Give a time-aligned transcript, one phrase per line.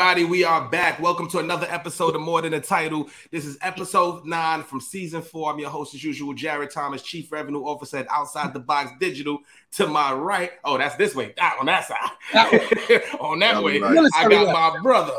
[0.00, 0.24] everybody.
[0.24, 0.98] We are back.
[0.98, 3.10] Welcome to another episode of More Than a Title.
[3.30, 5.52] This is episode nine from season four.
[5.52, 9.40] I'm your host, as usual, Jarrett Thomas, Chief Revenue Officer at Outside the Box Digital.
[9.72, 11.34] To my right, oh, that's this way.
[11.38, 13.02] Ah, on that side.
[13.20, 14.10] on that way, right.
[14.16, 15.12] I got my brother,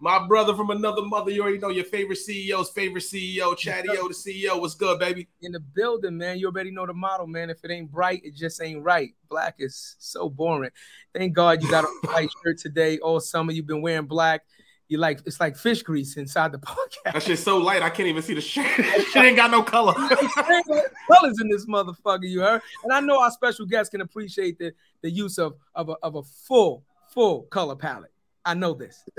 [0.00, 1.30] my brother from another mother.
[1.30, 4.60] You already know your favorite CEO's favorite CEO, Chatty O, the CEO.
[4.60, 5.28] What's good, baby?
[5.42, 6.38] In the building, man.
[6.38, 7.50] You already know the model, man.
[7.50, 9.14] If it ain't bright, it just ain't right.
[9.28, 10.70] Black is so boring.
[11.14, 12.98] Thank God you got a white shirt today.
[12.98, 14.42] All summer you've been wearing black.
[14.88, 17.12] You like it's like fish grease inside the podcast.
[17.12, 18.66] That shit's so light, I can't even see the shit.
[18.66, 19.94] shit ain't got no color.
[19.94, 22.62] Colors in this motherfucker, you heard?
[22.84, 24.72] And I know our special guests can appreciate the,
[25.02, 28.12] the use of, of, a, of a full, full color palette.
[28.46, 29.02] I know this.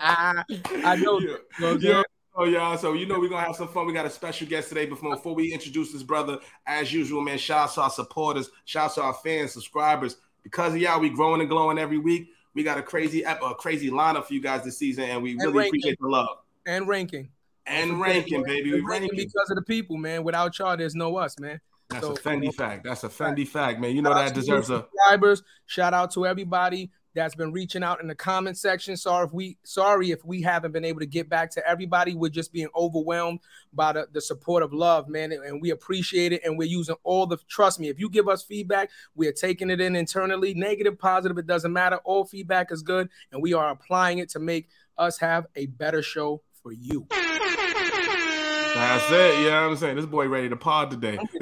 [0.00, 0.44] I
[0.98, 1.18] know.
[1.18, 1.36] Yeah.
[1.58, 1.82] This.
[1.82, 2.02] yeah.
[2.34, 3.86] Oh yeah, so you know we're gonna have some fun.
[3.86, 4.86] We got a special guest today.
[4.86, 8.90] Before before we introduce this brother, as usual, man, shout out to our supporters, shout
[8.90, 10.16] out to our fans, subscribers.
[10.42, 12.28] Because of y'all, we growing and glowing every week.
[12.54, 15.40] We got a crazy a crazy lineup for you guys this season, and we and
[15.40, 15.68] really ranking.
[15.68, 17.28] appreciate the love and ranking
[17.66, 18.72] and ranking, baby.
[18.72, 20.24] We ranking because of the people, man.
[20.24, 21.60] Without y'all, there's no us, man.
[21.90, 22.84] That's so, a Fendi you know, fact.
[22.84, 23.48] That's a Fendi right.
[23.48, 23.94] fact, man.
[23.94, 25.42] You know that deserves a subscribers.
[25.66, 28.96] Shout out to everybody that's been reaching out in the comment section.
[28.96, 32.14] Sorry if we sorry if we haven't been able to get back to everybody.
[32.14, 33.40] We're just being overwhelmed
[33.72, 35.32] by the, the support of love, man.
[35.32, 36.42] And we appreciate it.
[36.44, 39.70] And we're using all the trust me, if you give us feedback, we are taking
[39.70, 41.96] it in internally, negative, positive, it doesn't matter.
[42.04, 44.68] All feedback is good, and we are applying it to make
[44.98, 47.06] us have a better show for you.
[48.74, 49.38] That's it.
[49.40, 49.96] You know what I'm saying?
[49.96, 51.16] This boy ready to pod today.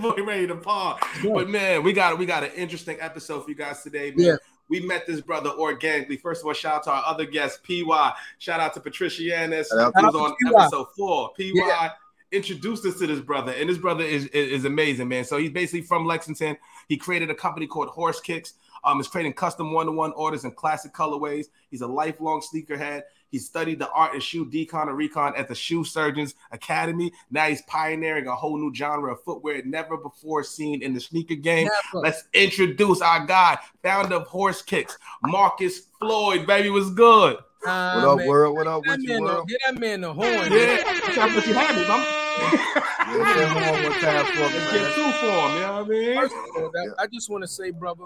[0.00, 1.00] boy ready to pod.
[1.22, 1.32] Yeah.
[1.34, 4.26] But man, we got we got an interesting episode for you guys today, man.
[4.26, 4.36] Yeah.
[4.68, 6.16] We met this brother organically.
[6.16, 8.14] First of all, shout out to our other guest, PY.
[8.38, 11.32] Shout out to Patricia Yanis, who was on episode four.
[11.36, 11.90] PY yeah.
[12.32, 15.24] introduced us to this brother, and this brother is, is, is amazing, man.
[15.24, 16.56] So he's basically from Lexington.
[16.88, 18.54] He created a company called Horse Kicks.
[18.86, 21.46] Um, is creating custom one-to-one orders and classic colorways.
[21.70, 23.04] He's a lifelong sneakerhead.
[23.34, 27.12] He studied the art and shoe decon and recon at the Shoe Surgeons Academy.
[27.32, 31.34] Now he's pioneering a whole new genre of footwear never before seen in the sneaker
[31.34, 31.68] game.
[31.92, 32.04] Never.
[32.04, 36.46] Let's introduce our guy, founder of Horse Kicks, Marcus Floyd.
[36.46, 37.38] Baby, was good.
[37.66, 38.28] Uh, what up, man.
[38.28, 38.56] world?
[38.56, 39.48] What up, what you world?
[39.48, 40.28] Get that man the horn.
[40.28, 40.84] Yeah,
[41.16, 42.04] that's what you have me, mama.
[42.04, 46.20] yeah, one time for me, Get two for him, you know what I mean?
[46.20, 48.04] First of all, that, I just want to say, brother,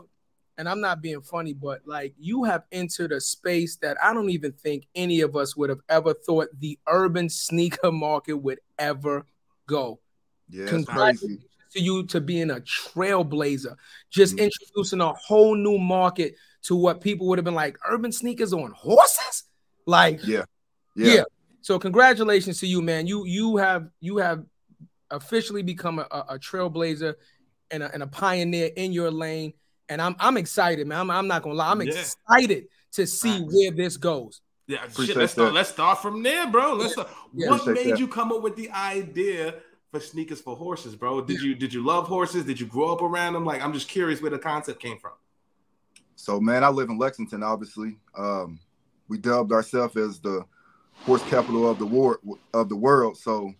[0.59, 4.29] and I'm not being funny, but like you have entered a space that I don't
[4.29, 9.25] even think any of us would have ever thought the urban sneaker market would ever
[9.67, 10.01] go.
[10.51, 13.77] Yeah, congratulations to you to being a trailblazer,
[14.11, 14.45] just mm-hmm.
[14.45, 18.73] introducing a whole new market to what people would have been like urban sneakers on
[18.73, 19.45] horses.
[19.87, 20.45] Like, yeah,
[20.97, 21.15] yeah.
[21.15, 21.23] yeah.
[21.61, 23.07] So congratulations to you, man.
[23.07, 24.45] You you have you have
[25.11, 27.15] officially become a, a trailblazer
[27.71, 29.53] and a, and a pioneer in your lane
[29.89, 31.01] and I'm I'm excited, man.
[31.01, 31.93] I'm, I'm not gonna lie, I'm yeah.
[31.93, 34.41] excited to see where this goes.
[34.67, 35.55] Yeah, shit, let's start.
[35.55, 36.75] Let's start from there, bro.
[36.75, 36.93] Let's.
[36.93, 37.09] Start.
[37.35, 37.51] Yeah.
[37.51, 37.99] What made that.
[37.99, 39.55] you come up with the idea
[39.91, 41.23] for sneakers for horses, bro?
[41.23, 42.45] Did you did you love horses?
[42.45, 43.47] Did you grow up around them?
[43.47, 45.13] Like, I'm just curious where the concept came from.
[46.17, 47.43] So, man, I live in Lexington.
[47.43, 48.61] Obviously, um,
[49.09, 50.45] we dubbed ourselves as the
[51.07, 52.21] horse capital of the war
[52.53, 53.17] of the world.
[53.17, 53.55] So, you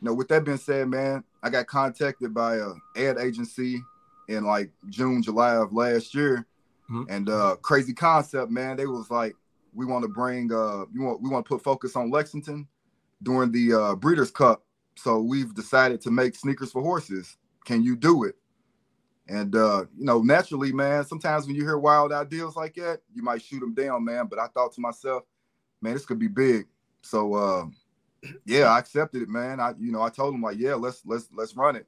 [0.00, 3.82] know, with that being said, man, I got contacted by a ad agency
[4.28, 6.46] in like June, July of last year.
[6.90, 7.10] Mm-hmm.
[7.10, 8.76] And uh crazy concept, man.
[8.76, 9.36] They was like,
[9.74, 12.66] we want to bring uh you want we want to put focus on Lexington
[13.22, 14.64] during the uh Breeders' Cup.
[14.96, 17.36] So we've decided to make sneakers for horses.
[17.64, 18.34] Can you do it?
[19.28, 23.22] And uh, you know, naturally, man, sometimes when you hear wild ideas like that, you
[23.22, 24.26] might shoot them down, man.
[24.26, 25.24] But I thought to myself,
[25.82, 26.66] man, this could be big.
[27.02, 27.66] So uh,
[28.46, 29.60] yeah, I accepted it, man.
[29.60, 31.86] I you know, I told him like, yeah, let's let's let's run it.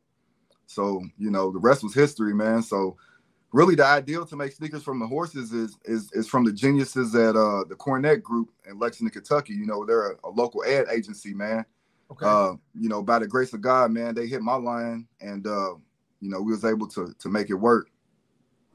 [0.70, 2.62] So, you know, the rest was history, man.
[2.62, 2.96] So
[3.52, 7.12] really the ideal to make sneakers from the horses is is is from the geniuses
[7.16, 9.52] at uh the Cornett Group in Lexington, Kentucky.
[9.52, 11.64] You know, they're a, a local ad agency, man.
[12.12, 12.24] Okay.
[12.24, 15.74] Uh, you know, by the grace of God, man, they hit my line and uh,
[16.20, 17.90] you know, we was able to to make it work.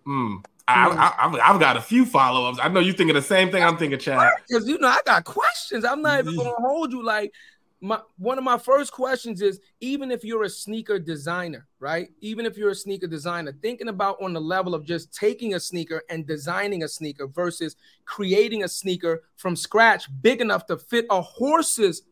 [0.06, 0.38] Hmm.
[0.68, 2.58] I, have got a few follow ups.
[2.62, 4.32] I know you're thinking the same thing I'm thinking, Chad.
[4.50, 5.86] Because you know I got questions.
[5.86, 7.06] I'm not even gonna hold you.
[7.06, 7.32] Like
[7.82, 12.10] my one of my first questions is even if you're a sneaker designer, right?
[12.22, 15.60] Even if you're a sneaker designer, thinking about on the level of just taking a
[15.60, 17.76] sneaker and designing a sneaker versus
[18.06, 22.04] creating a sneaker from scratch big enough to fit a horse's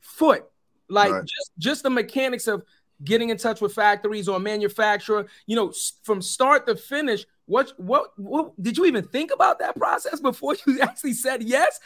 [0.00, 0.44] foot.
[0.88, 1.24] Like right.
[1.24, 2.64] just just the mechanics of
[3.02, 5.72] getting in touch with factories or manufacturer, you know,
[6.02, 7.24] from start to finish.
[7.46, 11.78] What what what did you even think about that process before you actually said yes?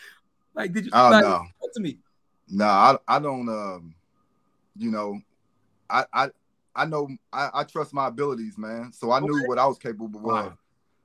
[0.54, 1.44] Like did you oh, like, no.
[1.74, 1.98] to me?
[2.50, 3.48] No, I, I don't.
[3.48, 3.94] Um,
[4.76, 5.20] you know,
[5.90, 6.30] I I
[6.74, 8.92] I know I, I trust my abilities, man.
[8.92, 9.26] So I okay.
[9.26, 10.56] knew what I was capable of.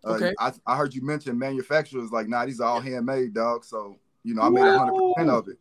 [0.06, 0.34] Uh, okay.
[0.40, 3.66] I, I heard you mention manufacturers like, nah, these are all handmade, dog.
[3.66, 5.58] So you know, I made hundred percent of it.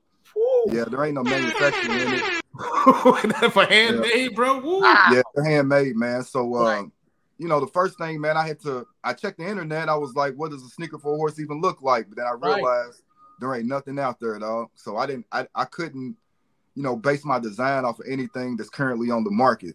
[0.67, 2.43] Yeah, there ain't no manufacturing in it.
[3.53, 4.29] For handmade, yeah.
[4.35, 4.59] bro.
[4.61, 4.81] Woo.
[4.83, 6.23] Yeah, they're handmade, man.
[6.23, 6.91] So, uh, right.
[7.39, 8.87] you know, the first thing, man, I had to.
[9.03, 9.89] I checked the internet.
[9.89, 12.09] I was like, what does a sneaker for a horse even look like?
[12.09, 13.02] But then I realized right.
[13.43, 14.69] There ain't nothing out there, dog.
[14.75, 15.27] So I didn't.
[15.33, 16.17] I, I couldn't,
[16.75, 19.75] you know, base my design off of anything that's currently on the market.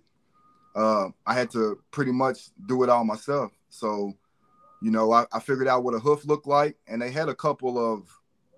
[0.73, 3.51] Uh, I had to pretty much do it all myself.
[3.69, 4.13] So,
[4.81, 7.35] you know, I, I figured out what a hoof looked like, and they had a
[7.35, 8.09] couple of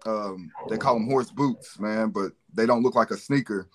[0.06, 3.68] um, they call them horse boots, man, but they don't look like a sneaker.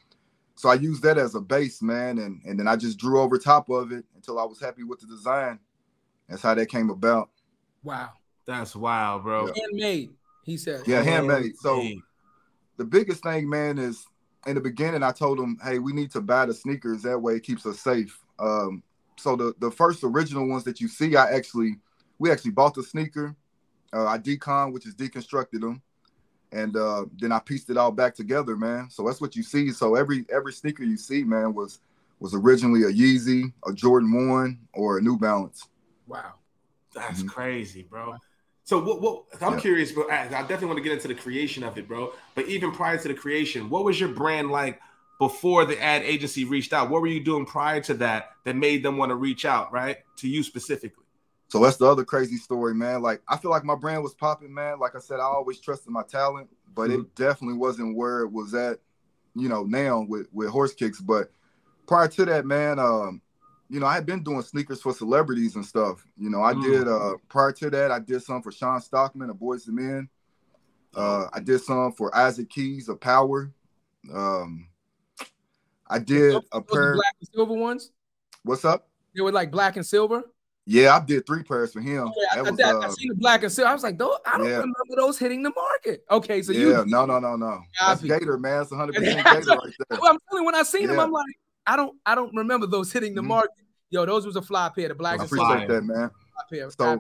[0.55, 3.39] So I used that as a base, man, and and then I just drew over
[3.39, 5.59] top of it until I was happy with the design.
[6.29, 7.31] That's how that came about.
[7.83, 8.11] Wow,
[8.47, 9.49] that's wild, bro.
[9.49, 9.63] Yeah.
[9.63, 10.11] Handmade,
[10.45, 10.83] he said.
[10.87, 11.57] Yeah, handmade.
[11.59, 11.83] So
[12.77, 14.07] the biggest thing, man, is
[14.47, 17.03] in the beginning I told him, hey, we need to buy the sneakers.
[17.03, 18.19] That way it keeps us safe.
[18.39, 18.83] Um,
[19.17, 21.77] so the the first original ones that you see, I actually
[22.19, 23.35] we actually bought the sneaker.
[23.93, 25.81] Uh, I decon, which is deconstructed them
[26.55, 28.89] and uh, then I pieced it all back together, man.
[28.89, 29.71] So that's what you see.
[29.73, 31.81] So every every sneaker you see, man, was
[32.21, 35.69] was originally a Yeezy, a Jordan One, or a New Balance.
[36.07, 36.35] Wow,
[36.95, 37.29] that's mm-hmm.
[37.29, 38.15] crazy, bro.
[38.65, 39.01] So what?
[39.01, 39.61] What I'm yeah.
[39.61, 42.13] curious, but I definitely want to get into the creation of it, bro.
[42.35, 44.81] But even prior to the creation, what was your brand like
[45.19, 46.89] before the ad agency reached out?
[46.89, 49.99] What were you doing prior to that that made them want to reach out, right,
[50.17, 51.05] to you specifically?
[51.49, 53.03] So that's the other crazy story, man.
[53.03, 54.79] Like I feel like my brand was popping, man.
[54.79, 57.03] Like I said, I always trusted my talent, but mm-hmm.
[57.03, 58.79] it definitely wasn't where it was at,
[59.35, 61.03] you know, now with with horse kicks.
[61.03, 61.31] But
[61.87, 63.21] prior to that, man, um,
[63.69, 66.07] you know, I had been doing sneakers for celebrities and stuff.
[66.19, 66.63] You know, I mm.
[66.63, 70.09] did uh prior to that, I did some for Shawn Stockman of Boyz II Men.
[70.95, 73.53] Uh, I did some for Isaac Keys of Power.
[74.13, 74.69] Um,
[75.89, 77.91] I did a pair black and silver ones.
[78.43, 78.89] What's up?
[79.15, 80.23] They were like black and silver.
[80.67, 82.09] Yeah, I did three pairs for him.
[82.09, 83.69] Oh, yeah, I, was, I, I, uh, seen the black and silver.
[83.69, 84.55] I was like, though I don't yeah.
[84.55, 86.05] remember those hitting the market.
[86.11, 86.71] Okay, so you.
[86.71, 87.61] yeah, you no, no, no, no.
[87.81, 88.63] That's Gator, man.
[88.63, 89.99] It's 100 percent Gator right there.
[90.01, 90.89] Well, I'm telling when I seen yeah.
[90.89, 93.29] them, I'm like, I don't, I don't remember those hitting the mm-hmm.
[93.29, 93.51] market.
[93.91, 94.89] Yo, those was a fly pair.
[94.89, 96.11] The black I appreciate that, man.
[96.49, 96.71] Fly pair.
[96.71, 96.99] So,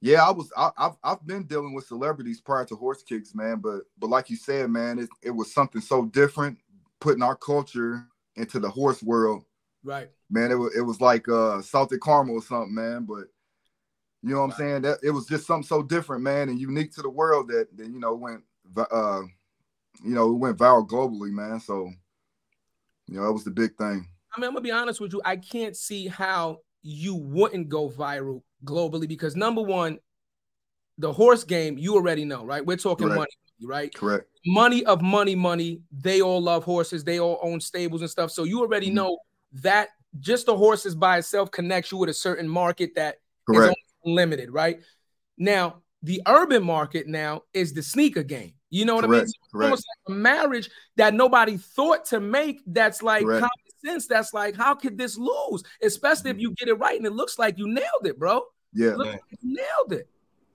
[0.00, 3.58] yeah, I was, I, have I've been dealing with celebrities prior to horse kicks, man.
[3.58, 6.58] But, but like you said, man, it, it was something so different,
[7.00, 8.06] putting our culture
[8.36, 9.44] into the horse world.
[9.82, 10.10] Right.
[10.30, 13.04] Man, it was, it was like uh salted caramel or something, man.
[13.04, 13.24] But
[14.22, 14.82] you know what I'm saying?
[14.82, 17.86] That it was just something so different, man, and unique to the world that, that
[17.86, 18.42] you know went
[18.76, 19.22] uh
[20.04, 21.60] you know, it went viral globally, man.
[21.60, 21.90] So
[23.10, 24.06] you know, that was the big thing.
[24.34, 25.20] I mean, I'm gonna be honest with you.
[25.24, 29.98] I can't see how you wouldn't go viral globally because number one,
[30.96, 32.64] the horse game, you already know, right?
[32.64, 33.18] We're talking Correct.
[33.18, 33.92] money, right?
[33.92, 34.26] Correct.
[34.46, 35.80] Money of money, money.
[35.90, 37.02] They all love horses.
[37.02, 38.30] They all own stables and stuff.
[38.30, 38.96] So you already mm-hmm.
[38.96, 39.18] know
[39.54, 39.88] that
[40.20, 43.16] just the horses by itself connects you with a certain market that
[43.48, 43.72] Correct.
[43.72, 44.80] is limited, right?
[45.36, 48.54] Now, the urban market now is the sneaker game.
[48.70, 49.24] You know what correct, I mean?
[49.24, 49.64] It's correct.
[49.64, 52.62] almost like a marriage that nobody thought to make.
[52.66, 53.40] That's like correct.
[53.40, 54.06] common sense.
[54.06, 55.64] That's like, how could this lose?
[55.82, 56.38] Especially mm-hmm.
[56.38, 58.42] if you get it right and it looks like you nailed it, bro.
[58.72, 60.08] Yeah, like nailed it.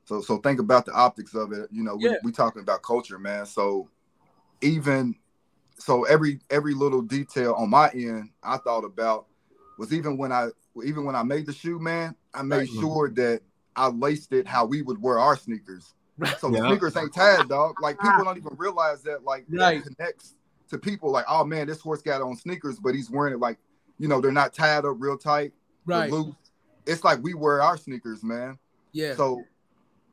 [0.06, 1.68] So, so think about the optics of it.
[1.72, 2.16] You know, we, yeah.
[2.24, 3.46] we talking about culture, man.
[3.46, 3.90] So,
[4.62, 5.16] even
[5.78, 9.26] so, every every little detail on my end, I thought about
[9.78, 10.50] was even when I
[10.86, 12.16] even when I made the shoe, man.
[12.34, 13.42] I made sure that
[13.76, 15.94] I laced it how we would wear our sneakers.
[16.40, 16.68] So yeah.
[16.68, 17.82] sneakers ain't tied, dog.
[17.82, 19.24] Like people don't even realize that.
[19.24, 19.84] Like right.
[19.84, 20.36] that connects
[20.70, 21.12] to people.
[21.12, 23.58] Like, oh man, this horse got on sneakers, but he's wearing it like,
[23.98, 25.52] you know, they're not tied up real tight,
[25.86, 26.12] right?
[26.12, 26.36] Loose.
[26.86, 28.58] It's like we wear our sneakers, man.
[28.94, 29.16] Yeah.
[29.16, 29.44] So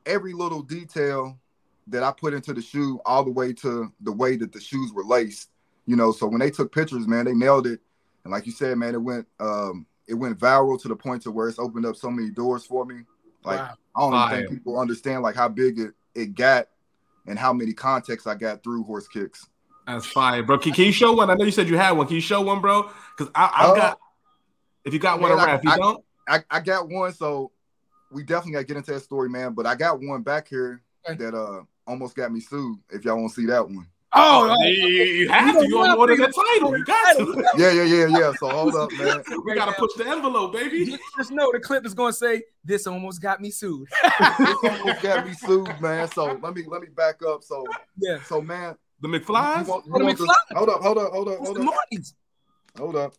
[0.05, 1.39] every little detail
[1.87, 4.91] that I put into the shoe, all the way to the way that the shoes
[4.93, 5.49] were laced,
[5.85, 6.11] you know.
[6.11, 7.79] So when they took pictures, man, they nailed it.
[8.23, 11.31] And like you said, man, it went um it went viral to the point to
[11.31, 13.03] where it's opened up so many doors for me.
[13.45, 13.75] Like wow.
[13.95, 16.67] I don't even think people understand like how big it, it got
[17.27, 19.47] and how many contexts I got through horse kicks.
[19.87, 20.57] That's fine, bro.
[20.57, 21.29] Can, can, you show one?
[21.29, 22.07] I know you said you had one.
[22.07, 22.89] Can you show one, bro?
[23.17, 23.99] Because I, I uh, got
[24.85, 27.13] if you got man, one around, if you I, don't, I, I got one.
[27.13, 27.51] So
[28.11, 29.53] we definitely gotta get into that story, man.
[29.53, 31.21] But I got one back here okay.
[31.23, 32.77] that uh almost got me sued.
[32.89, 33.87] If y'all want to see that one.
[34.15, 35.67] Oh, oh, oh you, you have to.
[35.67, 36.77] You want order the title.
[36.77, 37.43] You got to.
[37.57, 38.33] Yeah, yeah, yeah, yeah.
[38.39, 39.23] So hold up, man.
[39.45, 40.97] We gotta push the envelope, baby.
[41.17, 43.87] Just know the clip is gonna say this almost got me sued.
[44.39, 46.07] this almost got me sued, man.
[46.09, 47.43] So let me let me back up.
[47.43, 47.65] So
[47.97, 48.21] yeah.
[48.23, 49.67] So man, the McFlys.
[49.67, 50.27] Want, oh, the McFlys.
[50.49, 51.77] To, hold up, hold up, hold up, hold up.
[52.77, 53.13] Hold up.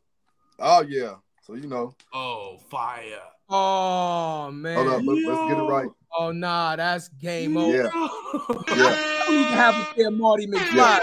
[0.58, 1.14] Oh yeah.
[1.42, 1.94] So you know.
[2.12, 3.20] Oh fire.
[3.48, 4.76] Oh man.
[4.76, 5.02] Hold up.
[5.04, 5.88] Let's, let's get it right.
[6.16, 7.76] Oh nah, that's game over.
[7.76, 7.82] Yeah.
[7.84, 7.90] yeah.
[7.96, 10.74] I don't have to say Marty McFly.
[10.74, 11.00] Yeah.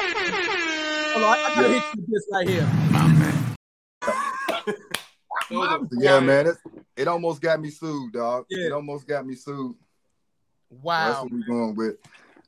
[1.13, 1.73] Hold on, I, I gotta yeah.
[1.73, 2.67] hit you with this right here.
[5.99, 6.47] yeah, man.
[6.47, 6.57] It's,
[6.95, 8.45] it almost got me sued, dog.
[8.49, 8.67] Yeah.
[8.67, 9.75] It almost got me sued.
[10.69, 11.07] Wow.
[11.07, 11.97] That's what we're going with.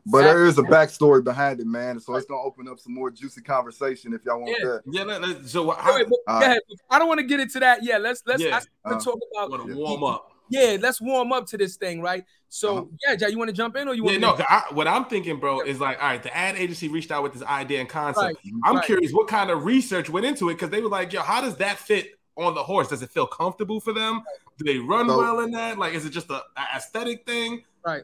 [0.06, 2.00] But there is a backstory behind it, man.
[2.00, 4.66] So it's gonna open up some more juicy conversation if y'all want yeah.
[4.66, 4.82] that.
[4.86, 6.56] Yeah, let, let, so how, Wait, uh,
[6.90, 7.84] I don't want to get into that.
[7.84, 8.60] Yeah, let's let's yeah.
[8.84, 10.32] I, uh, talk about warm up.
[10.50, 12.26] Yeah, let's warm up to this thing, right?
[12.50, 12.86] So uh-huh.
[13.08, 14.14] yeah, Jay, you want to jump in or you want?
[14.14, 14.36] Yeah, no.
[14.48, 17.34] I, what I'm thinking, bro, is like, all right, the ad agency reached out with
[17.34, 18.24] this idea and concept.
[18.26, 18.54] Right.
[18.66, 18.86] I'm right.
[18.86, 21.56] curious what kind of research went into it because they were like, yo, how does
[21.58, 22.90] that fit on the horse?
[22.90, 24.22] Does it feel comfortable for them?
[24.58, 25.80] Do they run so, well in that?
[25.80, 27.64] Like, is it just a, a aesthetic thing?
[27.86, 28.04] Right.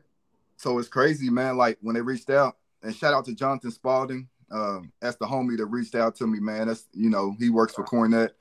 [0.59, 1.55] So it's crazy, man.
[1.55, 4.27] Like when they reached out, and shout out to Jonathan Spalding.
[4.51, 6.67] Um, that's the homie that reached out to me, man.
[6.67, 8.31] That's you know he works for Cornett.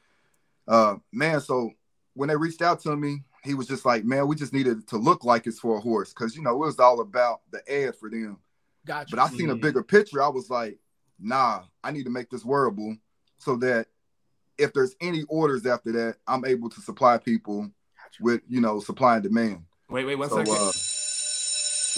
[0.66, 1.70] Uh, man, so
[2.14, 4.96] when they reached out to me, he was just like, man, we just needed to
[4.96, 7.94] look like it's for a horse, because you know it was all about the ad
[7.94, 8.38] for them.
[8.84, 9.14] Gotcha.
[9.14, 10.20] But I seen a bigger picture.
[10.20, 10.76] I was like,
[11.20, 12.96] nah, I need to make this wearable
[13.38, 13.86] so that
[14.58, 18.22] if there's any orders after that, I'm able to supply people gotcha.
[18.22, 19.66] with you know supply and demand.
[19.88, 20.52] Wait, wait, one so, second.
[20.52, 20.72] Uh,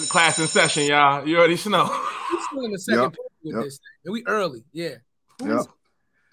[0.09, 1.27] class in session, y'all.
[1.27, 1.85] You already know.
[2.33, 3.15] We're still in the second yep.
[3.43, 3.63] with yep.
[3.63, 4.13] this thing.
[4.13, 4.95] We early, yeah.
[5.43, 5.65] Yep.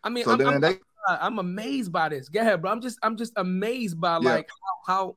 [0.05, 2.29] I mean, so I'm, I'm, they, I'm, amazed by this.
[2.29, 2.71] Go ahead, bro.
[2.71, 4.35] I'm just I'm just amazed by yeah.
[4.35, 4.49] like
[4.87, 5.17] how, how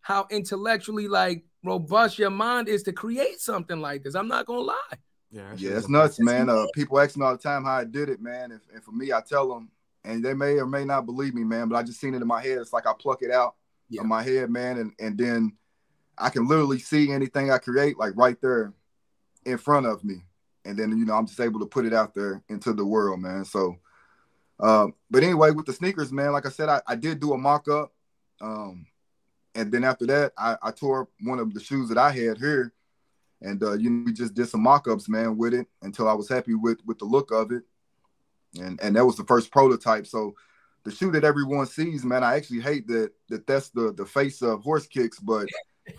[0.00, 4.14] how intellectually like robust your mind is to create something like this.
[4.14, 4.98] I'm not gonna lie.
[5.30, 6.50] Yeah, yeah, it's nuts, man.
[6.50, 8.52] Uh, people ask me all the time how I did it, man.
[8.52, 9.70] And, and for me, I tell them,
[10.04, 11.68] and they may or may not believe me, man.
[11.68, 12.58] But I just seen it in my head.
[12.58, 13.54] It's like I pluck it out
[13.88, 14.02] yeah.
[14.02, 15.52] of my head, man, and and then
[16.18, 18.72] I can literally see anything I create like right there
[19.44, 20.22] in front of me.
[20.64, 23.20] And then, you know, I'm just able to put it out there into the world,
[23.20, 23.44] man.
[23.44, 23.76] So,
[24.60, 27.38] uh, but anyway, with the sneakers, man, like I said, I, I did do a
[27.38, 27.92] mock up.
[28.40, 28.86] Um,
[29.54, 32.72] and then after that, I, I tore one of the shoes that I had here.
[33.40, 36.12] And, uh, you know, we just did some mock ups, man, with it until I
[36.12, 37.64] was happy with, with the look of it.
[38.60, 40.06] And, and that was the first prototype.
[40.06, 40.34] So,
[40.84, 44.42] the shoe that everyone sees, man, I actually hate that that that's the the face
[44.42, 45.46] of horse kicks, but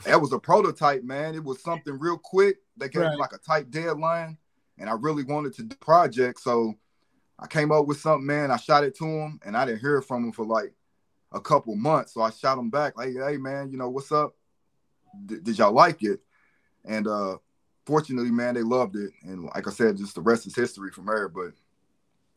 [0.05, 1.35] that was a prototype, man.
[1.35, 2.57] It was something real quick.
[2.77, 3.11] They gave right.
[3.11, 4.37] me like a tight deadline,
[4.77, 6.39] and I really wanted to do project.
[6.39, 6.75] So
[7.39, 8.51] I came up with something, man.
[8.51, 10.73] I shot it to him, and I didn't hear from him for like
[11.31, 12.13] a couple months.
[12.13, 14.35] So I shot him back, like, "Hey, man, you know what's up?
[15.25, 16.21] D- did y'all like it?"
[16.85, 17.37] And uh
[17.85, 19.11] fortunately, man, they loved it.
[19.23, 21.27] And like I said, just the rest is history from there.
[21.27, 21.53] But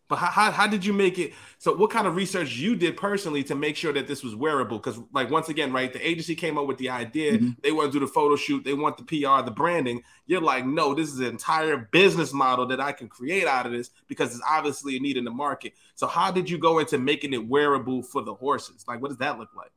[0.08, 1.32] but how, how, how, did you make it?
[1.58, 4.78] So, what kind of research you did personally to make sure that this was wearable?
[4.78, 7.32] Because, like, once again, right, the agency came up with the idea.
[7.32, 7.50] Mm-hmm.
[7.62, 8.62] They want to do the photo shoot.
[8.64, 10.02] They want the PR, the branding.
[10.26, 13.72] You're like, no, this is an entire business model that I can create out of
[13.72, 15.72] this because it's obviously a need in the market.
[15.96, 18.84] So, how did you go into making it wearable for the horses?
[18.86, 19.72] Like, what does that look like?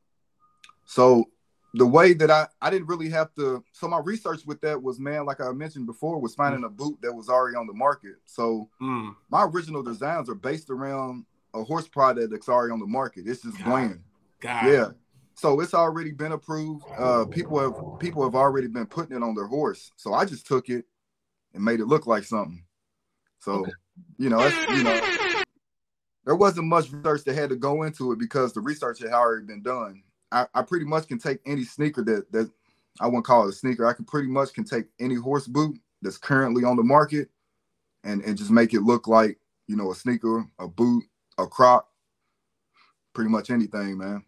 [0.85, 1.29] So,
[1.73, 4.99] the way that I I didn't really have to so my research with that was
[4.99, 8.15] man like I mentioned before was finding a boot that was already on the market.
[8.25, 9.15] So mm.
[9.29, 13.25] my original designs are based around a horse product that's already on the market.
[13.27, 14.01] It's just bland.
[14.67, 14.89] Yeah.
[15.35, 16.85] So it's already been approved.
[16.97, 19.91] Uh people have people have already been putting it on their horse.
[19.95, 20.85] So I just took it
[21.53, 22.63] and made it look like something.
[23.39, 23.71] So, okay.
[24.17, 25.43] you know, you know,
[26.25, 29.45] there wasn't much research that had to go into it because the research had already
[29.45, 32.51] been done I, I pretty much can take any sneaker that that
[32.99, 33.85] I won't call it a sneaker.
[33.85, 37.29] I can pretty much can take any horse boot that's currently on the market
[38.03, 41.03] and and just make it look like you know a sneaker, a boot,
[41.37, 41.87] a croc,
[43.13, 44.23] pretty much anything, man.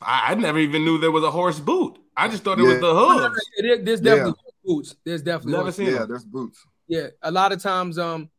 [0.00, 1.98] I, I never even knew there was a horse boot.
[2.16, 2.68] I just thought it yeah.
[2.70, 3.84] was the hooves.
[3.84, 4.52] there's definitely yeah.
[4.64, 4.96] boots.
[5.04, 5.86] There's definitely never seen.
[5.86, 6.08] Yeah, them.
[6.08, 6.66] there's boots.
[6.88, 8.30] Yeah, a lot of times, um,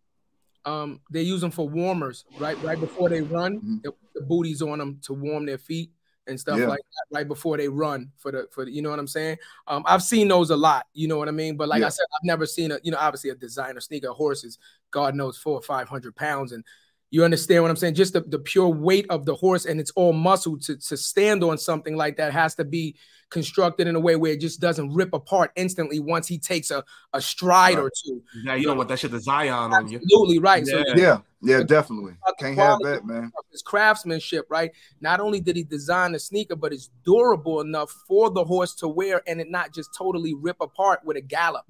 [0.66, 2.62] um, they use them for warmers, right?
[2.64, 3.78] Right before they run, mm-hmm.
[4.16, 5.92] the booties on them to warm their feet
[6.30, 6.68] and stuff yeah.
[6.68, 9.38] like that right before they run for the for the, you know what I'm saying?
[9.68, 11.58] Um, I've seen those a lot, you know what I mean?
[11.58, 11.88] But like yeah.
[11.88, 14.58] I said, I've never seen a you know obviously a designer sneaker horses,
[14.92, 16.64] God knows four or five hundred pounds, and
[17.12, 17.96] you understand what I'm saying?
[17.96, 21.44] Just the, the pure weight of the horse and it's all muscle to, to stand
[21.44, 22.96] on something like that has to be
[23.30, 26.84] constructed in a way where it just doesn't rip apart instantly once he takes a,
[27.14, 27.84] a stride right.
[27.84, 28.22] or two.
[28.44, 29.98] Yeah, you don't want that shit to Zion on you.
[29.98, 30.64] Absolutely right.
[30.66, 32.14] Yeah, so, yeah, yeah, definitely.
[32.40, 33.32] Can't have that, man.
[33.52, 34.72] His craftsmanship, right?
[35.02, 38.88] Not only did he design the sneaker, but it's durable enough for the horse to
[38.88, 41.66] wear and it not just totally rip apart with a gallop.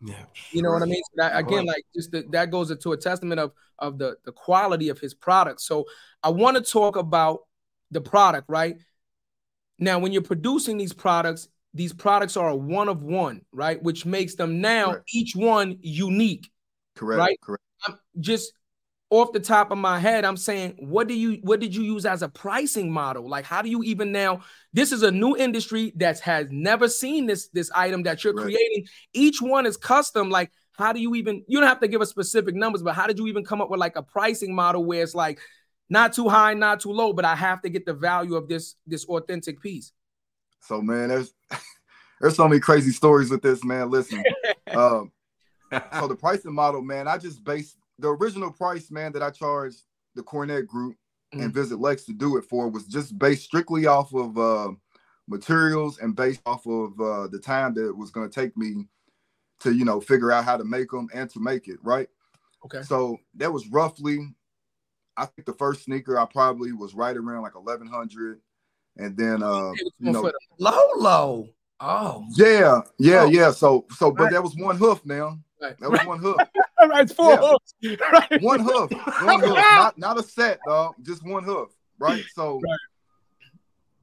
[0.00, 1.02] Yeah, you know what I mean.
[1.10, 4.30] So that, again, like just the, that goes into a testament of of the the
[4.30, 5.60] quality of his product.
[5.60, 5.86] So
[6.22, 7.40] I want to talk about
[7.90, 8.76] the product, right?
[9.78, 13.82] Now, when you're producing these products, these products are a one of one, right?
[13.82, 15.10] Which makes them now Correct.
[15.14, 16.50] each one unique.
[16.96, 17.18] Correct.
[17.18, 17.40] Right.
[17.40, 17.62] Correct.
[17.86, 18.52] I'm just
[19.10, 22.04] off the top of my head, I'm saying, what do you what did you use
[22.04, 23.28] as a pricing model?
[23.28, 24.42] Like, how do you even now?
[24.72, 28.44] This is a new industry that has never seen this this item that you're right.
[28.44, 28.86] creating.
[29.14, 30.28] Each one is custom.
[30.28, 31.42] Like, how do you even?
[31.48, 33.70] You don't have to give us specific numbers, but how did you even come up
[33.70, 35.40] with like a pricing model where it's like
[35.90, 38.76] not too high, not too low, but I have to get the value of this
[38.86, 39.92] this authentic piece.
[40.60, 41.34] So man, there's
[42.20, 43.90] there's so many crazy stories with this, man.
[43.90, 44.22] Listen,
[44.74, 45.12] um,
[45.92, 49.82] so the pricing model, man, I just based the original price, man, that I charged
[50.14, 50.96] the Cornett Group
[51.34, 51.44] mm-hmm.
[51.44, 54.70] and Visit Lex to do it for was just based strictly off of uh,
[55.26, 58.86] materials and based off of uh, the time that it was going to take me
[59.60, 62.08] to, you know, figure out how to make them and to make it right.
[62.64, 62.82] Okay.
[62.82, 64.34] So that was roughly,
[65.18, 68.40] I think the first sneaker I probably was right around like eleven hundred,
[68.96, 71.48] and then uh, you know, low low.
[71.80, 72.24] Oh.
[72.36, 73.50] Yeah, yeah, yeah.
[73.50, 74.32] So so, but right.
[74.32, 75.38] that was one hoof now.
[75.60, 75.78] Right.
[75.78, 76.08] That was right.
[76.08, 76.36] one hoof.
[76.88, 77.36] right, four yeah.
[77.36, 77.74] hoofs.
[78.12, 78.42] Right.
[78.42, 78.90] One hoof.
[79.22, 79.56] One hoof.
[79.56, 80.94] Not, not a set, dog.
[81.02, 81.70] Just one hoof.
[81.98, 82.24] Right.
[82.34, 82.60] So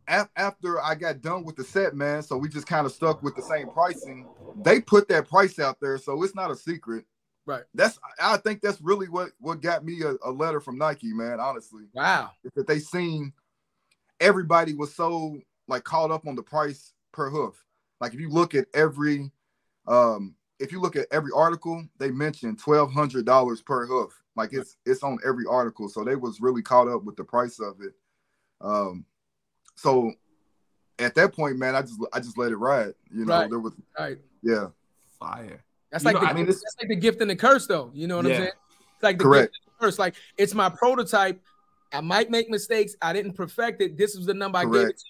[0.08, 0.28] right.
[0.36, 3.36] after I got done with the set, man, so we just kind of stuck with
[3.36, 4.28] the same pricing.
[4.64, 7.06] They put that price out there, so it's not a secret.
[7.46, 7.64] Right.
[7.74, 11.40] That's I think that's really what what got me a, a letter from Nike, man.
[11.40, 11.84] Honestly.
[11.94, 12.32] Wow.
[12.56, 13.34] That they seen
[14.20, 17.64] everybody was so like caught up on the price per hoof.
[18.02, 19.32] Like if you look at every
[19.88, 24.24] um if you look at every article, they mentioned twelve hundred dollars per hoof.
[24.36, 25.88] Like it's it's on every article.
[25.88, 27.94] So they was really caught up with the price of it.
[28.60, 29.06] Um
[29.76, 30.14] so
[30.98, 32.94] at that point, man, I just I just let it ride.
[33.12, 33.50] You know, right.
[33.50, 34.18] there was right.
[34.42, 34.68] Yeah.
[35.20, 35.65] Fire.
[35.96, 37.90] That's you like the, I mean, that's like the gift and the curse, though.
[37.94, 38.32] You know what yeah.
[38.32, 38.52] I'm saying?
[38.96, 39.54] It's like the Correct.
[39.54, 39.98] gift and the curse.
[39.98, 41.42] Like it's my prototype.
[41.94, 42.98] I might make mistakes.
[43.02, 43.98] I didn't perfect it.
[43.98, 44.76] This is the number Correct.
[44.76, 45.02] I gave it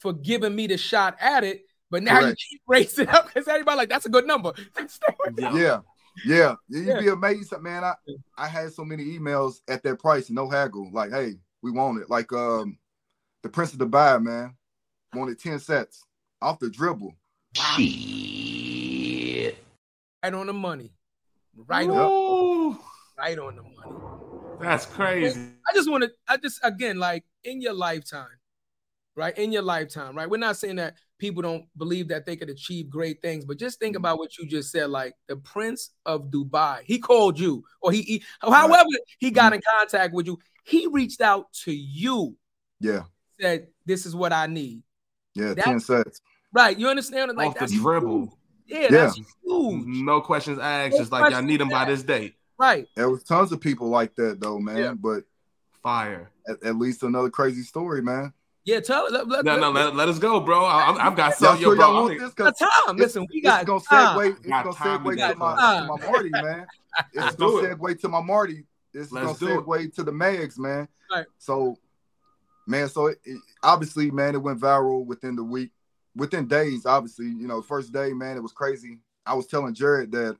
[0.00, 1.62] for giving me the shot at it.
[1.90, 2.42] But now Correct.
[2.42, 4.52] you keep raising up because everybody like that's a good number.
[5.38, 5.80] yeah.
[6.24, 7.00] Yeah, you'd yeah.
[7.00, 7.82] be amazed, man.
[7.82, 7.94] I
[8.36, 10.90] I had so many emails at that price, no haggle.
[10.92, 12.08] Like, hey, we want it.
[12.08, 12.78] Like, um,
[13.42, 14.54] the Prince of Dubai, man,
[15.12, 16.04] wanted ten sets
[16.40, 17.14] off the dribble.
[17.56, 18.33] Shit.
[20.24, 20.90] Right on the money.
[21.54, 22.78] Right on.
[23.18, 24.58] Right on the money.
[24.58, 25.38] That's crazy.
[25.70, 26.12] I just want to.
[26.26, 28.38] I just again, like in your lifetime,
[29.16, 29.36] right?
[29.36, 30.28] In your lifetime, right?
[30.28, 33.78] We're not saying that people don't believe that they could achieve great things, but just
[33.78, 34.00] think mm-hmm.
[34.00, 34.88] about what you just said.
[34.88, 38.82] Like the Prince of Dubai, he called you, or he, he however
[39.18, 39.56] he got mm-hmm.
[39.56, 42.34] in contact with you, he reached out to you.
[42.80, 43.02] Yeah.
[43.38, 44.84] Said, "This is what I need."
[45.34, 46.22] Yeah, that's, ten sets.
[46.50, 46.78] Right.
[46.78, 47.30] You understand?
[47.36, 48.20] Like Off the dribble.
[48.22, 49.86] Yeah, yeah, that's huge.
[49.86, 50.92] No questions asked.
[50.92, 52.34] No just like y'all need them by this date.
[52.58, 52.88] Right.
[52.94, 54.78] There was tons of people like that though, man.
[54.78, 54.94] Yeah.
[54.94, 55.24] But
[55.82, 56.30] fire.
[56.48, 58.32] At, at, least another crazy story, man.
[58.64, 60.64] Yeah, tell let, let, no, no, let, let us go, bro.
[60.64, 61.60] I, have got some.
[61.60, 62.96] Yo, bro, this time.
[62.96, 63.60] Listen, we got.
[63.60, 64.36] It's gonna segue.
[64.38, 66.66] It's gonna segue to my, to my Marty, man.
[67.12, 68.64] It's gonna segue to my Marty.
[68.94, 69.94] It's Let's gonna segue it.
[69.96, 70.88] to the Mags, man.
[71.10, 71.26] Right.
[71.38, 71.76] So,
[72.66, 75.72] man, so it, it, obviously, man, it went viral within the week,
[76.16, 76.86] within days.
[76.86, 78.98] Obviously, you know, first day, man, it was crazy.
[79.26, 80.36] I was telling Jarrett that,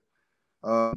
[0.62, 0.94] uh,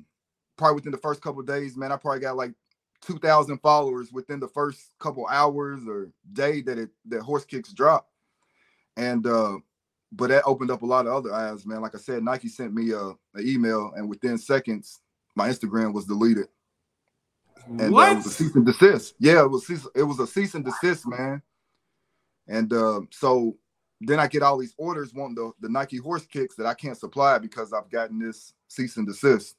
[0.57, 2.53] probably within the first couple days, man, I probably got like
[3.01, 8.09] 2,000 followers within the first couple hours or day that it that horse kicks dropped.
[8.95, 9.57] And uh,
[10.11, 11.81] but that opened up a lot of other eyes, man.
[11.81, 14.99] Like I said, Nike sent me a, an email, and within seconds,
[15.35, 16.47] my Instagram was deleted.
[17.67, 18.09] And what?
[18.09, 19.13] Uh, it was a cease and desist.
[19.19, 21.41] Yeah, it was it was a cease and desist, man.
[22.47, 23.57] And uh, so
[24.01, 26.97] then I get all these orders wanting the, the Nike horse kicks that I can't
[26.97, 29.55] supply because I've gotten this cease and desist.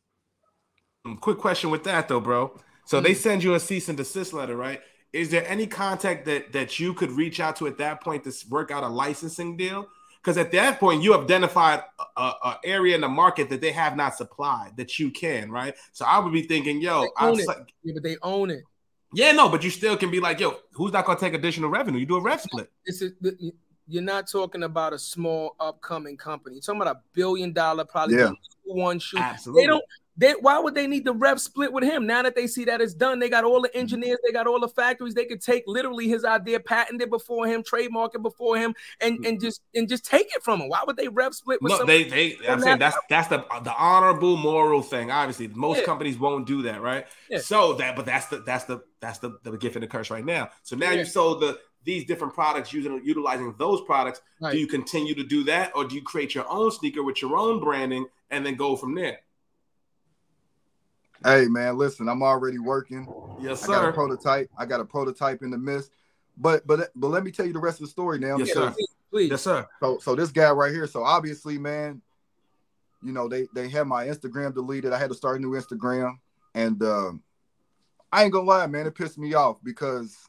[1.20, 2.59] Quick question with that though, bro.
[2.85, 3.18] So they hmm.
[3.18, 4.81] send you a cease and desist letter, right?
[5.12, 8.33] Is there any contact that that you could reach out to at that point to
[8.51, 9.88] work out a licensing deal?
[10.22, 11.83] Because at that point, you have identified
[12.16, 15.74] a, a, area in the market that they have not supplied that you can, right?
[15.92, 18.64] So I would be thinking, yo, I'm yeah, but they own it.
[19.14, 22.01] Yeah, no, but you still can be like, yo, who's not gonna take additional revenue?
[22.01, 22.70] You do a rev split.
[22.85, 23.12] This is
[23.88, 26.57] you're not talking about a small upcoming company.
[26.57, 28.33] You're talking about a billion dollar, probably yeah.
[28.64, 29.18] one shoe.
[29.18, 29.62] Absolutely.
[29.62, 29.85] They don't
[30.18, 32.05] they, why would they need the rep split with him?
[32.05, 33.79] Now that they see that it's done, they got all the mm-hmm.
[33.79, 35.14] engineers, they got all the factories.
[35.14, 39.14] They could take literally his idea, patent it before him, trademark it before him, and
[39.24, 39.44] and mm-hmm.
[39.44, 40.68] just and just take it from him.
[40.68, 41.70] Why would they rep split with?
[41.70, 42.37] No, they they.
[42.48, 45.12] I'm saying that's that's the the honorable moral thing.
[45.12, 45.85] Obviously, most yeah.
[45.85, 47.07] companies won't do that, right?
[47.31, 47.38] Yeah.
[47.38, 50.24] So that, but that's the that's the that's the, the gift and the curse right
[50.24, 50.51] now.
[50.64, 50.98] So now yeah.
[50.98, 54.20] you sold the these different products using utilizing those products.
[54.40, 54.53] Right.
[54.53, 57.35] Do you continue to do that, or do you create your own sneaker with your
[57.35, 59.20] own branding and then go from there?
[61.24, 63.09] Hey man, listen, I'm already working.
[63.40, 63.72] Yes, sir.
[63.72, 64.51] I got a prototype.
[64.59, 65.90] I got a prototype in the midst.
[66.37, 68.37] But but but let me tell you the rest of the story now.
[68.37, 68.74] Yes, sir.
[69.11, 69.31] Please.
[69.31, 69.66] Yes, sir.
[69.81, 70.87] So so this guy right here.
[70.87, 72.03] So obviously, man,
[73.03, 74.92] you know they they had my Instagram deleted.
[74.92, 76.18] I had to start a new Instagram,
[76.55, 77.12] and uh,
[78.12, 80.28] I ain't gonna lie, man, it pissed me off because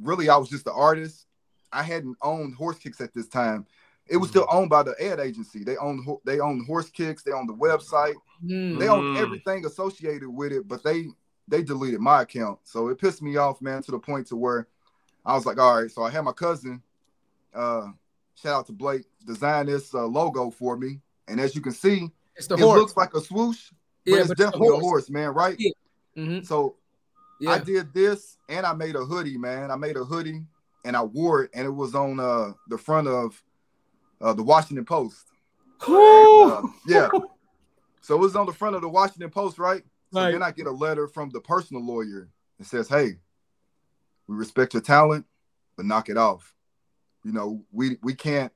[0.00, 1.26] really I was just an artist.
[1.72, 3.66] I hadn't owned horse kicks at this time,
[4.06, 5.64] it was still owned by the ad agency.
[5.64, 7.22] They owned they owned horse kicks.
[7.22, 8.14] They owned the website.
[8.44, 8.78] Mm.
[8.78, 10.68] They owned everything associated with it.
[10.68, 11.06] But they
[11.48, 12.58] they deleted my account.
[12.64, 14.66] So it pissed me off, man, to the point to where
[15.26, 15.90] I was like, all right.
[15.90, 16.82] So I had my cousin,
[17.54, 17.88] uh,
[18.34, 21.00] shout out to Blake, design this uh, logo for me.
[21.28, 22.78] And as you can see, It's the it horse.
[22.78, 23.70] looks like a swoosh,
[24.04, 24.82] but Yeah, it's but it's a definitely a horse.
[24.82, 25.56] horse, man, right?
[25.58, 25.70] Yeah.
[26.16, 26.46] Mhm.
[26.46, 26.76] So
[27.40, 27.52] Yeah.
[27.52, 29.70] I did this and I made a hoodie, man.
[29.70, 30.42] I made a hoodie
[30.84, 33.42] and I wore it, and it was on uh the front of
[34.20, 35.26] uh the Washington Post.
[35.86, 36.50] Woo!
[36.50, 37.10] Uh, yeah.
[38.00, 39.82] So it was on the front of the Washington Post, right?
[40.12, 40.32] So Right.
[40.32, 42.28] then I get a letter from the personal lawyer.
[42.60, 43.16] It says, Hey,
[44.26, 45.26] we respect your talent,
[45.76, 46.54] but knock it off.
[47.24, 48.52] You know, we we can't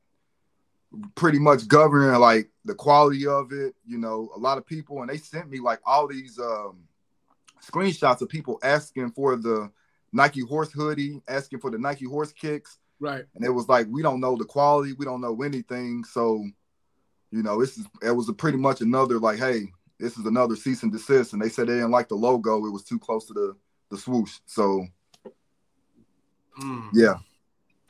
[1.14, 3.74] pretty much govern like the quality of it.
[3.86, 6.87] You know, a lot of people and they sent me like all these um
[7.62, 9.70] screenshots of people asking for the
[10.12, 13.24] Nike horse hoodie, asking for the Nike horse kicks Right.
[13.34, 16.04] and it was like we don't know the quality, we don't know anything.
[16.04, 16.44] So,
[17.30, 20.56] you know, this is it was a pretty much another like, hey, this is another
[20.56, 21.32] cease and desist.
[21.32, 23.56] And they said they didn't like the logo; it was too close to the
[23.90, 24.38] the swoosh.
[24.46, 24.86] So,
[26.60, 26.88] Mm.
[26.92, 27.14] yeah,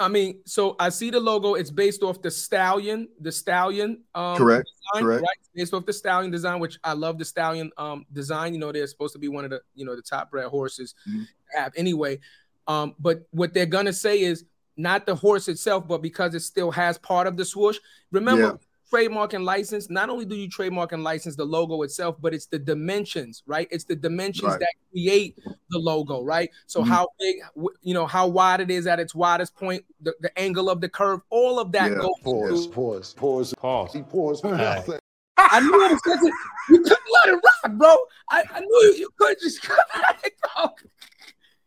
[0.01, 1.55] I mean, so I see the logo.
[1.55, 4.03] It's based off the stallion, the stallion.
[4.15, 5.23] Um, correct, design, correct.
[5.23, 5.39] right?
[5.55, 8.55] Based off the stallion design, which I love the stallion um design.
[8.55, 10.95] You know, they're supposed to be one of the you know the top bred horses
[11.09, 11.27] Mhm.
[11.55, 12.21] have anyway.
[12.69, 14.45] Um, but what they're gonna say is
[14.77, 17.79] not the horse itself, but because it still has part of the swoosh.
[18.13, 18.53] Remember, Yeah.
[18.89, 19.91] Trademark and license.
[19.91, 23.69] Not only do you trademark and license the logo itself, but it's the dimensions, right?
[23.71, 24.61] It's the dimensions Right.
[24.61, 25.37] that create
[25.71, 26.51] the logo, right?
[26.67, 26.87] So Mhm.
[26.89, 27.37] how big,
[27.83, 30.89] you know, how wide it is at its widest point, the, the angle of the
[30.89, 31.99] curve, all of that Yeah.
[31.99, 33.93] goes Pause, into pause, pause, Pause.
[33.93, 34.45] He paused.
[34.45, 34.89] Alright.
[35.37, 37.97] I knew it was such a, you couldn't let it rock, bro.
[38.31, 40.71] I, I knew you, you couldn't just couldn't let it go.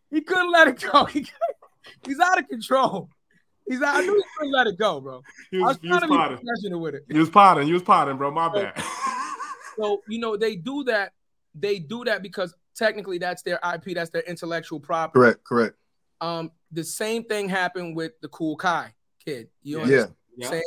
[0.10, 1.06] He couldn't let it go.
[1.06, 1.26] He,
[2.06, 3.10] he's out of control.
[3.68, 5.22] He's like, I knew he couldn't let it go, bro.
[5.50, 6.38] He I was, was he was trying to be potting.
[6.46, 7.06] professional with it.
[7.10, 7.68] He was potting.
[7.68, 8.32] He was potting, bro.
[8.32, 8.74] My bad.
[9.80, 11.14] So you know they do that.
[11.56, 15.18] They do that because technically that's their IP, that's their intellectual property.
[15.20, 15.76] correct, correct.
[16.20, 18.94] Um, the same thing happened with the Cool Kai
[19.26, 19.48] kid.
[19.64, 19.84] You Yeah.
[19.84, 20.16] understand?
[20.36, 20.50] Yeah, Yeah.
[20.52, 20.64] saying?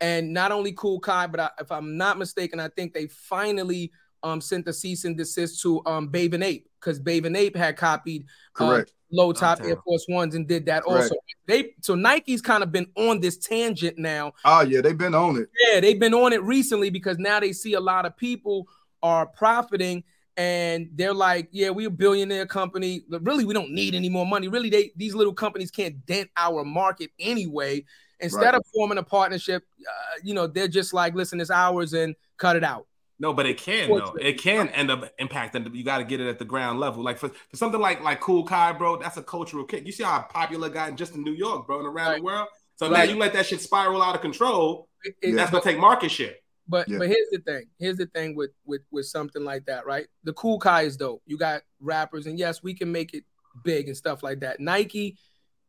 [0.00, 3.92] And not only Cool Kai, but I, if I'm not mistaken, I think they finally
[4.22, 7.56] um sent the cease and desist to um Babe and Ape because Babe and Ape
[7.56, 8.26] had copied uh,
[8.70, 8.92] correct.
[9.10, 11.04] low top Air Force Ones and did that Correct.
[11.04, 11.14] also.
[11.46, 14.32] They so Nike's kind of been on this tangent now.
[14.44, 15.48] Oh yeah, they've been on it.
[15.68, 18.68] Yeah, they've been on it recently because now they see a lot of people
[19.02, 20.04] are profiting
[20.36, 23.02] and they're like, yeah, we're a billionaire company.
[23.08, 24.46] But really, we don't need any more money.
[24.48, 27.84] Really, they these little companies can't dent our market anyway.
[28.20, 28.54] Instead Right.
[28.56, 32.56] of forming a partnership, uh, you know, they're just like, listen, it's ours and cut
[32.56, 32.86] it out.
[33.20, 34.14] No, but it can though.
[34.20, 35.74] It can end up impacting.
[35.74, 37.02] You got to get it at the ground level.
[37.02, 39.84] Like for, for something like like Cool Kai, bro, that's a cultural kick.
[39.86, 42.16] You see how popular it got just in New York, bro, and around Right.
[42.18, 42.48] the world.
[42.76, 43.06] So Right.
[43.06, 44.88] now you let that shit spiral out of control.
[45.02, 46.34] It- it- That's gonna take market share.
[46.68, 46.98] But Yeah.
[46.98, 47.64] but here's the thing.
[47.78, 50.06] Here's the thing with with with something like that, right?
[50.24, 51.22] The cool Kai is dope.
[51.26, 53.24] You got rappers, and yes, we can make it
[53.64, 54.60] big and stuff like that.
[54.60, 55.18] Nike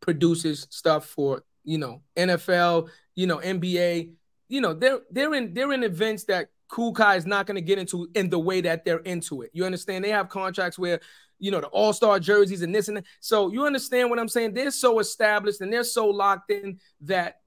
[0.02, 4.12] produces stuff for you know NFL, you know NBA.
[4.50, 7.62] You know they're they're in they're in events that Cool Kai is not going to
[7.62, 9.50] get into in the way that they're into it.
[9.54, 10.06] You understand?
[10.06, 11.00] They have contracts where
[11.40, 13.06] you know the All Star jerseys and this and that.
[13.20, 14.54] So you understand what I'm saying?
[14.54, 17.38] They're so established and they're so locked in that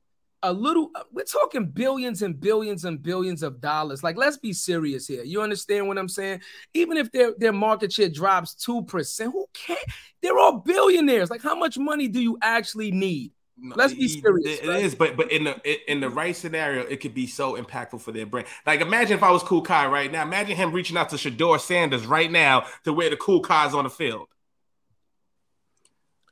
[0.43, 4.53] a little uh, we're talking billions and billions and billions of dollars like let's be
[4.53, 6.41] serious here you understand what i'm saying
[6.75, 9.79] even if their their market share drops 2% who cares
[10.21, 13.31] they're all billionaires like how much money do you actually need
[13.63, 14.83] Let's be serious, It right?
[14.83, 18.11] is, but but in the in the right scenario, it could be so impactful for
[18.11, 18.49] their brand.
[18.67, 20.23] Like imagine if I was Cool Kai right now.
[20.23, 23.85] Imagine him reaching out to Shedeur Sanders right now to wear the Cool Kai's on
[23.85, 24.27] the field.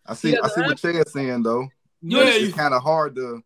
[0.06, 0.32] I see.
[0.32, 1.68] Yeah, I see what Chad's saying though.
[2.02, 3.42] Yeah, It's kind of hard to.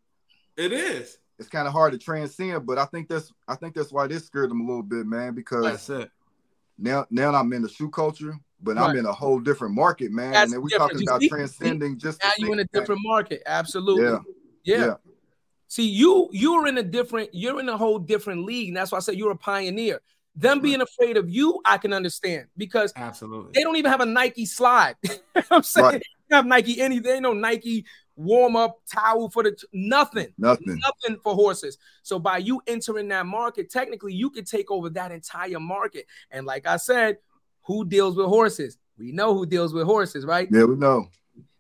[0.56, 1.18] it is.
[1.38, 3.32] It's kind of hard to transcend, but I think that's.
[3.48, 5.34] I think that's why this scared them a little bit, man.
[5.34, 6.10] Because That's it.
[6.78, 10.32] now, now I'm in the shoe culture, but I'm in a whole different market, man.
[10.32, 10.92] That's and we're different.
[10.92, 12.20] talking You about see- transcending just.
[12.20, 14.18] the now you in a thing that- different market absolutely Yeah.
[14.64, 14.84] yeah.
[14.86, 14.94] Yeah.
[15.68, 18.98] see you you're in a different you're in a whole different league and that's why
[18.98, 20.00] i say you're a pioneer
[20.36, 23.50] them being afraid of you i can understand because Absolutely.
[23.54, 24.96] they don't even have a Nike slide.
[25.04, 26.02] You know what I'm saying Right.
[26.30, 27.84] they have Nike any they ain't no Nike
[28.16, 30.28] warm up towel for the nothing.
[30.38, 30.78] Nothing.
[30.78, 31.78] Nothing for horses.
[32.04, 36.06] So by you entering that market, technically you could take over that entire market.
[36.30, 37.18] And like I said,
[37.64, 38.78] who deals with horses?
[38.98, 40.48] We know who deals with horses, right?
[40.50, 41.08] Yeah, we know.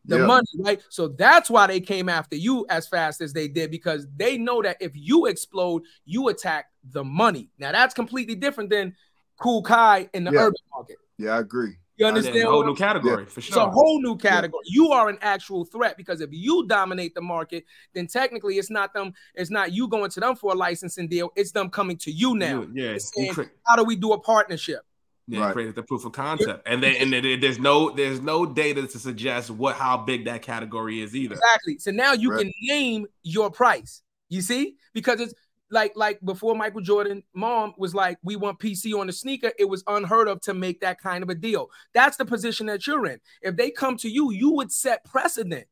[0.06, 0.26] The yeah.
[0.26, 0.82] money, right?
[0.90, 4.60] So that's why they came after you as fast as they did because they know
[4.62, 7.48] that if you explode, you attack the money.
[7.58, 8.94] Now that's completely different than
[9.40, 10.40] Cool Kai in the Yeah.
[10.42, 10.96] urban market.
[11.16, 11.78] Yeah, I agree.
[11.96, 12.36] You Yeah, understand?
[12.36, 13.48] a whole new category for sure.
[13.48, 14.62] it's a whole new category.
[14.66, 17.64] You are an actual threat because if you dominate the market,
[17.94, 19.14] then technically it's not them.
[19.34, 21.32] It's not you going to them for a licensing deal.
[21.34, 22.62] It's them coming to you now.
[22.62, 24.80] You- yeah, saying, cri- How do we do a partnership?
[25.26, 25.52] Yeah, right.
[25.54, 28.98] created the proof of concept, and then and then there's no there's no data to
[28.98, 31.34] suggest what how big that category is either.
[31.34, 31.78] Exactly.
[31.78, 32.42] So now you right.
[32.42, 34.02] can name your price.
[34.28, 35.32] You see, because it's
[35.70, 39.68] like like before Michael Jordan mom was like we want PC on the sneaker it
[39.68, 43.06] was unheard of to make that kind of a deal that's the position that you're
[43.06, 45.66] in if they come to you you would set precedent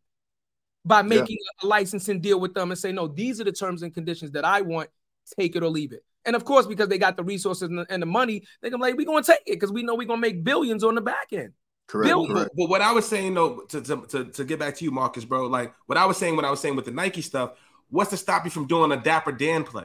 [0.84, 1.66] by making yeah.
[1.66, 4.44] a licensing deal with them and say no these are the terms and conditions that
[4.44, 4.90] I want
[5.38, 7.86] take it or leave it and of course, because they got the resources and the,
[7.88, 10.20] and the money, they can like, we're gonna take it because we know we're gonna
[10.20, 11.52] make billions on the back end.
[11.86, 12.14] Correct.
[12.28, 14.90] But, but, what I was saying though, to, to, to, to, get back to you,
[14.90, 17.58] Marcus, bro, like what I was saying, what I was saying with the Nike stuff,
[17.90, 19.84] what's to stop you from doing a Dapper Dan play?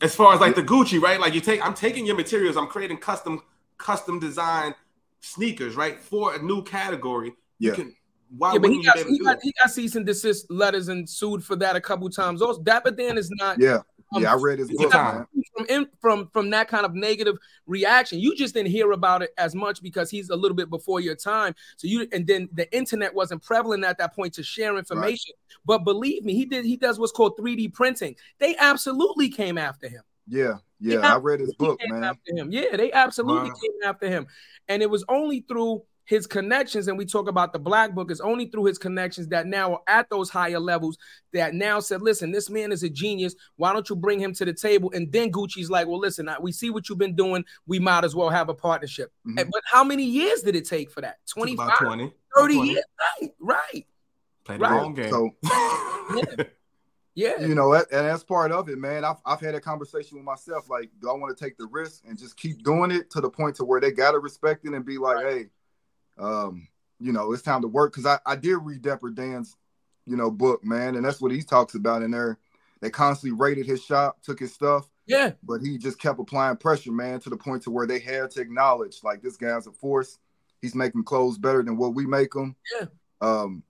[0.00, 1.20] As far as like the Gucci, right?
[1.20, 3.42] Like you take, I'm taking your materials, I'm creating custom,
[3.76, 4.74] custom design
[5.20, 7.34] sneakers, right, for a new category.
[7.58, 7.70] Yeah.
[7.70, 7.94] You can
[8.36, 11.42] why yeah, but he got, he got, he got cease and desist letters and sued
[11.42, 12.42] for that a couple times.
[12.42, 13.58] Also, Dapper Dan is not.
[13.58, 13.80] Yeah,
[14.12, 14.90] yeah, I read his book.
[14.92, 19.30] From, in, from from that kind of negative reaction, you just didn't hear about it
[19.36, 21.54] as much because he's a little bit before your time.
[21.76, 25.34] So you and then the internet wasn't prevalent at that point to share information.
[25.36, 25.64] Right.
[25.66, 26.64] But believe me, he did.
[26.64, 28.16] He does what's called 3D printing.
[28.38, 30.02] They absolutely came after him.
[30.26, 32.04] Yeah, yeah, I read his book, man.
[32.04, 33.56] After him, yeah, they absolutely wow.
[33.56, 34.26] came after him,
[34.68, 38.22] and it was only through his connections, and we talk about the black book, is
[38.22, 40.96] only through his connections that now are at those higher levels
[41.34, 43.34] that now said, listen, this man is a genius.
[43.56, 44.90] Why don't you bring him to the table?
[44.94, 47.44] And then Gucci's like, well, listen, we see what you've been doing.
[47.66, 49.12] We might as well have a partnership.
[49.26, 49.50] Mm-hmm.
[49.52, 51.18] But how many years did it take for that?
[51.26, 52.70] 25, 20, 30 20.
[52.70, 52.84] years?
[53.20, 53.86] Right, right.
[54.44, 54.80] Played right.
[54.80, 55.10] long game.
[55.10, 56.44] So, yeah.
[57.14, 57.40] Yeah.
[57.40, 59.04] You know, and that's part of it, man.
[59.04, 60.70] I've, I've had a conversation with myself.
[60.70, 63.28] Like, do I want to take the risk and just keep doing it to the
[63.28, 65.26] point to where they gotta respect it and be like, right.
[65.26, 65.46] hey,
[66.18, 66.68] um,
[67.00, 69.56] you know, it's time to work because I, I did read Dapper Dan's,
[70.06, 72.38] you know, book, man, and that's what he talks about in there.
[72.80, 74.88] They constantly raided his shop, took his stuff.
[75.06, 75.32] Yeah.
[75.42, 78.40] But he just kept applying pressure, man, to the point to where they had to
[78.40, 80.18] acknowledge like this guy's a force.
[80.60, 82.56] He's making clothes better than what we make them.
[82.78, 82.86] Yeah.
[83.20, 83.62] Um,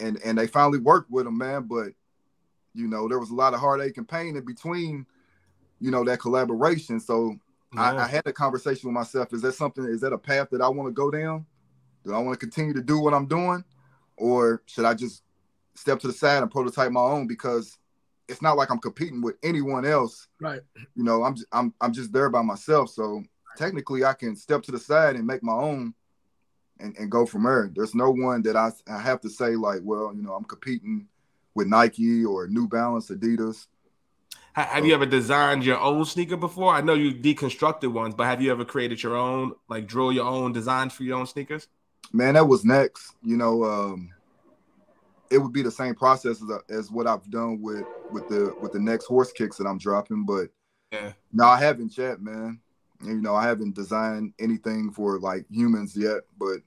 [0.00, 1.62] and and they finally worked with him, man.
[1.62, 1.92] But
[2.74, 5.06] you know, there was a lot of heartache and pain in between,
[5.80, 7.00] you know, that collaboration.
[7.00, 7.36] So
[7.74, 7.80] yeah.
[7.80, 9.32] I, I had a conversation with myself.
[9.32, 9.84] Is that something?
[9.84, 11.46] Is that a path that I want to go down?
[12.04, 13.64] Do I want to continue to do what I'm doing,
[14.16, 15.22] or should I just
[15.74, 17.26] step to the side and prototype my own?
[17.26, 17.78] Because
[18.28, 20.28] it's not like I'm competing with anyone else.
[20.40, 20.60] Right.
[20.94, 22.90] You know, I'm I'm I'm just there by myself.
[22.90, 23.22] So
[23.56, 25.94] technically, I can step to the side and make my own,
[26.80, 27.70] and, and go from there.
[27.74, 31.08] There's no one that I I have to say like, well, you know, I'm competing
[31.54, 33.66] with Nike or New Balance, Adidas.
[34.54, 36.74] Have you ever designed your own sneaker before?
[36.74, 40.26] I know you deconstructed ones, but have you ever created your own, like draw your
[40.26, 41.68] own designs for your own sneakers?
[42.12, 43.14] Man, that was next.
[43.22, 44.10] You know, um,
[45.30, 48.72] it would be the same process as, as what I've done with with the with
[48.72, 50.24] the next horse kicks that I'm dropping.
[50.26, 50.48] But
[50.92, 52.60] yeah, no, I haven't yet, man.
[53.02, 56.58] You know, I haven't designed anything for like humans yet, but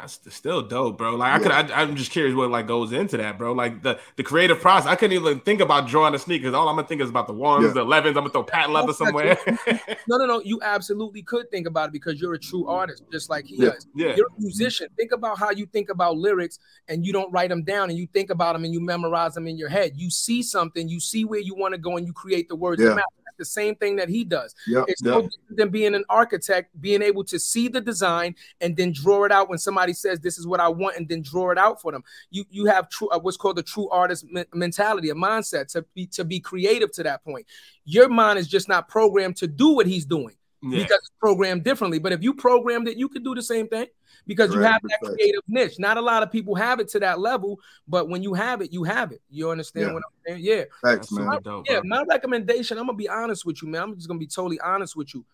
[0.00, 1.14] that's still dope, bro.
[1.14, 1.36] Like yeah.
[1.56, 3.52] I could, I, am just curious what like goes into that, bro.
[3.52, 4.88] Like the the creative process.
[4.88, 6.54] I couldn't even think about drawing the sneakers.
[6.54, 7.72] All I'm gonna think is about the ones, yeah.
[7.72, 8.06] the 11s.
[8.06, 9.38] I'm gonna throw patent leather somewhere.
[10.08, 10.40] no, no, no.
[10.40, 12.70] You absolutely could think about it because you're a true mm-hmm.
[12.70, 13.70] artist, just like he yeah.
[13.70, 13.86] is.
[13.94, 14.14] Yeah.
[14.16, 14.88] You're a musician.
[14.96, 16.58] Think about how you think about lyrics,
[16.88, 19.46] and you don't write them down, and you think about them, and you memorize them
[19.46, 19.92] in your head.
[19.96, 22.82] You see something, you see where you want to go, and you create the words.
[22.82, 22.98] Yeah
[23.38, 24.54] the same thing that he does.
[24.66, 25.14] Yep, it's yep.
[25.14, 29.24] no different than being an architect, being able to see the design and then draw
[29.24, 31.80] it out when somebody says this is what I want, and then draw it out
[31.80, 32.02] for them.
[32.30, 35.84] You you have true uh, what's called the true artist me- mentality, a mindset to
[35.94, 37.46] be to be creative to that point.
[37.84, 40.82] Your mind is just not programmed to do what he's doing yeah.
[40.82, 41.98] because it's programmed differently.
[41.98, 43.86] But if you programmed it, you could do the same thing
[44.26, 45.78] because you have that creative niche.
[45.78, 48.72] Not a lot of people have it to that level, but when you have it,
[48.72, 49.22] you have it.
[49.30, 49.92] You understand yeah.
[49.92, 50.44] what I'm saying?
[50.44, 50.64] Yeah.
[50.84, 51.26] Thanks, man.
[51.26, 53.82] My, dope, yeah, my recommendation, I'm gonna be honest with you, man.
[53.82, 55.24] I'm just gonna be totally honest with you.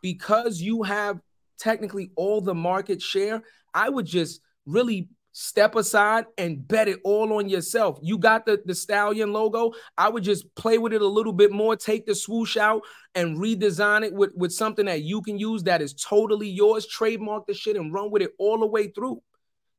[0.00, 1.20] Because you have
[1.58, 3.42] technically all the market share,
[3.74, 5.08] I would just really
[5.40, 7.96] step aside and bet it all on yourself.
[8.02, 9.72] You got the, the stallion logo.
[9.96, 12.82] I would just play with it a little bit more, take the swoosh out
[13.14, 17.46] and redesign it with, with something that you can use that is totally yours, trademark
[17.46, 19.22] the shit and run with it all the way through.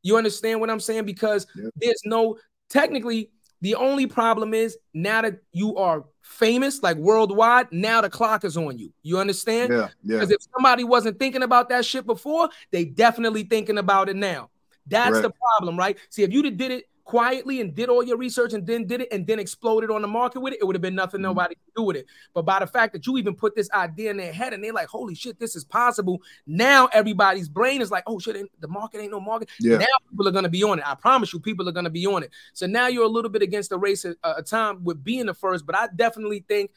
[0.02, 1.04] You understand what I'm saying?
[1.04, 1.74] Because yep.
[1.76, 2.38] there's no
[2.70, 8.46] technically the only problem is now that you are famous, like worldwide, now the clock
[8.46, 8.94] is on you.
[9.04, 9.74] You understand?
[9.74, 9.90] Yeah.
[10.06, 14.52] Because if somebody wasn't thinking about that shit before, they definitely thinking about it now.
[14.90, 15.22] That's right.
[15.22, 15.98] the problem, right?
[16.10, 19.08] See, if you did it quietly and did all your research and then did it
[19.12, 21.30] and then exploded on the market with it, it would have been nothing mm-hmm.
[21.30, 22.06] nobody could do with it.
[22.36, 24.72] But by the fact that you even put this idea in their head and they're
[24.72, 26.22] like, holy shit, this is possible.
[26.46, 29.50] Now everybody's brain is like, oh shit, the market ain't no market.
[29.60, 29.78] Yeah.
[29.78, 30.88] Now people are gonna be on it.
[30.88, 32.30] I promise you, people are gonna be on it.
[32.54, 35.34] So now you're a little bit against the race of, uh, time with being the
[35.34, 36.70] first, but I definitely think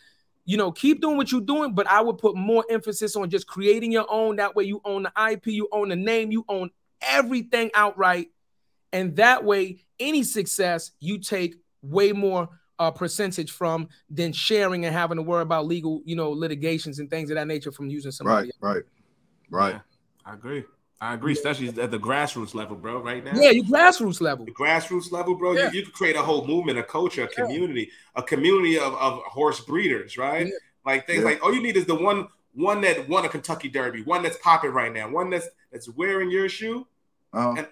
[0.44, 3.46] you know, keep doing what you're doing, but I would put more emphasis on just
[3.46, 4.34] creating your own.
[4.36, 6.70] That way, you own the IP, you own the name, you own
[7.08, 8.28] everything outright.
[8.92, 14.94] And that way, any success you take way more uh, percentage from than sharing and
[14.94, 18.10] having to worry about legal, you know, litigations and things of that nature from using
[18.10, 18.50] somebody.
[18.60, 18.84] Right, else.
[19.50, 19.74] right, right.
[19.74, 20.64] Yeah, I agree.
[21.00, 23.00] I agree, especially at the grassroots level, bro.
[23.00, 24.44] Right now, yeah, you grassroots level.
[24.44, 25.52] The grassroots level, bro.
[25.52, 25.70] Yeah.
[25.72, 28.20] You, you could create a whole movement, a culture, a community, yeah.
[28.20, 30.46] a community of, of horse breeders, right?
[30.46, 30.52] Yeah.
[30.86, 34.02] Like things like all you need is the one one that won a Kentucky Derby,
[34.02, 36.86] one that's popping right now, one that's that's wearing your shoe.
[37.32, 37.66] Um, and,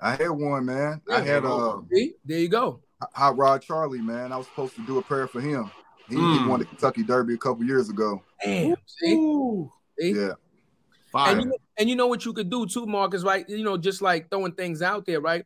[0.00, 1.00] I had one, man.
[1.10, 1.48] I had a.
[1.48, 1.80] Uh,
[2.24, 2.80] there you go.
[3.14, 4.32] Hot Rod Charlie, man.
[4.32, 5.70] I was supposed to do a prayer for him.
[6.08, 6.42] He, mm.
[6.42, 8.22] he won the Kentucky Derby a couple years ago.
[8.44, 8.76] Damn.
[8.86, 9.66] See?
[9.98, 10.12] See?
[10.12, 10.32] Yeah.
[11.12, 11.32] Fire.
[11.32, 13.48] And you, know, and you know what you could do too, Marcus, right?
[13.48, 15.44] You know, just like throwing things out there, right?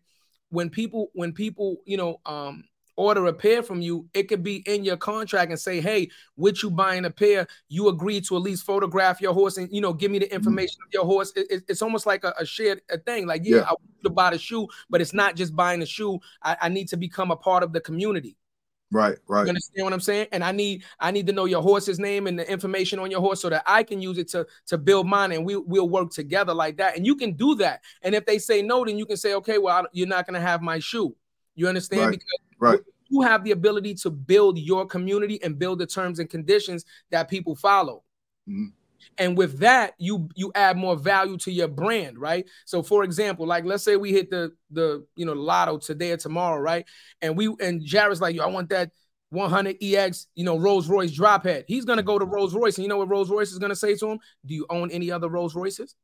[0.50, 2.64] When people, when people, you know, um,
[2.96, 6.62] order a pair from you, it could be in your contract and say, hey, with
[6.62, 9.92] you buying a pair, you agree to at least photograph your horse and you know
[9.92, 10.36] give me the mm-hmm.
[10.36, 10.88] information mm-hmm.
[10.88, 11.32] of your horse.
[11.36, 13.26] It, it, it's almost like a, a shared a thing.
[13.26, 13.62] Like, yeah, yeah.
[13.62, 16.18] I want to buy the shoe, but it's not just buying the shoe.
[16.42, 18.36] I, I need to become a part of the community.
[18.94, 19.42] Right, right.
[19.42, 20.28] You understand what I'm saying?
[20.30, 23.20] And I need I need to know your horse's name and the information on your
[23.20, 26.10] horse so that I can use it to to build mine, and we we'll work
[26.10, 26.96] together like that.
[26.96, 27.80] And you can do that.
[28.02, 30.46] And if they say no, then you can say, okay, well, you're not going to
[30.46, 31.16] have my shoe.
[31.56, 32.02] You understand?
[32.02, 32.80] Right, because right.
[33.08, 37.28] you have the ability to build your community and build the terms and conditions that
[37.28, 38.02] people follow.
[38.48, 38.66] Mm-hmm.
[39.18, 42.46] And with that you you add more value to your brand right?
[42.64, 46.16] So for example like let's say we hit the the you know lotto today or
[46.16, 46.86] tomorrow right?
[47.22, 48.90] And we and Jarrett's like yo, i want that
[49.30, 51.64] 100 ex you know rolls royce drop head.
[51.68, 53.94] He's to go to rolls royce and you know what rolls royce is to say
[53.96, 54.18] to him?
[54.44, 55.94] Do you own any other rolls royces?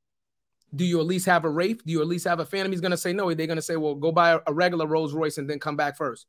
[0.74, 2.72] Do you at least have a wraith do you at least have a phantom?
[2.72, 3.32] He's to say no.
[3.32, 5.96] They're to say well go buy a, a regular rolls royce and then come back
[5.96, 6.26] first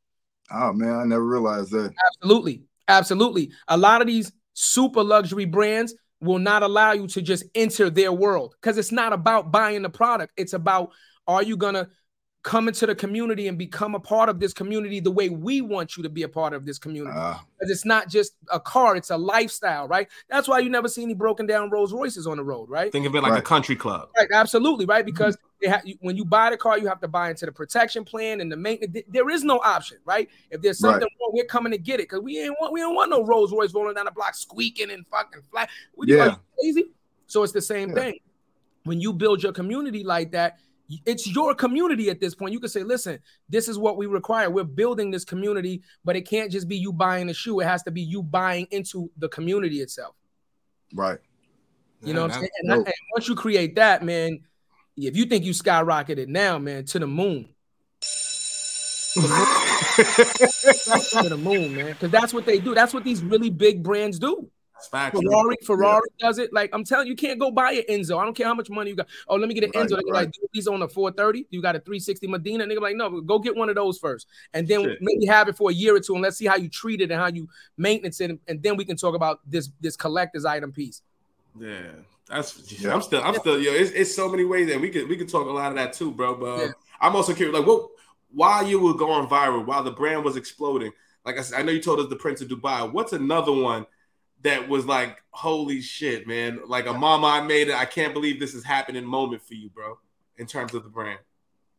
[0.49, 1.93] oh man i never realized that.
[2.15, 2.63] Absolutely.
[2.87, 3.51] Absolutely.
[3.69, 8.11] A lot of these super luxury brands will not allow you to just enter their
[8.11, 10.33] world because it's not about buying the product.
[10.37, 10.91] It's about
[11.27, 11.87] are you going to
[12.43, 15.95] come into the community and become a part of this community the way we want
[15.95, 17.15] you to be a part of this community.
[17.15, 20.07] Uh, it's not just a car, it's a lifestyle, right?
[20.27, 22.91] That's why you never see any broken down Rolls Royces on the road, right?
[22.91, 23.39] Think of it like right.
[23.39, 24.09] a country club.
[24.17, 25.05] Right, absolutely, right?
[25.05, 25.91] Because mm-hmm.
[26.01, 28.57] when you buy the car, you have to buy into the protection plan and the
[28.57, 29.05] maintenance.
[29.07, 30.27] There is no option, right?
[30.49, 31.11] If there's something right.
[31.21, 33.51] wrong, we're coming to get it because we ain't want we don't want no Rolls
[33.51, 35.69] Royce rolling down the block squeaking and fucking flat.
[35.95, 36.37] We, yeah.
[36.59, 36.85] crazy?
[37.27, 37.95] So it's the same yeah.
[37.95, 38.19] thing.
[38.83, 40.57] When you build your community like that,
[41.05, 42.53] it's your community at this point.
[42.53, 44.49] You can say, listen, this is what we require.
[44.49, 47.59] We're building this community, but it can't just be you buying a shoe.
[47.59, 50.15] It has to be you buying into the community itself.
[50.93, 51.19] Right.
[52.01, 52.49] You yeah, know what I'm saying?
[52.61, 54.39] And, I, and, once you create that, man,
[54.97, 57.49] if you think you skyrocketed now, man, to the moon.
[59.15, 59.21] to
[61.29, 61.87] the moon, man.
[61.87, 62.73] Because that's what they do.
[62.73, 64.49] That's what these really big brands do.
[64.89, 66.27] Ferrari, Ferrari yeah.
[66.27, 66.53] does it.
[66.53, 68.19] Like I'm telling you, you can't go buy an Enzo.
[68.19, 69.07] I don't care how much money you got.
[69.27, 69.95] Oh, let me get an right, Enzo.
[69.95, 70.25] Right.
[70.25, 71.47] like, he's on a 430.
[71.49, 72.63] You got a 360 Modena.
[72.63, 74.97] And they're like, no, go get one of those first, and then Shit.
[75.01, 77.11] maybe have it for a year or two, and let's see how you treat it
[77.11, 80.71] and how you maintenance it, and then we can talk about this this collector's item
[80.71, 81.01] piece.
[81.59, 81.81] Yeah,
[82.29, 82.71] that's.
[82.81, 82.93] Yeah.
[82.93, 83.21] I'm still.
[83.23, 83.59] I'm still.
[83.59, 85.75] Yo, it's, it's so many ways that we could we could talk a lot of
[85.75, 86.35] that too, bro.
[86.35, 86.71] But um, yeah.
[86.99, 87.89] I'm also curious, like, what
[88.33, 90.91] while you were going viral, while the brand was exploding.
[91.25, 92.91] Like I said, I know you told us the Prince of Dubai.
[92.91, 93.85] What's another one?
[94.43, 96.59] That was like, holy shit, man.
[96.67, 97.75] Like a mama, I made it.
[97.75, 99.97] I can't believe this is happening moment for you, bro,
[100.37, 101.19] in terms of the brand.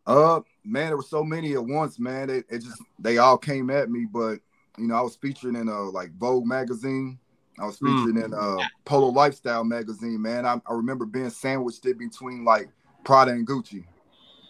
[0.07, 2.29] Uh man, there were so many at once, man.
[2.29, 4.39] It, it just they all came at me, but
[4.79, 7.19] you know, I was featured in a like Vogue magazine.
[7.59, 8.25] I was featured mm.
[8.25, 10.47] in a Polo Lifestyle magazine, man.
[10.47, 12.69] I, I remember being sandwiched in between like
[13.05, 13.85] Prada and Gucci.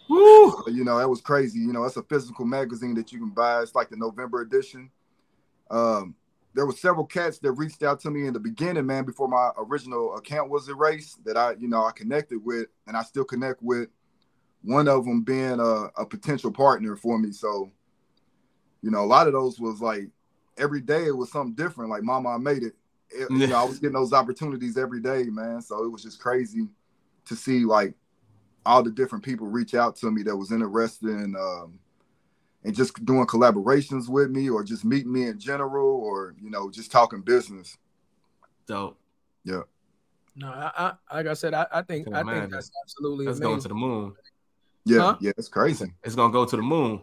[0.09, 0.63] Woo!
[0.67, 1.59] You know, that was crazy.
[1.59, 3.61] You know, that's a physical magazine that you can buy.
[3.61, 4.89] It's like the November edition.
[5.69, 6.15] Um,
[6.53, 9.49] there were several cats that reached out to me in the beginning, man, before my
[9.57, 13.61] original account was erased that I, you know, I connected with and I still connect
[13.61, 13.89] with
[14.61, 17.31] one of them being a, a potential partner for me.
[17.31, 17.71] So,
[18.81, 20.09] you know, a lot of those was like
[20.57, 21.89] every day it was something different.
[21.89, 22.75] Like, mama, I made it.
[23.09, 25.61] it you know, I was getting those opportunities every day, man.
[25.61, 26.67] So it was just crazy
[27.25, 27.95] to see like
[28.65, 31.79] all the different people reach out to me that was interested in um,
[32.63, 36.69] and just doing collaborations with me or just meeting me in general or you know
[36.71, 37.77] just talking business.
[38.67, 38.97] Dope.
[39.43, 39.61] Yeah.
[40.35, 43.59] No i, I like i said i, I think i think that's absolutely that's going
[43.59, 44.13] to the moon.
[44.85, 45.17] Yeah huh?
[45.19, 45.93] yeah it's crazy.
[46.03, 47.01] It's gonna go to the moon.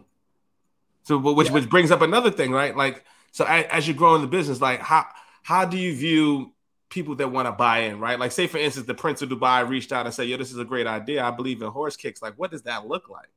[1.03, 1.53] So which yeah.
[1.53, 2.75] which brings up another thing right?
[2.75, 5.05] Like so as, as you grow in the business like how
[5.43, 6.53] how do you view
[6.89, 8.19] people that want to buy in right?
[8.19, 10.57] Like say for instance the prince of dubai reached out and said yo this is
[10.57, 11.23] a great idea.
[11.23, 12.21] I believe in horse kicks.
[12.21, 13.29] Like what does that look like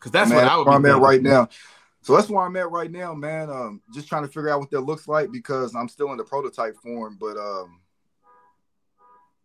[0.00, 1.48] because that's Man, what I would I'm at right now.
[2.02, 3.50] So that's where I'm at right now, man.
[3.50, 6.24] Um, just trying to figure out what that looks like because I'm still in the
[6.24, 7.18] prototype form.
[7.20, 7.80] But um,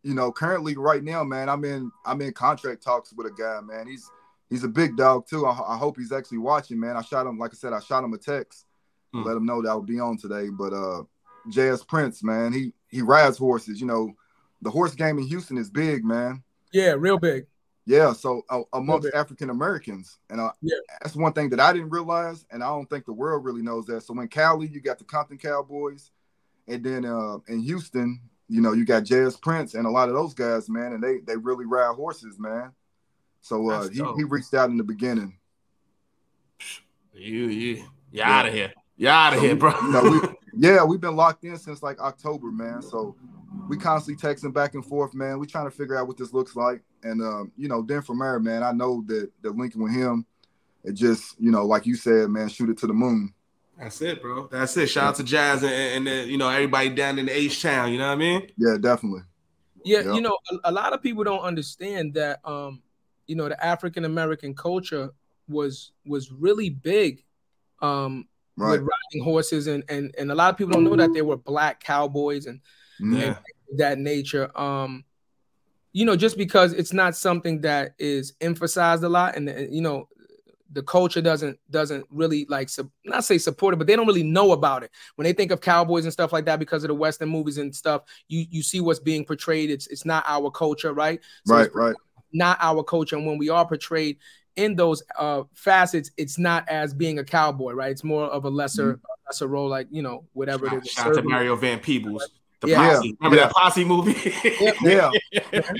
[0.03, 3.59] you know, currently right now, man, I'm in I'm in contract talks with a guy,
[3.61, 3.87] man.
[3.87, 4.09] He's
[4.49, 5.45] he's a big dog too.
[5.45, 6.95] I, I hope he's actually watching, man.
[6.95, 8.65] I shot him, like I said, I shot him a text,
[9.13, 9.23] hmm.
[9.23, 10.47] let him know that I would be on today.
[10.49, 11.03] But uh,
[11.49, 13.81] JS Prince, man, he he rides horses.
[13.81, 14.13] You know,
[14.61, 16.41] the horse game in Houston is big, man.
[16.71, 17.47] Yeah, real big.
[17.87, 20.75] Yeah, so uh, amongst African Americans, and uh, yeah.
[21.01, 23.85] that's one thing that I didn't realize, and I don't think the world really knows
[23.85, 24.01] that.
[24.01, 26.09] So in Cali, you got the Compton Cowboys,
[26.67, 30.15] and then uh, in Houston, you know, you got JS Prince and a lot of
[30.15, 32.71] those guys, man, and they they really ride horses, man.
[33.41, 35.37] So uh, he, he reached out in the beginning.
[37.13, 38.73] You you you out of here.
[38.97, 39.71] You out of so here, bro.
[39.79, 40.19] you know, we,
[40.67, 42.81] yeah, we've been locked in since like October, man.
[42.81, 43.15] So
[43.67, 45.39] we constantly texting back and forth, man.
[45.39, 48.19] We trying to figure out what this looks like, and um, you know, then from
[48.19, 50.25] there, man, I know that the linking with him,
[50.83, 53.33] it just, you know, like you said, man, shoot it to the moon.
[53.77, 54.47] That's it, bro.
[54.47, 54.87] That's it.
[54.87, 57.91] Shout out to Jazz and, and, you know everybody down in the H town.
[57.91, 58.47] You know what I mean?
[58.57, 59.21] Yeah, definitely.
[59.83, 60.15] Yeah, yep.
[60.15, 62.39] you know, a, a, lot of people don't understand that.
[62.45, 62.81] Um,
[63.27, 65.11] you know, the African American culture
[65.47, 67.23] was was really big.
[67.81, 68.71] Um, right.
[68.71, 71.37] with riding horses, and and and a lot of people don't know that there were
[71.37, 72.61] black cowboys and,
[72.99, 73.37] yeah.
[73.69, 74.57] and that nature.
[74.57, 75.03] Um,
[75.95, 80.09] you know, just because it's not something that is emphasized a lot, and you know,
[80.73, 84.21] the culture doesn't doesn't really like sub, not say support it, but they don't really
[84.21, 84.91] know about it.
[85.15, 87.73] When they think of cowboys and stuff like that, because of the Western movies and
[87.73, 89.69] stuff, you you see what's being portrayed.
[89.69, 91.21] It's it's not our culture, right?
[91.45, 91.95] So right, right.
[92.33, 94.17] Not our culture, and when we are portrayed
[94.57, 97.91] in those uh, facets, it's not as being a cowboy, right?
[97.91, 99.05] It's more of a lesser mm-hmm.
[99.29, 100.91] lesser role, like you know whatever shout, it is.
[100.91, 102.29] Shout out to Mario Van Peebles.
[102.65, 102.93] The yeah.
[102.93, 103.17] Posse.
[103.19, 103.45] Remember yeah.
[103.45, 104.33] that Posse movie?
[104.81, 105.11] yeah.
[105.31, 105.61] yeah.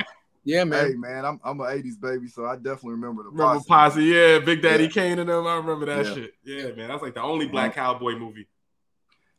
[0.47, 0.91] Yeah, man.
[0.91, 3.67] Hey, man, I'm I'm an '80s baby, so I definitely remember the remember Posse.
[3.67, 4.89] Posse yeah, Big Daddy yeah.
[4.91, 5.47] Kane and them.
[5.47, 6.13] I remember that yeah.
[6.13, 6.33] shit.
[6.43, 8.47] Yeah, man, that's like the only black cowboy movie.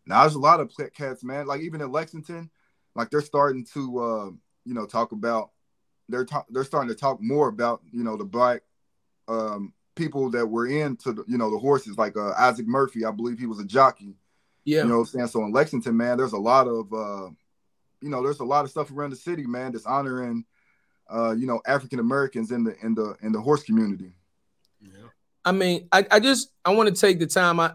[0.05, 1.47] Now there's a lot of cats, man.
[1.47, 2.51] Like even in Lexington,
[2.97, 4.31] like they're starting to, uh,
[4.65, 5.51] you know, talk about.
[6.09, 8.63] They're ta- they're starting to talk more about you know the black
[9.29, 13.05] um, people that were into the, you know the horses, like uh, Isaac Murphy.
[13.05, 14.17] I believe he was a jockey.
[14.67, 15.27] Yeah, you know what I'm saying.
[15.29, 17.31] So in Lexington, man, there's a lot of, uh,
[18.03, 20.45] you know, there's a lot of stuff around the city, man, that's honoring
[21.13, 24.13] uh, you know, African Americans in the in the in the horse community.
[24.81, 25.09] Yeah.
[25.45, 27.61] I mean, I, I just I want to take the time.
[27.61, 27.75] I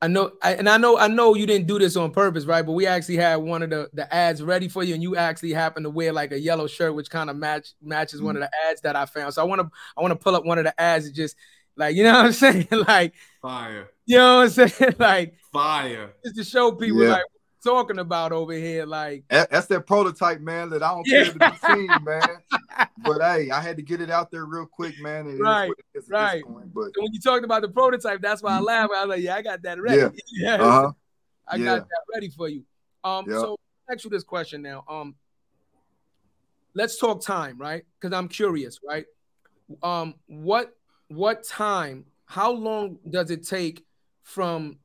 [0.00, 2.64] I know I, and I know I know you didn't do this on purpose, right?
[2.64, 5.52] But we actually had one of the, the ads ready for you, and you actually
[5.52, 8.26] happened to wear like a yellow shirt, which kind of match matches mm-hmm.
[8.26, 9.34] one of the ads that I found.
[9.34, 11.34] So I want to I want to pull up one of the ads and just
[11.76, 13.90] like you know what I'm saying, like fire.
[14.06, 16.12] You know what I'm saying, like fire.
[16.24, 17.10] Just to show people yeah.
[17.10, 17.24] like
[17.64, 18.86] talking about over here.
[18.86, 20.70] Like that's that prototype, man.
[20.70, 22.22] That I don't care to be seen, man.
[23.04, 25.28] But hey, I had to get it out there real quick, man.
[25.28, 25.70] It right,
[26.08, 26.44] right.
[26.44, 28.64] Point, but when you talked about the prototype, that's why I mm-hmm.
[28.64, 28.92] laughed.
[28.94, 29.98] I was like, yeah, I got that ready.
[29.98, 30.10] Yeah,
[30.58, 30.64] yeah.
[30.64, 30.92] Uh-huh.
[31.46, 31.64] I yeah.
[31.64, 32.64] got that ready for you.
[33.04, 33.40] Um, yep.
[33.40, 33.58] so
[33.90, 34.84] ask you this question now.
[34.88, 35.14] Um,
[36.74, 37.84] let's talk time, right?
[38.00, 39.06] Because I'm curious, right?
[39.82, 40.76] Um, what
[41.08, 42.04] what time?
[42.28, 43.86] How long does it take
[44.22, 44.76] from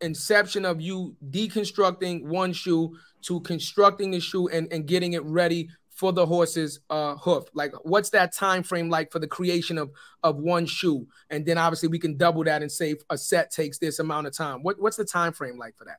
[0.00, 5.70] inception of you deconstructing one shoe to constructing the shoe and, and getting it ready
[5.90, 7.46] for the horse's uh, hoof?
[7.52, 9.90] Like what's that time frame like for the creation of
[10.22, 11.08] of one shoe?
[11.30, 14.36] And then obviously we can double that and say a set takes this amount of
[14.36, 14.62] time.
[14.62, 15.98] What, what's the time frame like for that?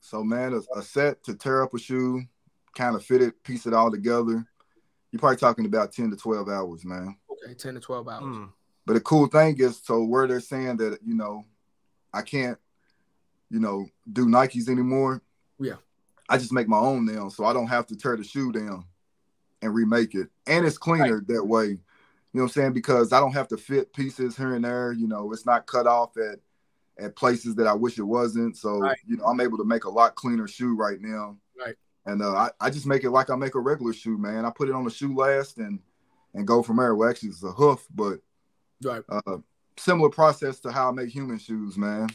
[0.00, 2.24] So man a, a set to tear up a shoe
[2.76, 4.44] kind of fit it piece it all together
[5.12, 7.16] you're probably talking about 10 to 12 hours man.
[7.30, 8.24] Okay 10 to 12 hours.
[8.24, 8.48] Mm.
[8.86, 11.44] But the cool thing is so where they're saying that you know
[12.12, 12.58] i can't
[13.52, 15.20] you know, do Nikes anymore.
[15.60, 15.76] Yeah.
[16.28, 18.86] I just make my own now, so I don't have to tear the shoe down
[19.60, 20.28] and remake it.
[20.46, 21.26] And it's cleaner right.
[21.28, 21.66] that way.
[21.66, 21.78] You
[22.32, 22.72] know what I'm saying?
[22.72, 24.92] Because I don't have to fit pieces here and there.
[24.92, 26.38] You know, it's not cut off at
[26.98, 28.56] at places that I wish it wasn't.
[28.56, 28.96] So, right.
[29.06, 31.36] you know, I'm able to make a lot cleaner shoe right now.
[31.58, 31.74] Right.
[32.06, 34.46] And uh, I, I just make it like I make a regular shoe, man.
[34.46, 35.78] I put it on the shoe last and
[36.32, 36.94] and go from there.
[36.94, 38.20] Well, actually, it's a hoof, but
[38.84, 39.02] right.
[39.08, 39.38] Uh,
[39.76, 42.08] similar process to how I make human shoes, man.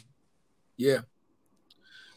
[0.76, 1.00] Yeah.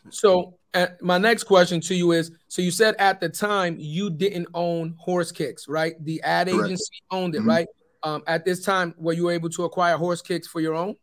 [0.10, 0.56] So
[1.02, 4.96] my next question to you is: So you said at the time you didn't own
[4.98, 5.94] Horse Kicks, right?
[6.04, 6.66] The ad Correct.
[6.66, 7.50] agency owned it, mm-hmm.
[7.50, 7.68] right?
[8.04, 10.96] Um, at this time, were you able to acquire Horse Kicks for your own?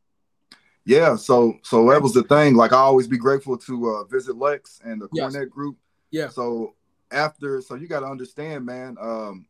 [0.85, 2.55] Yeah, so so that was the thing.
[2.55, 5.33] Like I always be grateful to uh, visit Lex and the yes.
[5.33, 5.77] Cornett Group.
[6.11, 6.29] Yeah.
[6.29, 6.75] So
[7.11, 8.97] after, so you got to understand, man.
[9.01, 9.47] Um,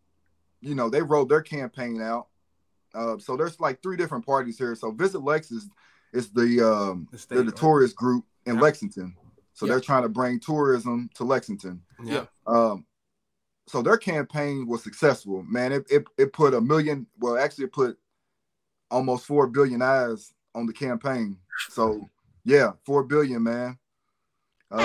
[0.60, 2.26] you know they rolled their campaign out.
[2.94, 4.74] Uh, so there's like three different parties here.
[4.74, 5.68] So Visit Lex is
[6.12, 7.96] is the um the, state, the notorious right?
[7.96, 8.60] group in yeah.
[8.60, 9.14] Lexington.
[9.52, 11.82] So they're trying to bring tourism to Lexington.
[12.04, 12.26] Yeah.
[12.46, 12.86] Um,
[13.66, 15.72] so their campaign was successful, man.
[15.72, 17.98] It, it it put a million, well, actually, it put
[18.90, 21.36] almost four billion eyes on the campaign.
[21.70, 22.08] So
[22.44, 23.78] yeah, four billion, man.
[24.70, 24.80] Um,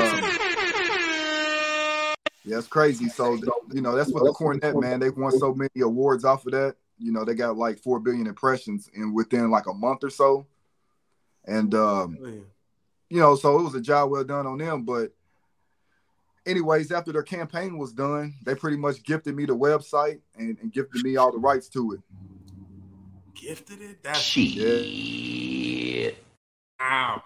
[2.45, 3.09] yeah, it's crazy.
[3.09, 3.35] So
[3.71, 4.99] you know that's what the Cornett man.
[4.99, 6.75] They've won so many awards off of that.
[7.03, 10.47] You know they got like four billion impressions in within like a month or so,
[11.45, 12.17] and um,
[13.09, 14.83] you know so it was a job well done on them.
[14.83, 15.11] But
[16.45, 20.71] anyways, after their campaign was done, they pretty much gifted me the website and, and
[20.71, 21.99] gifted me all the rights to it.
[23.35, 24.01] Gifted it?
[24.01, 24.55] That's shit.
[24.55, 26.11] Yeah.
[26.79, 27.23] Wow.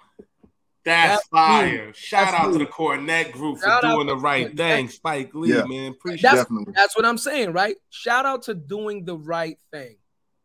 [0.88, 1.94] That's, That's fire.
[1.94, 4.88] Shout That's out to the Cornett group Shout for doing the right thing.
[4.88, 5.66] Spike Lee, yeah.
[5.66, 5.92] man.
[5.92, 6.74] Appreciate that's, Definitely.
[6.74, 7.76] That's what I'm saying, right?
[7.90, 9.98] Shout out to doing the right thing.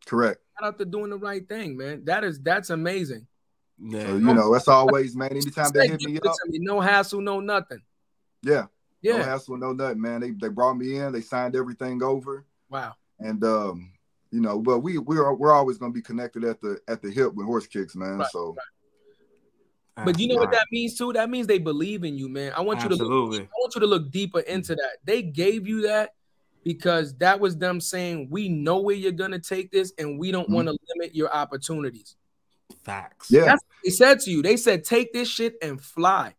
[0.05, 0.41] Correct.
[0.59, 2.03] Shout out to doing the right thing, man.
[2.03, 3.25] That is that's amazing.
[3.79, 4.05] Yeah.
[4.05, 5.31] So, you know, that's always, man.
[5.31, 7.81] Anytime they hit me up, me, no hassle, no nothing.
[8.41, 8.65] Yeah.
[9.01, 9.19] Yeah.
[9.19, 10.19] No hassle, no nothing, man.
[10.19, 12.45] They they brought me in, they signed everything over.
[12.69, 12.95] Wow.
[13.19, 13.91] And um,
[14.31, 17.33] you know, but we we're we're always gonna be connected at the at the hip
[17.33, 18.17] with horse kicks, man.
[18.17, 18.57] Right, so right.
[19.95, 21.13] But you know what that means too?
[21.13, 22.51] That means they believe in you, man.
[22.55, 23.05] I want Absolutely.
[23.05, 24.97] you to look, I want you to look deeper into that.
[25.03, 26.15] They gave you that
[26.63, 30.45] because that was them saying, "We know where you're gonna take this, and we don't
[30.45, 30.53] mm-hmm.
[30.53, 32.15] want to limit your opportunities."
[32.83, 33.29] Facts.
[33.29, 34.41] Yeah, That's what they said to you.
[34.41, 36.33] They said, "Take this shit and fly."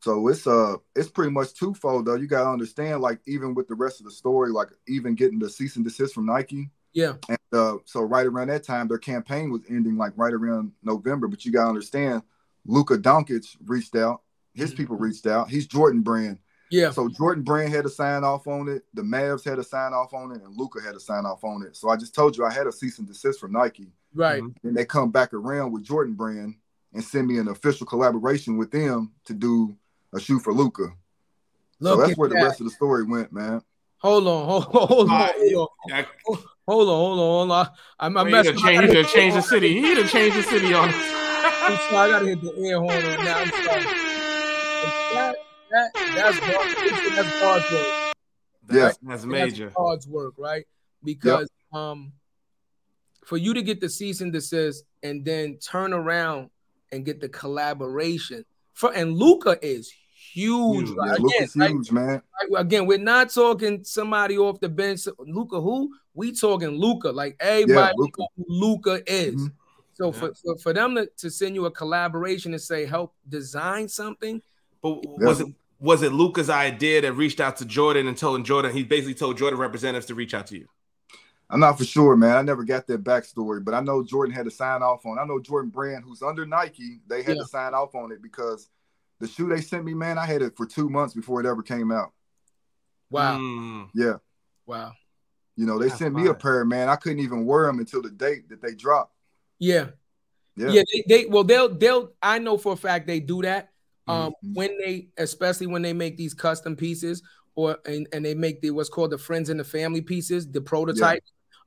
[0.00, 2.16] So it's uh it's pretty much twofold though.
[2.16, 5.48] You gotta understand, like even with the rest of the story, like even getting the
[5.48, 6.70] cease and desist from Nike.
[6.92, 7.14] Yeah.
[7.28, 11.26] And uh, so right around that time, their campaign was ending, like right around November.
[11.26, 12.22] But you gotta understand,
[12.66, 14.22] Luka Doncic reached out.
[14.54, 14.76] His mm-hmm.
[14.76, 15.50] people reached out.
[15.50, 16.38] He's Jordan Brand.
[16.70, 16.90] Yeah.
[16.90, 18.82] So Jordan Brand had to sign off on it.
[18.94, 21.62] The Mavs had to sign off on it, and Luka had to sign off on
[21.62, 21.76] it.
[21.76, 23.92] So I just told you I had a cease and desist from Nike.
[24.14, 24.42] Right.
[24.62, 26.54] And they come back around with Jordan Brand
[26.92, 29.76] and send me an official collaboration with them to do
[30.14, 30.88] a shoe for Luka.
[31.82, 32.36] So that's where that.
[32.36, 33.60] the rest of the story went, man.
[33.98, 36.06] Hold on, hold on, hold on, hold on.
[36.66, 37.68] Hold on, hold on, hold on.
[37.98, 38.56] I'm, I'm messing.
[38.56, 39.80] Change, he done changed the city.
[39.80, 40.92] He done changed the city on.
[41.44, 43.38] I'm sorry, I gotta hit the air horn right now.
[43.38, 43.84] I'm sorry.
[45.14, 45.36] That,
[45.70, 48.14] that, that's God's, that's God's work.
[48.72, 49.64] Yeah, that's major.
[49.64, 50.66] That's God's work, right?
[51.02, 51.80] Because yep.
[51.80, 52.12] um,
[53.26, 56.50] for you to get the cease and desist and then turn around
[56.92, 59.92] and get the collaboration, for and Luka is
[60.32, 60.88] huge.
[60.88, 61.18] Huge, right?
[61.18, 62.22] again, huge, like, man.
[62.56, 65.06] again, we're not talking somebody off the bench.
[65.18, 67.10] Luka, who we talking Luka?
[67.10, 69.34] Like everybody yeah, Luka is.
[69.34, 69.46] Mm-hmm.
[69.94, 70.12] So yeah.
[70.12, 74.42] for, for, for them to, to send you a collaboration and say help design something,
[74.82, 75.48] but was it
[75.80, 79.38] was it Luka's idea that reached out to Jordan and told Jordan he basically told
[79.38, 80.68] Jordan representatives to reach out to you?
[81.50, 82.36] I'm not for sure, man.
[82.36, 85.18] I never got that backstory, but I know Jordan had to sign off on.
[85.18, 87.42] I know Jordan Brand, who's under Nike, they had yeah.
[87.42, 88.68] to sign off on it because
[89.20, 91.62] the shoe they sent me, man, I had it for two months before it ever
[91.62, 92.12] came out.
[93.10, 93.38] Wow.
[93.38, 93.88] Mm.
[93.94, 94.14] Yeah.
[94.66, 94.92] Wow.
[95.56, 96.88] You know, they That's sent me a pair, man.
[96.88, 99.13] I couldn't even wear them until the date that they dropped.
[99.58, 99.88] Yeah.
[100.56, 100.68] Yeah.
[100.68, 100.82] Yeah.
[100.92, 103.70] They, they well, they'll they'll I know for a fact they do that.
[104.06, 104.54] Um, mm-hmm.
[104.54, 107.22] when they especially when they make these custom pieces
[107.54, 110.60] or and, and they make the what's called the friends and the family pieces, the
[110.60, 111.22] prototype.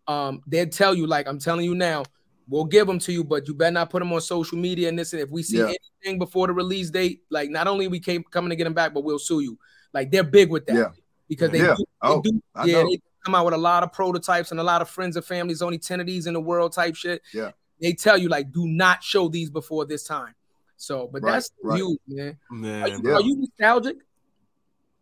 [0.07, 0.27] Yeah.
[0.27, 2.03] Um, they'll tell you, like I'm telling you now,
[2.47, 4.97] we'll give them to you, but you better not put them on social media and
[4.97, 5.13] this.
[5.13, 5.73] And if we see yeah.
[6.03, 8.93] anything before the release date, like not only we came coming to get them back,
[8.93, 9.57] but we'll sue you.
[9.93, 10.75] Like they're big with that.
[10.75, 10.89] Yeah.
[11.27, 11.75] Because they, yeah.
[11.77, 14.63] do, they oh, do yeah, they come out with a lot of prototypes and a
[14.63, 17.21] lot of friends and families, only 10 of these in the world type shit.
[17.33, 17.51] Yeah.
[17.81, 20.33] They tell you like do not show these before this time.
[20.77, 21.77] So, but right, that's right.
[21.77, 22.37] huge, man.
[22.51, 23.13] man are, you, yeah.
[23.13, 23.97] are you nostalgic?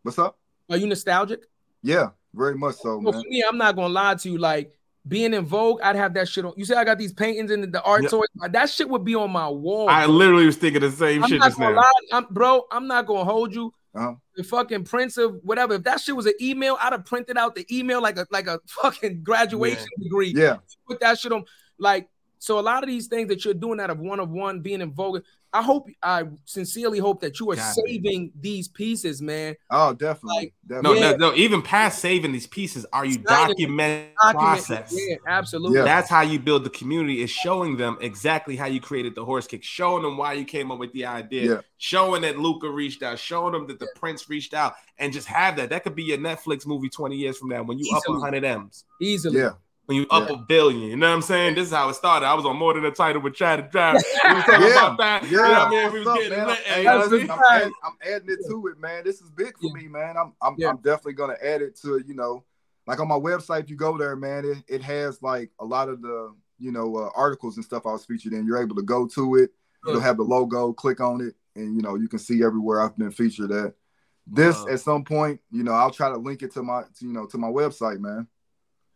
[0.02, 0.38] What's up?
[0.70, 1.44] Are you nostalgic?
[1.82, 3.22] Yeah, very much so, well, man.
[3.22, 4.38] For me, I'm not gonna lie to you.
[4.38, 4.72] Like
[5.06, 6.52] being in Vogue, I'd have that shit on.
[6.56, 8.26] You say I got these paintings and the art toys.
[8.50, 9.88] That shit would be on my wall.
[9.88, 11.74] I literally was thinking the same I'm shit just now.
[11.74, 13.72] Lie, I'm, bro, I'm not gonna hold you.
[13.94, 14.14] Uh-huh.
[14.36, 15.74] The fucking prints of whatever.
[15.74, 18.46] If that shit was an email, I'd have printed out the email like a like
[18.46, 20.02] a fucking graduation yeah.
[20.02, 20.32] degree.
[20.34, 20.56] Yeah.
[20.86, 21.44] Put that shit on.
[21.78, 22.08] Like
[22.38, 24.80] so, a lot of these things that you're doing out of one of one, being
[24.80, 25.22] in Vogue,
[25.52, 28.42] I hope I sincerely hope that you are Got saving it.
[28.42, 29.56] these pieces, man.
[29.70, 30.36] Oh, definitely.
[30.36, 31.00] Like, definitely.
[31.00, 34.94] No, no, no, even past saving these pieces, are you documenting process?
[34.94, 35.78] Yeah, absolutely.
[35.78, 35.84] Yeah.
[35.84, 39.46] That's how you build the community, is showing them exactly how you created the horse
[39.46, 41.60] kick, showing them why you came up with the idea, yeah.
[41.78, 43.98] showing that Luka reached out, showing them that the yeah.
[43.98, 45.70] Prince reached out, and just have that.
[45.70, 48.16] That could be your Netflix movie 20 years from now when you Easily.
[48.16, 48.84] up 100 M's.
[49.00, 49.38] Easily.
[49.38, 49.52] Yeah
[49.86, 50.34] when you up yeah.
[50.34, 50.82] a billion.
[50.82, 51.54] You know what I'm saying?
[51.54, 52.26] This is how it started.
[52.26, 53.94] I was on more than a title with Chad and Drive.
[53.94, 54.68] We was talking yeah.
[54.68, 55.22] about that.
[55.24, 55.30] Yeah.
[55.30, 55.92] You know what I mean?
[55.92, 56.58] We was up, getting lit.
[56.58, 59.04] Hey, I'm, adding, I'm, adding, it to it, man.
[59.04, 59.72] This is big for yeah.
[59.72, 60.16] me, man.
[60.16, 62.44] I'm I'm, I'm definitely gonna add it to you know,
[62.86, 63.60] like on my website.
[63.60, 66.96] If you go there, man, it, it has like a lot of the you know
[66.96, 68.46] uh, articles and stuff I was featured in.
[68.46, 69.50] You're able to go to it.
[69.86, 72.96] You'll have the logo, click on it, and you know you can see everywhere I've
[72.96, 73.74] been featured at.
[74.26, 77.12] This at some point, you know, I'll try to link it to my, to, you
[77.12, 78.26] know, to my website, man.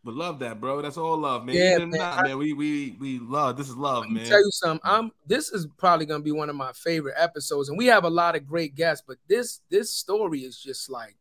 [0.02, 0.80] But love that, bro.
[0.80, 1.56] That's all love, man.
[1.56, 1.90] Yeah, man.
[1.90, 2.38] Not, man.
[2.38, 3.58] We we we love.
[3.58, 4.24] This is love, man.
[4.24, 4.80] Tell you something.
[4.82, 5.12] I'm.
[5.26, 8.34] This is probably gonna be one of my favorite episodes, and we have a lot
[8.34, 9.04] of great guests.
[9.06, 11.16] But this this story is just like,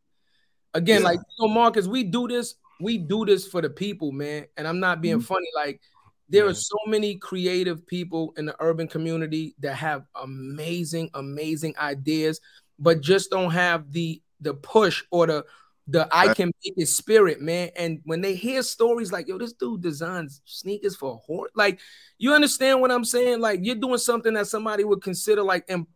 [0.73, 1.07] again, yeah.
[1.07, 1.87] like you know, Marcus.
[1.87, 2.55] We do this.
[2.79, 4.45] We do this for the people, man.
[4.55, 5.25] And I'm not being mm-hmm.
[5.25, 5.47] funny.
[5.53, 5.81] Like
[6.29, 6.51] there yeah.
[6.51, 12.39] are so many creative people in the urban community that have amazing, amazing ideas,
[12.77, 15.45] but just don't have the the push or the
[15.89, 17.69] the I can make it spirit, man.
[17.75, 21.79] And when they hear stories like, yo, this dude designs sneakers for a horse, like,
[22.17, 23.39] you understand what I'm saying?
[23.39, 25.87] Like, you're doing something that somebody would consider like Im-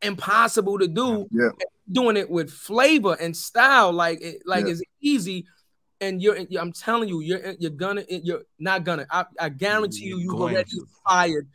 [0.00, 1.26] impossible to do.
[1.30, 1.50] Yeah.
[1.90, 4.72] Doing it with flavor and style, like, it, like yeah.
[4.72, 5.46] it's easy.
[6.00, 9.06] And you're, I'm telling you, you're, you're gonna, you're not gonna.
[9.10, 11.48] I, I guarantee you, you've already inspired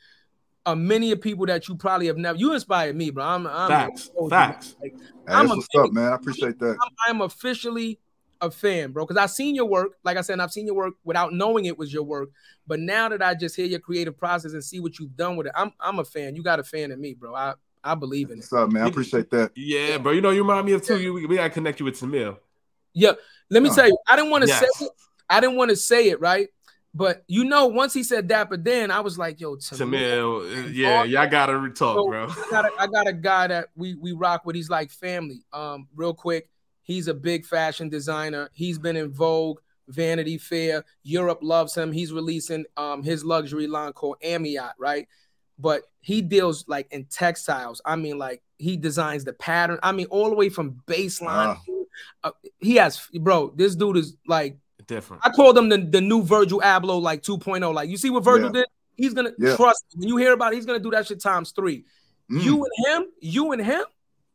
[0.68, 2.38] uh, many of people that you probably have never.
[2.38, 3.24] You inspired me, bro.
[3.24, 4.76] I'm, I'm facts, facts.
[4.82, 4.96] Like,
[5.28, 6.12] I'm what's up, man.
[6.12, 6.78] I appreciate that.
[6.82, 8.00] I'm, I'm officially
[8.42, 9.94] a fan, bro, because I've seen your work.
[10.04, 12.30] Like I said, I've seen your work without knowing it was your work.
[12.68, 15.48] But now that I just hear your creative process and see what you've done with
[15.48, 16.36] it, I'm I'm a fan.
[16.36, 17.34] You got a fan in me, bro.
[17.34, 18.56] I I believe in What's it.
[18.56, 18.84] What's up, man?
[18.84, 19.52] I appreciate that.
[19.56, 20.12] Yeah, bro.
[20.12, 21.00] You know, you remind me of too.
[21.00, 22.38] You we gotta connect you with Samir.
[22.94, 23.14] Yeah,
[23.50, 23.76] let me oh.
[23.76, 24.60] tell you, I didn't want to yes.
[24.60, 24.92] say it.
[25.30, 26.50] I didn't want to say it, right?
[26.98, 31.04] But you know, once he said Dapper Dan, I was like, yo, Tamil, uh, yeah,
[31.04, 32.28] y'all gotta talk, so bro.
[32.28, 34.56] I got, a, I got a guy that we we rock with.
[34.56, 35.44] He's like family.
[35.54, 36.50] Um, real quick,
[36.82, 38.50] he's a big fashion designer.
[38.52, 40.86] He's been in Vogue, Vanity Fair.
[41.04, 41.92] Europe loves him.
[41.92, 45.08] He's releasing um his luxury line called Amiot, right?
[45.60, 47.80] But he deals like in textiles.
[47.86, 49.78] I mean, like he designs the pattern.
[49.84, 51.58] I mean, all the way from baseline.
[51.58, 51.74] Uh.
[52.24, 53.52] Uh, he has, bro.
[53.56, 54.58] This dude is like
[54.88, 55.22] different.
[55.26, 57.74] I called him the, the new Virgil Abloh like 2.0.
[57.74, 58.62] Like you see what Virgil yeah.
[58.62, 58.66] did?
[58.96, 59.56] He's gonna yeah.
[59.56, 61.86] trust when you hear about it, he's gonna do that shit times three.
[62.32, 62.44] Mm.
[62.44, 63.84] You and him, you and him,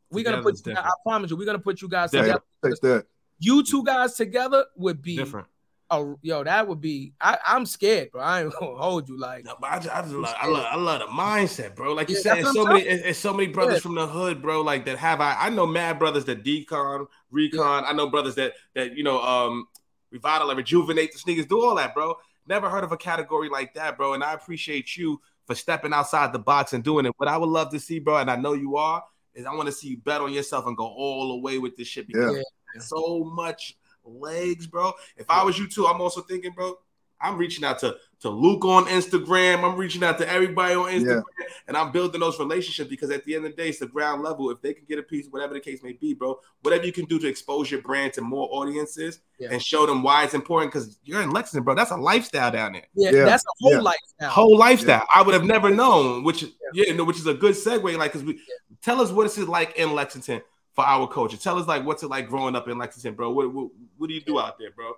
[0.09, 2.41] we're gonna put I promise you, we're gonna put you guys together.
[2.61, 3.05] That.
[3.39, 5.47] You two guys together would be different.
[5.91, 7.13] Oh, yo, that would be.
[7.21, 8.21] I, am scared, bro.
[8.21, 9.45] I ain't gonna hold you like.
[9.45, 11.93] No, but I just, I just love, I love, I love the mindset, bro.
[11.93, 13.81] Like you yeah, said, it's so many, it's, it's, so many brothers yeah.
[13.81, 14.61] from the hood, bro.
[14.61, 17.83] Like that have I, I know mad brothers that decon, recon.
[17.83, 17.89] Yeah.
[17.89, 19.67] I know brothers that that you know, um,
[20.13, 22.15] revitalize, rejuvenate the sneakers, do all that, bro.
[22.47, 24.13] Never heard of a category like that, bro.
[24.13, 27.13] And I appreciate you for stepping outside the box and doing it.
[27.17, 29.03] What I would love to see, bro, and I know you are,
[29.33, 31.75] is I want to see you bet on yourself and go all the way with
[31.75, 32.81] this shit because yeah.
[32.81, 34.93] so much legs, bro.
[35.17, 36.75] If I was you too, I'm also thinking, bro,
[37.19, 39.69] I'm reaching out to to Luke on Instagram.
[39.69, 41.45] I'm reaching out to everybody on Instagram, yeah.
[41.67, 44.23] and I'm building those relationships because at the end of the day, it's the ground
[44.23, 44.49] level.
[44.49, 47.03] If they can get a piece, whatever the case may be, bro, whatever you can
[47.03, 49.49] do to expose your brand to more audiences yeah.
[49.51, 50.71] and show them why it's important.
[50.71, 51.75] Because you're in Lexington, bro.
[51.75, 52.87] That's a lifestyle down there.
[52.95, 53.25] Yeah, yeah.
[53.25, 54.29] that's a whole lifestyle.
[54.29, 55.05] Whole lifestyle.
[55.13, 56.23] I would have never known.
[56.23, 57.97] Which yeah, which is a good segue.
[57.97, 58.39] Like, because we
[58.81, 61.35] tell us what it's like in Lexington for our culture.
[61.35, 63.31] Tell us like what's it like growing up in Lexington, bro.
[63.31, 63.67] What what,
[63.97, 64.93] what do you do out there, bro?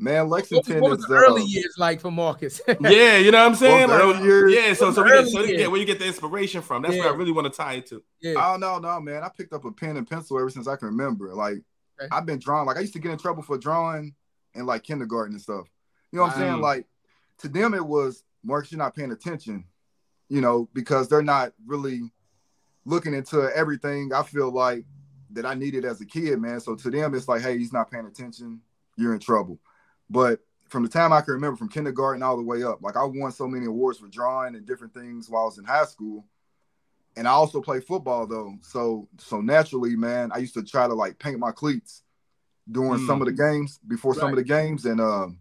[0.00, 2.60] Man, Lexington what, what is the early uh, years like for Marcus.
[2.80, 3.88] yeah, you know what I'm saying.
[3.88, 6.62] Well, like, years, yeah, so so, we get, so yeah, where you get the inspiration
[6.62, 6.82] from.
[6.82, 7.06] That's yeah.
[7.06, 8.02] what I really want to tie it to.
[8.20, 8.34] Yeah.
[8.36, 9.24] Oh no, no, man.
[9.24, 11.34] I picked up a pen and pencil ever since I can remember.
[11.34, 11.64] Like
[12.00, 12.08] okay.
[12.12, 12.66] I've been drawing.
[12.66, 14.14] Like I used to get in trouble for drawing
[14.54, 15.66] in like kindergarten and stuff.
[16.12, 16.42] You know what wow.
[16.42, 16.60] I'm saying?
[16.62, 16.86] Like
[17.38, 19.64] to them it was Marcus, you're not paying attention.
[20.28, 22.02] You know, because they're not really
[22.84, 24.12] looking into everything.
[24.14, 24.84] I feel like
[25.32, 26.60] that I needed as a kid, man.
[26.60, 28.60] So to them, it's like, hey, he's not paying attention.
[28.96, 29.58] You're in trouble.
[30.10, 33.04] But from the time I can remember, from kindergarten all the way up, like I
[33.04, 36.24] won so many awards for drawing and different things while I was in high school.
[37.16, 40.94] And I also play football though, so so naturally, man, I used to try to
[40.94, 42.02] like paint my cleats
[42.70, 43.06] during mm.
[43.06, 43.52] some of the mm.
[43.52, 44.20] games before right.
[44.20, 45.38] some of the games, and um,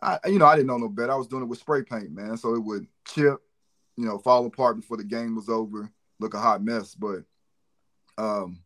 [0.00, 1.10] I you know I didn't know no better.
[1.10, 3.38] I was doing it with spray paint, man, so it would chip,
[3.96, 5.90] you know, fall apart before the game was over,
[6.20, 6.94] look a hot mess.
[6.94, 7.24] But
[8.16, 8.60] um,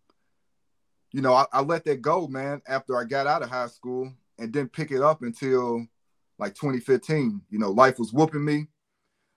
[1.12, 2.60] you know, I, I let that go, man.
[2.66, 5.86] After I got out of high school, and didn't pick it up until
[6.38, 7.40] like 2015.
[7.50, 8.66] You know, life was whooping me.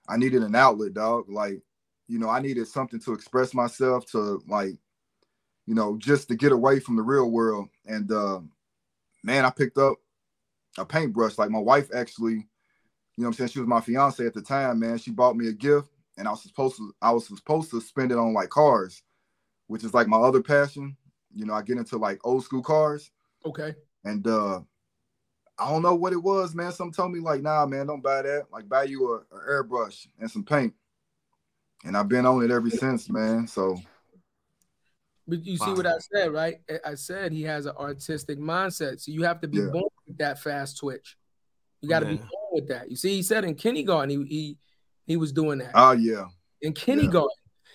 [0.08, 1.30] I needed an outlet, dog.
[1.30, 1.62] Like,
[2.08, 4.74] you know, I needed something to express myself to like,
[5.66, 7.70] you know, just to get away from the real world.
[7.86, 8.42] And uh
[9.24, 9.98] man, I picked up
[10.78, 11.38] a paintbrush.
[11.38, 12.48] Like my wife actually,
[13.16, 13.50] you know I'm saying?
[13.50, 14.98] She was my fiance at the time, man.
[14.98, 18.12] She bought me a gift and I was supposed to I was supposed to spend
[18.12, 19.02] it on like cars,
[19.68, 20.98] which is like my other passion.
[21.34, 23.12] You know, I get into like old school cars.
[23.46, 23.76] Okay.
[24.04, 24.62] And uh
[25.60, 26.72] I don't know what it was, man.
[26.72, 28.46] Some told me like, nah, man, don't buy that.
[28.52, 30.74] Like, buy you a, a airbrush and some paint.
[31.86, 33.48] And I've been on it ever since, man.
[33.48, 33.78] So.
[35.28, 36.60] But you see what I said, right?
[36.86, 39.00] I said he has an artistic mindset.
[39.00, 39.70] So you have to be yeah.
[39.72, 41.18] born with that fast twitch.
[41.82, 42.12] You got to yeah.
[42.14, 42.90] be born with that.
[42.90, 44.58] You see, he said in kindergarten he he,
[45.06, 45.72] he was doing that.
[45.76, 46.26] Oh yeah.
[46.62, 47.30] In kindergarten,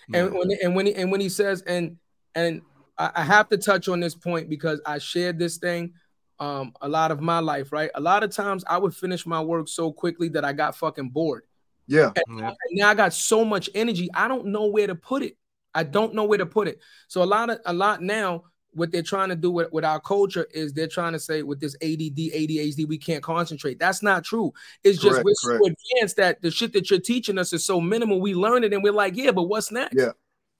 [0.09, 0.25] yeah.
[0.25, 1.97] and when and when he and when he says and
[2.35, 2.61] and
[2.97, 5.93] I, I have to touch on this point because I shared this thing
[6.39, 7.89] um, a lot of my life, right?
[7.95, 11.09] A lot of times I would finish my work so quickly that I got fucking
[11.09, 11.43] bored.
[11.87, 12.11] Yeah.
[12.27, 15.37] And, and now I got so much energy, I don't know where to put it.
[15.73, 16.79] I don't know where to put it.
[17.07, 19.99] So a lot of a lot now, what they're trying to do with, with our
[19.99, 23.79] culture is they're trying to say with this ADD, ADHD, we can't concentrate.
[23.79, 24.53] That's not true.
[24.83, 25.63] It's just correct, we're correct.
[25.63, 28.19] so advanced that the shit that you're teaching us is so minimal.
[28.19, 29.95] We learn it and we're like, yeah, but what's next?
[29.95, 30.11] Yeah.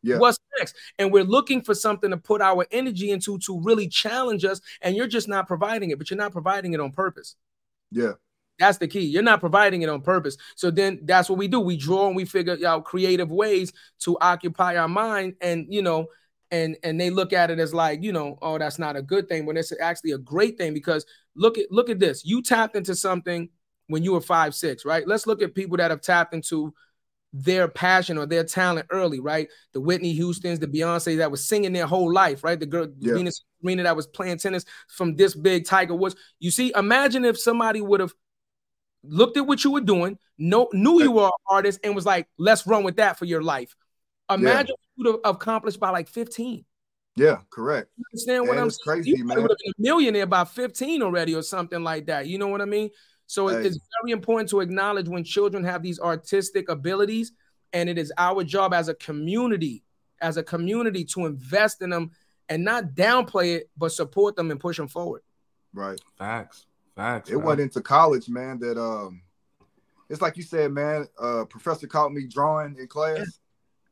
[0.04, 0.18] Yeah.
[0.18, 0.76] What's next?
[1.00, 4.62] And we're looking for something to put our energy into to really challenge us.
[4.82, 7.36] And you're just not providing it, but you're not providing it on purpose.
[7.92, 8.14] Yeah.
[8.60, 9.02] That's the key.
[9.02, 10.38] You're not providing it on purpose.
[10.56, 11.60] So then that's what we do.
[11.60, 15.36] We draw and we figure out creative ways to occupy our mind.
[15.42, 16.08] And you know,
[16.52, 19.28] and and they look at it as like, you know, oh, that's not a good
[19.28, 22.24] thing, when it's actually a great thing because look at look at this.
[22.24, 23.50] You tapped into something
[23.88, 25.06] when you were five, six, right?
[25.06, 26.74] Let's look at people that have tapped into
[27.38, 29.50] their passion or their talent early, right?
[29.74, 32.58] The Whitney Houston's, the Beyonce that was singing their whole life, right?
[32.58, 33.14] The girl yeah.
[33.14, 36.16] Venus Serena that was playing tennis from this big Tiger Woods.
[36.40, 38.14] You see, imagine if somebody would have
[39.04, 42.30] looked at what you were doing, know, knew you were an artist, and was like,
[42.38, 43.76] let's run with that for your life.
[44.30, 44.86] Imagine yeah.
[44.96, 46.64] you would have accomplished by like 15.
[47.18, 47.90] Yeah, correct.
[47.98, 49.04] You understand what I'm saying?
[49.04, 49.42] Crazy, you man.
[49.42, 52.28] would have been a millionaire by 15 already, or something like that.
[52.28, 52.92] You know what I mean?
[53.28, 53.66] So hey.
[53.66, 57.32] it's very important to acknowledge when children have these artistic abilities,
[57.74, 59.84] and it is our job as a community,
[60.22, 62.12] as a community, to invest in them
[62.50, 65.22] and not downplay it, but support them and push them forward.
[65.74, 66.00] Right.
[66.18, 66.68] Facts.
[66.96, 67.30] Facts.
[67.30, 68.60] It went into college, man.
[68.60, 69.22] That um,
[70.10, 71.08] it's like you said, man.
[71.20, 73.40] Uh, professor caught me drawing in class,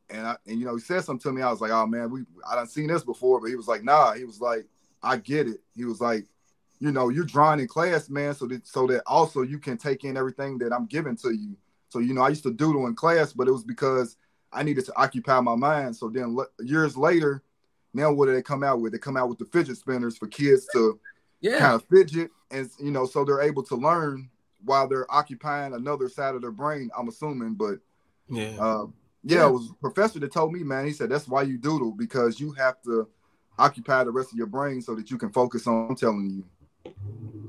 [0.10, 1.42] and I and you know he said something to me.
[1.42, 3.84] I was like, oh man, we I done seen this before, but he was like,
[3.84, 4.14] nah.
[4.14, 4.66] He was like,
[5.02, 5.58] I get it.
[5.76, 6.26] He was like,
[6.84, 10.04] you know, you're drawing in class, man, so that so that also you can take
[10.04, 11.56] in everything that I'm giving to you.
[11.90, 14.18] So you know, I used to doodle in class, but it was because
[14.52, 15.96] I needed to occupy my mind.
[15.96, 17.42] So then years later,
[17.94, 18.92] now what do they come out with?
[18.92, 21.00] They come out with the fidget spinners for kids to
[21.40, 21.60] yeah.
[21.60, 24.30] kind of fidget and you know so they're able to learn
[24.64, 27.80] while they're occupying another side of their brain i'm assuming but
[28.30, 28.86] yeah uh,
[29.26, 30.86] yeah, yeah, it was a professor that told me, man.
[30.86, 33.08] He said that's why you doodle because you have to
[33.58, 35.88] occupy the rest of your brain so that you can focus on.
[35.90, 36.44] I'm telling you.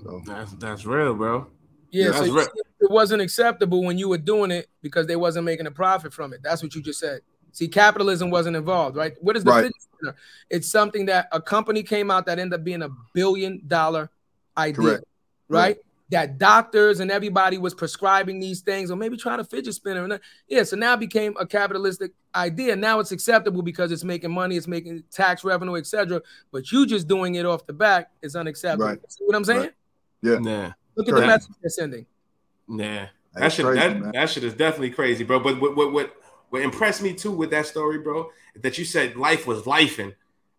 [0.02, 0.22] So.
[0.26, 1.46] That's that's real, bro.
[1.90, 2.48] Yeah, yeah so real.
[2.80, 6.32] it wasn't acceptable when you were doing it because they wasn't making a profit from
[6.32, 6.40] it.
[6.42, 7.20] That's what you just said.
[7.52, 9.14] See, capitalism wasn't involved, right?
[9.20, 9.72] What is the right.
[10.00, 10.16] center?
[10.50, 14.10] It's something that a company came out that ended up being a billion dollar
[14.56, 15.04] idea, Correct.
[15.48, 15.78] right?
[16.10, 20.04] That doctors and everybody was prescribing these things, or maybe trying to fidget spinner.
[20.04, 22.76] And yeah, so now it became a capitalistic idea.
[22.76, 26.20] Now it's acceptable because it's making money, it's making tax revenue, etc.
[26.52, 28.86] But you just doing it off the back is unacceptable.
[28.86, 28.98] Right.
[29.08, 29.60] See what I'm saying?
[29.60, 29.72] Right.
[30.22, 30.38] Yeah.
[30.38, 30.72] Nah.
[30.94, 32.06] Look at the message they're sending.
[32.68, 33.06] Nah.
[33.34, 35.40] That shit, crazy, that, that shit is definitely crazy, bro.
[35.40, 36.16] But what, what, what
[36.50, 38.30] what impressed me too with that story, bro,
[38.62, 40.14] that you said life was lifing,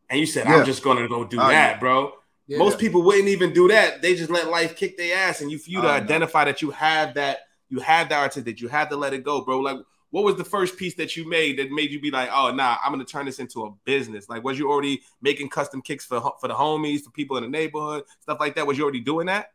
[0.10, 0.58] and you said yeah.
[0.58, 2.12] I'm just gonna go do uh, that, bro.
[2.48, 2.60] Yeah.
[2.60, 4.02] Most people wouldn't even do that.
[4.02, 6.72] They just let life kick their ass, and you for you to identify that you
[6.72, 7.40] have that,
[7.70, 9.60] you have the artist that you have to let it go, bro.
[9.60, 9.80] Like,
[10.12, 12.78] what was the first piece that you made that made you be like, oh, nah,
[12.84, 14.30] I'm gonna turn this into a business?
[14.30, 17.50] Like, was you already making custom kicks for for the homies, for people in the
[17.50, 18.68] neighborhood, stuff like that?
[18.68, 19.52] Was you already doing that?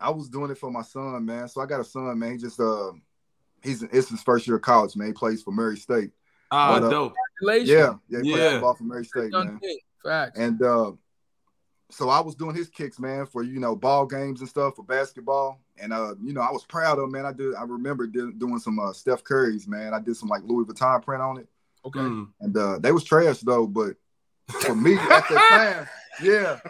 [0.00, 1.46] I was doing it for my son, man.
[1.46, 2.32] So I got a son, man.
[2.32, 2.92] He just uh
[3.62, 5.08] he's it's his first year of college, man.
[5.08, 6.10] He plays for Murray State.
[6.50, 7.14] Ah, uh, dope.
[7.42, 8.36] Yeah, yeah, he yeah.
[8.36, 9.60] plays ball for Murray State, man.
[10.02, 10.38] Facts.
[10.38, 10.92] And uh,
[11.90, 14.84] so I was doing his kicks, man, for you know ball games and stuff for
[14.84, 15.60] basketball.
[15.78, 17.26] And uh, you know, I was proud of him, man.
[17.26, 17.54] I did.
[17.54, 19.94] I remember did, doing some uh, Steph Curry's, man.
[19.94, 21.48] I did some like Louis Vuitton print on it.
[21.84, 22.00] Okay.
[22.00, 22.28] Mm.
[22.40, 23.96] And uh, they was trash though, but
[24.48, 25.88] for me at that time,
[26.22, 26.60] yeah,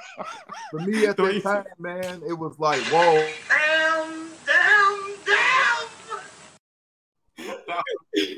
[0.70, 3.26] for me at that time, man, it was like whoa.
[3.48, 5.90] Damn, damn, damn.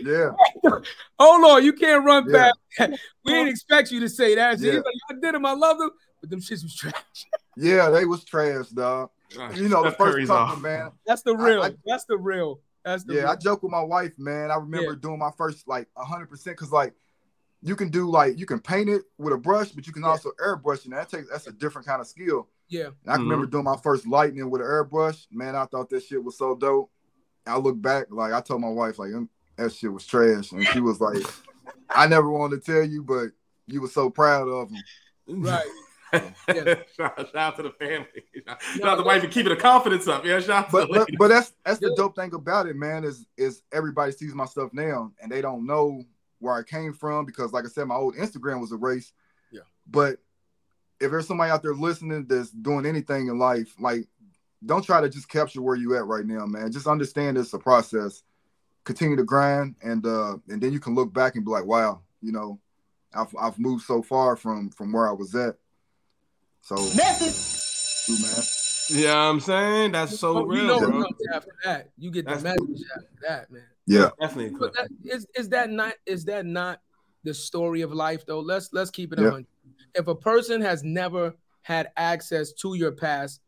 [0.05, 0.31] Yeah.
[1.19, 2.51] Hold on, you can't run yeah.
[2.79, 3.01] past.
[3.25, 4.59] we didn't expect you to say that.
[4.59, 4.75] Yeah.
[4.75, 5.47] Like, I did them.
[5.47, 5.91] I love them,
[6.23, 7.27] but them shits was trash.
[7.57, 9.11] yeah, they was trash, dog.
[9.55, 10.93] You know, the first couple, man.
[11.07, 11.63] That's the real.
[11.63, 12.61] I, I, That's the real.
[12.85, 13.21] That's the yeah.
[13.23, 13.31] Real.
[13.31, 14.51] I joke with my wife, man.
[14.51, 14.99] I remember yeah.
[15.01, 16.95] doing my first like hundred percent because like
[17.63, 20.11] you can do like you can paint it with a brush, but you can yeah.
[20.11, 20.85] also airbrush.
[20.85, 22.49] And that takes that's a different kind of skill.
[22.69, 22.87] Yeah.
[22.87, 23.23] And I mm-hmm.
[23.25, 25.27] remember doing my first lightning with an airbrush.
[25.31, 26.91] Man, I thought that shit was so dope.
[27.47, 29.11] I look back, like I told my wife, like
[29.57, 31.23] that shit was trash, and she was like,
[31.91, 33.29] "I never wanted to tell you, but
[33.67, 34.83] you were so proud of him."
[35.29, 35.65] Right.
[36.13, 36.25] Yeah.
[36.97, 38.07] shout, shout, out to the family.
[38.47, 40.25] Shout, no, out to the wife and keeping the confidence up.
[40.25, 43.05] Yeah, shout but, but, but that's that's the dope thing about it, man.
[43.05, 46.03] Is is everybody sees my stuff now and they don't know
[46.41, 49.13] where I came from because, like I said, my old Instagram was a race.
[49.53, 49.61] Yeah.
[49.89, 50.19] But
[51.01, 54.07] if there's somebody out there listening that's doing anything in life, like
[54.65, 56.71] don't try to just capture where you at right now, man.
[56.71, 58.23] Just understand it's a process.
[58.85, 62.01] Continue to grind, and uh, and then you can look back and be like, wow,
[62.21, 62.59] you know,
[63.15, 65.57] I've I've moved so far from from where I was at.
[66.63, 68.21] So message.
[68.21, 69.03] man.
[69.03, 71.03] Yeah, I'm saying that's so Oh, real, you know what bro.
[71.03, 71.89] comes after that.
[71.99, 73.63] You get the That's message after that, man.
[73.87, 74.57] Yeah, Definitely.
[74.59, 76.81] But that, is is that not is that not
[77.25, 78.41] the story of life though?
[78.41, 79.31] Let's let's keep it Yeah.
[79.31, 79.47] on.
[79.95, 83.41] If a person has never had access to your past,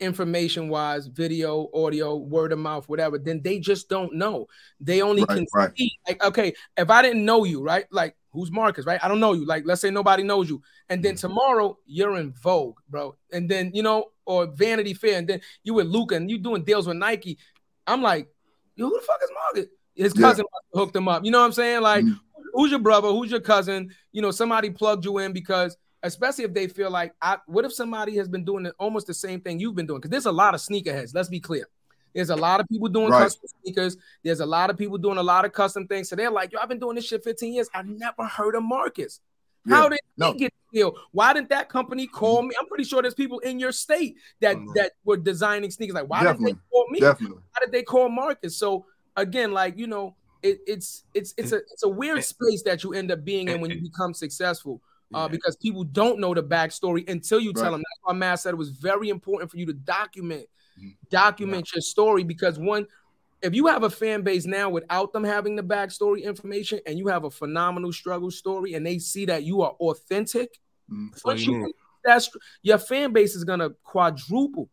[0.00, 4.46] information wise, video, audio, word of mouth, whatever, then they just don't know.
[4.80, 5.70] They only Right, can right.
[5.76, 7.86] see like okay, if I didn't know you, right?
[7.92, 9.02] Like who's Marcus, right?
[9.02, 9.44] I don't know you.
[9.44, 13.70] Like let's say nobody knows you, and then tomorrow you're in Vogue, bro, and then
[13.74, 16.96] you know, or Vanity Fair, and then you with Luka and you doing deals with
[16.96, 17.38] Nike.
[17.86, 18.28] I'm like,
[18.76, 19.70] yo, who the fuck is Marcus?
[19.94, 20.22] His Yeah.
[20.22, 21.24] cousin hooked him up.
[21.24, 21.80] You know what I'm saying?
[21.82, 22.18] Like, Mhm.
[22.52, 23.08] who's your brother?
[23.08, 23.94] Who's your cousin?
[24.12, 27.72] You know, somebody plugged you in because, especially if they feel like, I, what if
[27.72, 30.00] somebody has been doing almost the same thing you've been doing?
[30.00, 31.14] Because there's a lot of sneakerheads.
[31.14, 31.66] Let's be clear.
[32.16, 33.22] There's a lot of people doing Right.
[33.24, 33.96] custom sneakers.
[34.24, 36.08] There's a lot of people doing a lot of custom things.
[36.08, 37.68] So they're like, yo, I've been doing this shit 15 years.
[37.74, 39.20] I've never heard of Marcus.
[39.68, 40.32] How did No.
[40.32, 40.96] he get the deal?
[41.12, 42.54] Why didn't that company call me?
[42.58, 44.74] I'm pretty sure there's people in your state that Mhm.
[44.76, 45.94] that were designing sneakers.
[45.94, 46.52] Like, why did Definitely.
[46.52, 47.00] they call me?
[47.00, 47.36] definitely.
[47.38, 48.56] Why did they call Marcus?
[48.56, 48.86] So
[49.16, 52.94] again, like you know, it, it's it's it's a it's a weird space that you
[52.94, 54.80] end up being in when you become successful.
[55.14, 55.28] Uh, Yeah.
[55.28, 57.80] because people don't know the backstory until you tell them.
[57.80, 60.46] That's why Matt said it was very important for you to document,
[61.10, 62.24] Document your story.
[62.24, 62.86] Because one,
[63.42, 67.08] if you have a fan base now without them having the backstory information, and you
[67.08, 70.58] have a phenomenal struggle story, and they see that you are authentic,
[70.90, 71.10] Mhm.
[71.12, 71.72] That's once you
[72.04, 72.30] that's
[72.62, 74.68] your fan base is gonna quadruple.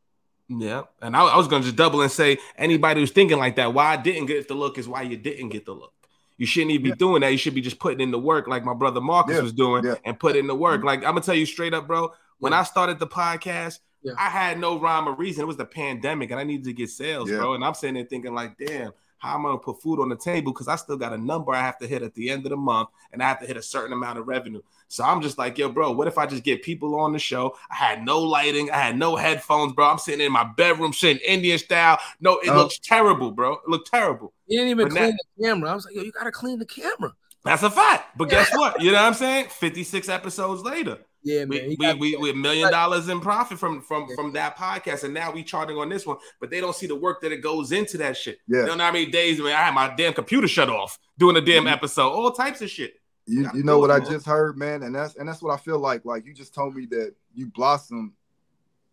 [0.47, 3.74] Yeah, and I, I was gonna just double and say anybody who's thinking like that,
[3.74, 5.93] why I didn't get the look is why you didn't get the look.
[6.38, 6.95] You shouldn't even be Yeah.
[6.95, 7.32] doing that.
[7.32, 9.84] You should be just putting in the work, like my brother Marcus Yeah, was doing,
[9.86, 9.95] yeah.
[10.06, 10.84] and put in the work.
[10.84, 12.12] Like I'm gonna tell you straight up, bro.
[12.38, 12.60] When Yeah.
[12.60, 14.14] I started the podcast, Yeah.
[14.18, 15.43] I had no rhyme or reason.
[15.43, 17.38] It was the pandemic, and I needed to get sales, Yeah.
[17.38, 17.54] bro.
[17.54, 20.18] And I'm sitting there thinking, like, damn, how am I gonna put food on the
[20.18, 20.51] table?
[20.51, 22.58] Because I still got a number I have to hit at the end of the
[22.58, 24.62] month, and I have to hit a certain amount of revenue.
[24.89, 27.56] So I'm just like, yo, bro, what if I just get people on the show?
[27.72, 29.88] I had no lighting, I had no headphones, bro.
[29.88, 31.97] I'm sitting in my bedroom, sitting Indian style.
[32.20, 32.58] No, it Uh-huh.
[32.60, 33.54] looks terrible, bro.
[33.54, 34.34] It looked terrible.
[34.47, 35.72] You didn't even But clean now- the camera.
[35.72, 37.14] I was like, yo, you gotta clean the camera.
[37.45, 38.18] That's a fact.
[38.18, 38.82] But guess what?
[38.82, 39.47] You know what I'm saying?
[39.49, 40.99] 56 episodes later.
[41.24, 41.49] Yeah, man.
[41.49, 44.15] We, you we, we, we a million dollars in profit from from Yeah.
[44.15, 46.95] from that podcast, and now we charting on this one, but they don't see the
[46.95, 48.39] work that it goes into that shit.
[48.47, 48.61] Yeah.
[48.61, 51.36] You don't know how many days man, I had my damn computer shut off doing
[51.38, 51.71] a damn Mhm.
[51.71, 52.95] episode, all types of shit.
[53.26, 54.11] You, Gotta you know what I man.
[54.11, 56.03] just heard, man, and that's and that's what I feel like.
[56.03, 58.11] Like you just told me that you blossomed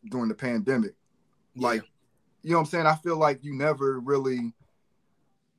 [0.09, 0.95] during the pandemic.
[1.57, 1.83] Like,
[2.43, 2.87] you know what I'm saying?
[2.87, 4.53] I feel like you never really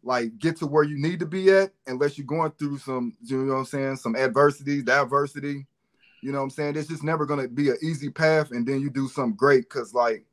[0.03, 3.37] like get to where you need to be at unless you're going through some, you
[3.37, 5.67] know what I'm saying, some adversity, diversity.
[6.21, 6.75] You know what I'm saying?
[6.75, 9.67] It's just never gonna be an easy path, and then you do something great.
[9.69, 10.25] Cause like,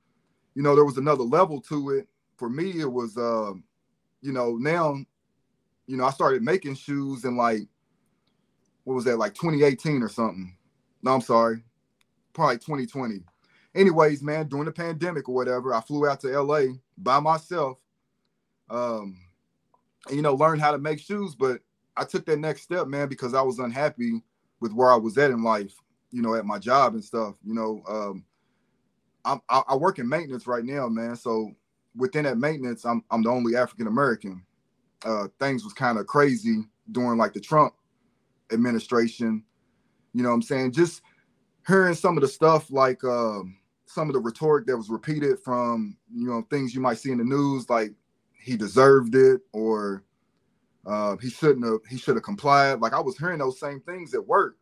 [0.54, 2.08] you know, there was another level to it.
[2.36, 3.64] For me, it was um,
[4.20, 4.96] you know, now,
[5.86, 7.62] you know, I started making shoes in like
[8.84, 10.56] what was that, like 2018 or something.
[11.02, 11.62] No, I'm sorry,
[12.32, 13.24] probably 2020.
[13.74, 17.78] Anyways, man, during the pandemic or whatever, I flew out to LA by myself.
[18.70, 19.18] Um,
[20.08, 21.60] and, you know, learned how to make shoes, but
[21.96, 24.22] I took that next step, man, because I was unhappy
[24.60, 25.74] with where I was at in life,
[26.10, 27.34] you know, at my job and stuff.
[27.44, 28.24] You know, um,
[29.24, 31.16] I'm, I, I work in maintenance right now, man.
[31.16, 31.52] So
[31.96, 34.44] within that maintenance, I'm I'm the only African American.
[35.04, 37.74] Uh, things was kind of crazy during like the Trump
[38.52, 39.44] administration.
[40.14, 40.72] You know what I'm saying?
[40.72, 41.02] Just
[41.66, 43.56] hearing some of the stuff like um,
[43.86, 47.18] some of the rhetoric that was repeated from you know things you might see in
[47.18, 47.92] the news, like
[48.42, 50.02] he deserved it or
[50.88, 52.80] uh, he shouldn't have he should have complied.
[52.80, 54.56] Like I was hearing those same things at work.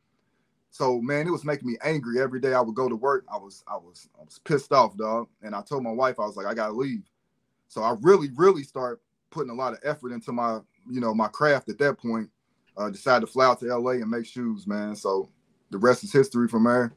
[0.70, 2.52] So man, it was making me angry every day.
[2.52, 3.24] I would go to work.
[3.32, 5.28] I was I was I was pissed off, dog.
[5.42, 7.04] And I told my wife I was like I gotta leave.
[7.68, 9.00] So I really really start
[9.30, 10.58] putting a lot of effort into my
[10.90, 12.28] you know my craft at that point.
[12.76, 14.94] Uh, decided to fly out to LA and make shoes, man.
[14.94, 15.30] So
[15.70, 16.92] the rest is history from there.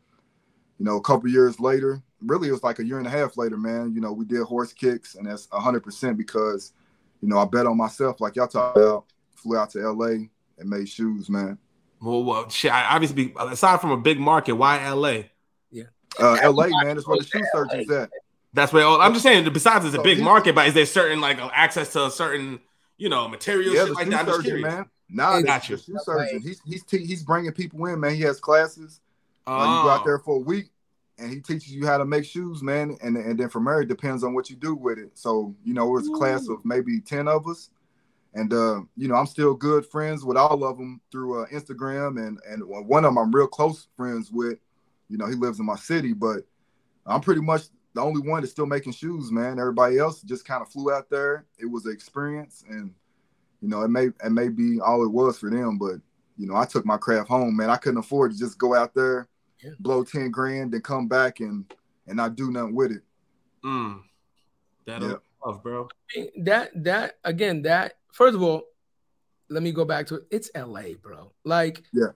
[0.78, 3.38] You know, a couple years later, really it was like a year and a half
[3.38, 3.94] later, man.
[3.94, 6.74] You know, we did horse kicks, and that's hundred percent because,
[7.22, 9.06] you know, I bet on myself, like y'all talk about.
[9.40, 10.06] Flew out to LA
[10.58, 11.58] and made shoes, man.
[12.02, 15.24] Well, well shit, I obviously, aside from a big market, why LA?
[15.72, 15.84] Yeah,
[16.20, 18.10] uh, LA, man, is where the shoe surgeon's at.
[18.54, 19.52] That's where all, I'm just saying.
[19.54, 22.60] Besides, it's a big market, but is there certain like access to a certain,
[22.98, 24.26] you know, material Yeah, shit the like shoe that?
[24.28, 24.86] Surgeon, man.
[25.10, 25.76] Nah, the, Got you.
[25.78, 26.42] the shoe surgeon.
[26.42, 28.16] He's he's te- he's bringing people in, man.
[28.16, 29.02] He has classes.
[29.48, 29.92] Uh, you go Oh.
[29.92, 30.70] out there for a week,
[31.18, 32.98] and he teaches you how to make shoes, man.
[33.04, 35.12] And and then from there, it depends on what you do with it.
[35.16, 37.70] So you know, it was a class of maybe ten of us,
[38.34, 42.26] and uh, you know, I'm still good friends with all of them through uh, Instagram,
[42.26, 44.60] and and one of them I'm real close friends with.
[45.10, 46.44] You know, he lives in my city, but
[47.06, 47.64] I'm pretty much
[47.96, 49.60] the only one that's still making shoes, man.
[49.60, 51.46] Everybody else just kind of flew out there.
[51.58, 52.94] It was an experience, and
[53.62, 55.96] you know, it may it may be all it was for them, but
[56.38, 57.70] you know, I took my craft home, man.
[57.70, 59.28] I couldn't afford to just go out there,
[59.64, 59.72] Yeah.
[59.80, 61.66] blow ten grand, then come back and
[62.08, 63.02] and not do nothing with it.
[63.66, 64.02] Mm.
[64.86, 65.16] That'll Yeah.
[65.44, 65.90] tough, bro.
[66.44, 68.64] that that again that first of all
[69.50, 72.08] let me go back to it it's la bro like Yeah.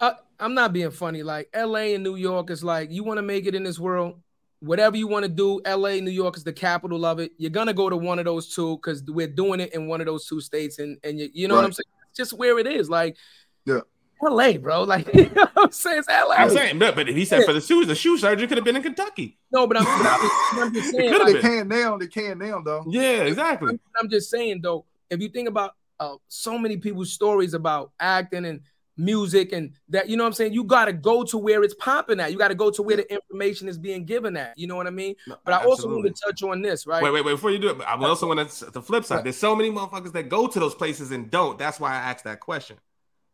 [0.00, 3.22] uh, i'm not being funny like la and new york is like you want to
[3.22, 4.20] make it in this world
[4.60, 7.74] whatever you want to do la new york is the capital of it you're gonna
[7.74, 10.40] go to one of those two because we're doing it in one of those two
[10.40, 13.16] states and and you, you know what i'm saying it's just where it is like
[13.64, 13.80] Yeah.
[14.22, 17.24] la bro like you know what i'm saying it's la I'm saying, but, but he
[17.24, 19.38] said for the shoes, the shoe surgeon could have been in Kentucky.
[19.52, 21.96] no but i'm, but I'm, just, I'm just saying could've like, They can now.
[21.98, 22.84] They can now though.
[22.88, 23.70] Yeah, exactly.
[23.70, 27.92] I'm, I'm just saying though, if you think about uh, so many people's stories about
[28.00, 28.60] acting and
[28.96, 30.52] music and that, you know what I'm saying?
[30.52, 32.32] You got to go to where it's popping at.
[32.32, 34.58] You got to go to where the information is being given at.
[34.58, 35.14] You know what I mean?
[35.26, 37.02] No, But I also want to touch on this, right?
[37.02, 37.32] Wait, wait, wait.
[37.32, 39.24] Before you do it, I also want to the flip side.
[39.24, 41.58] There's so many motherfuckers that go to those places and don't.
[41.58, 42.78] That's why I asked that question.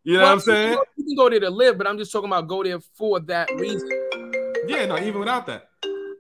[0.05, 0.68] You know Well, what I'm saying?
[0.70, 2.81] You, know, you can go there to live, but I'm just talking about go there
[2.95, 3.89] for that reason.
[4.66, 5.68] Yeah, no, even without that.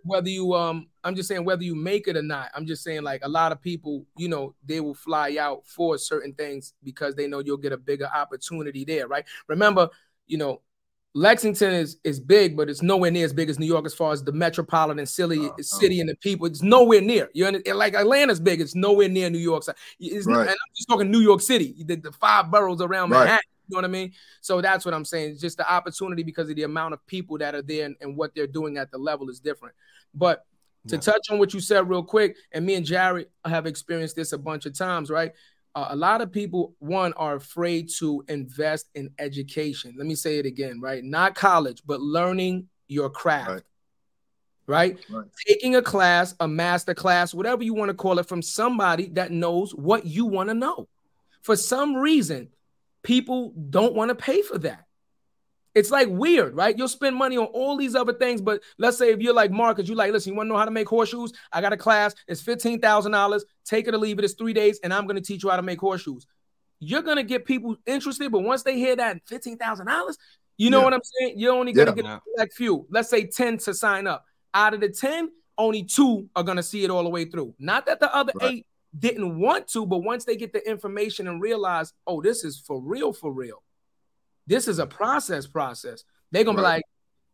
[0.04, 2.50] Whether you um, I'm just saying whether you make it or not.
[2.54, 5.98] I'm just saying like a lot of people, you know, they will fly out for
[5.98, 9.24] certain things because they know you'll get a bigger opportunity there, right?
[9.48, 9.88] Remember,
[10.26, 10.60] you know,
[11.14, 14.12] Lexington is is big, but it's nowhere near as big as New York as far
[14.12, 15.62] as the metropolitan city, Oh, oh.
[15.62, 16.46] city and the people.
[16.46, 17.28] It's nowhere near.
[17.34, 17.50] You?
[17.74, 19.62] Like Atlanta's big, it's nowhere near New York.
[20.00, 20.40] It's, Right.
[20.40, 23.20] And I'm just talking New York City, the, the five boroughs around Right.
[23.20, 23.42] Manhattan.
[23.68, 24.12] You know what I mean?
[24.40, 25.32] So that's what I'm saying.
[25.32, 28.16] It's just the opportunity because of the amount of people that are there and, and
[28.16, 29.74] what they're doing at the level is different.
[30.14, 30.44] But
[30.88, 31.00] to Yeah.
[31.00, 34.38] touch on what you said real quick, and me and Jarrett have experienced this a
[34.38, 35.32] bunch of times, right?
[35.74, 39.94] Uh, a lot of people, one, are afraid to invest in education.
[39.96, 41.02] Let me say it again, right?
[41.02, 43.62] Not college, but learning your craft, Right.
[44.66, 44.98] right?
[45.08, 45.26] Right.
[45.46, 49.30] Taking a class, a master class, whatever you want to call it, from somebody that
[49.30, 50.88] knows what you want to know.
[51.40, 52.48] For some reason,
[53.02, 54.86] people don't want to pay for that.
[55.74, 56.76] It's like weird, right?
[56.76, 59.88] You'll spend money on all these other things, but let's say if you're like Marcus,
[59.88, 61.32] you like, listen, you want to know how to make horseshoes?
[61.50, 63.44] I got a class, it's fifteen thousand dollars.
[63.64, 64.24] Take it or leave it.
[64.24, 66.26] It's three days, and I'm going to teach you how to make horseshoes.
[66.78, 70.18] You're going to get people interested, but once they hear that fifteen thousand dollars,
[70.58, 70.84] you know Yeah.
[70.84, 71.38] what I'm saying?
[71.38, 72.02] You're only going to Yeah.
[72.02, 72.86] get a select few.
[72.90, 74.24] Let's say ten to sign up.
[74.52, 77.54] Out of the ten, only two are going to see it all the way through.
[77.58, 78.50] Not that the other Right.
[78.50, 78.66] eight
[78.98, 82.78] didn't want to, but once they get the information and realize, oh, this is for
[82.82, 83.62] real, for real.
[84.46, 86.04] This is a process, process.
[86.30, 86.84] They're gonna be like,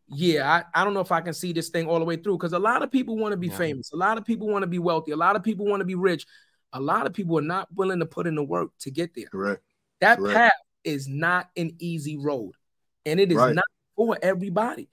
[0.08, 2.38] yeah, I, I don't know if I can see this thing all the way through
[2.38, 3.56] because a lot of people want to be Yeah.
[3.58, 5.84] famous, a lot of people want to be wealthy, a lot of people want to
[5.84, 6.26] be rich,
[6.72, 9.26] a lot of people are not willing to put in the work to get there.
[9.26, 9.62] Correct.
[10.00, 10.34] That Correct.
[10.34, 10.52] path
[10.84, 12.52] is not an easy road,
[13.04, 13.54] and it is Right.
[13.54, 13.64] not
[13.96, 14.88] for everybody.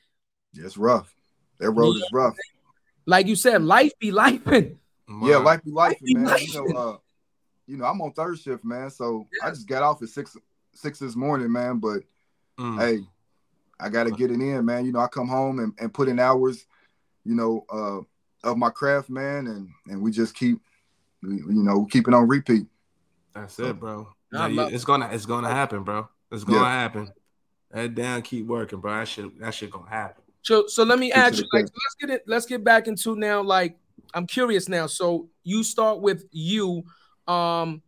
[0.53, 1.13] It's rough.
[1.59, 2.36] That road is rough.
[3.05, 4.41] Like you said, life be life.
[4.45, 6.36] Yeah, life be life, be man.
[6.39, 6.97] You know, uh,
[7.68, 8.89] you know, I'm on third shift, man.
[8.89, 10.36] So I just got off at six
[10.76, 11.80] six this morning, man.
[11.80, 12.03] But
[12.59, 12.80] Mm.
[12.80, 12.99] hey,
[13.80, 14.86] I gotta get it in, man.
[14.86, 16.65] You know, I come home and, and put in hours,
[17.26, 18.01] you know, uh
[18.49, 20.59] of my craft, man, and and we just keep
[21.21, 22.67] you know, keep it on repeat.
[23.34, 24.07] That's it, bro.
[24.34, 26.07] I Yeah, you- it's gonna it's gonna happen, bro.
[26.32, 26.69] It's gonna Yeah.
[26.71, 27.13] happen.
[27.73, 28.93] Head down, keep working, bro.
[28.99, 30.23] That shit that shit gonna happen.
[30.43, 32.88] So so let me Get ask you, like, so let's get it, let's get back
[32.88, 33.41] into now.
[33.41, 33.78] Like,
[34.13, 34.86] I'm curious now.
[34.88, 36.84] So you start with you.
[37.28, 37.82] Um,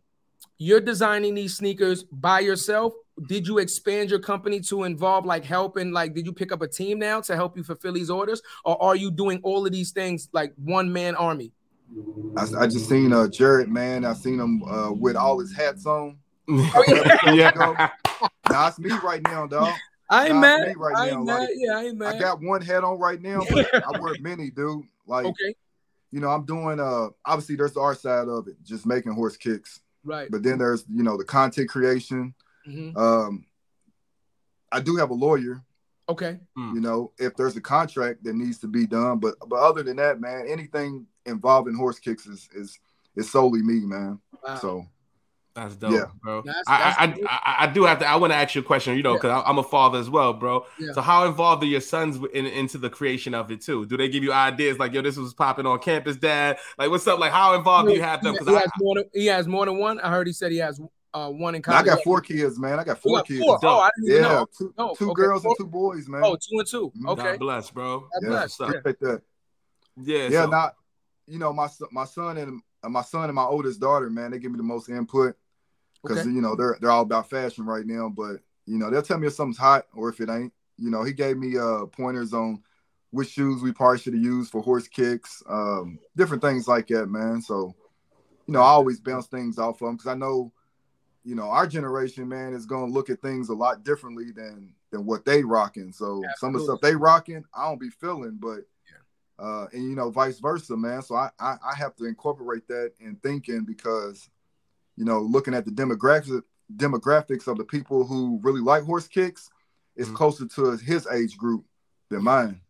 [0.58, 2.92] you're designing these sneakers by yourself.
[3.28, 5.92] Did you expand your company to involve like helping?
[5.92, 8.80] Like, did you pick up a team now to help you fulfill these orders, or
[8.82, 11.52] are you doing all of these things like one man army?
[12.36, 14.04] I, I just seen uh Jarrett, man.
[14.04, 16.18] I seen him uh with all his hats on.
[16.48, 16.84] Oh,
[17.24, 17.32] yeah.
[17.32, 17.90] yeah.
[18.50, 19.74] Now me right now, dog.
[20.10, 20.74] I ain't mad.
[20.76, 21.48] right I now, ain't like, mad.
[21.54, 22.14] Yeah, I ain't mad.
[22.14, 24.84] I got one hat on right now, but I wear many, dude.
[25.06, 25.54] Like, okay,
[26.10, 29.36] you know, I'm doing uh obviously there's the art side of it, just making horse
[29.36, 29.80] kicks.
[30.08, 30.30] Right.
[30.30, 32.34] But then there's, you know, the content creation.
[32.66, 32.96] Mhm.
[32.96, 33.44] Um
[34.70, 35.62] I do have a lawyer,
[36.08, 36.38] Okay.
[36.56, 39.18] you know, if there's a contract that needs to be done.
[39.18, 42.78] But but other than that, man, anything involving horse kicks is is
[43.16, 44.20] is solely me, man.
[44.46, 44.56] Wow.
[44.56, 44.86] So
[45.62, 46.04] That's dope, Yeah.
[46.22, 46.42] bro.
[46.42, 48.06] That's- I, I, I, I, I do have to.
[48.06, 49.18] I want to ask you a question, you know, Yeah.
[49.22, 50.66] because I'm a father as well, bro.
[50.78, 50.92] Yeah.
[50.92, 53.84] So, how involved are your sons in, into the creation of it too?
[53.86, 56.58] Do they give you ideas like, "Yo, this was popping on campus, Dad"?
[56.78, 57.18] Like, what's up?
[57.18, 58.34] Like, how involved do you have them?
[58.34, 59.98] He, Because he I, has more than he has more than one.
[60.00, 60.80] I heard he said he has
[61.14, 61.82] uh one in college.
[61.82, 62.78] I got four kids, man.
[62.78, 63.40] I got You four got kids.
[63.40, 63.58] four.
[63.64, 64.46] Oh, I didn't even Yeah, know.
[64.56, 65.22] two, Oh, two okay.
[65.22, 66.20] girls Four- and two boys, man.
[66.24, 66.92] Oh, two and two.
[67.02, 67.08] Mhm.
[67.12, 67.22] Okay.
[67.22, 68.00] God bless, bro.
[68.00, 68.60] God yeah, bless.
[68.60, 69.22] appreciate that.
[69.96, 70.74] Yeah, yeah, so- not
[71.26, 74.30] you know my son- my son and uh, my son and my oldest daughter, man,
[74.30, 75.34] they give me the most input
[76.02, 76.30] because Okay.
[76.30, 78.08] you know they're they're all about fashion right now.
[78.08, 80.52] But you know they'll tell me if something's hot or if it ain't.
[80.76, 82.62] You know he gave me uh pointers on
[83.10, 87.06] which shoes we probably should have used for horse kicks, um, different things like that,
[87.06, 87.40] man.
[87.40, 87.74] So
[88.46, 90.52] you know I always bounce things off of them because I know
[91.24, 95.04] you know our generation, man, is gonna look at things a lot differently than than
[95.04, 95.92] what they rocking.
[95.92, 98.60] So some of the stuff they rocking, I don't be feeling, but
[99.38, 101.02] uh, and you know, vice versa, man.
[101.02, 104.28] So I, I I have to incorporate that in thinking because,
[104.98, 106.42] you know, looking at the demographics
[106.76, 109.48] demographics of the people who really like horse kicks
[109.96, 110.16] is mm-hmm.
[110.16, 111.64] closer to his age group
[112.10, 112.60] than mine,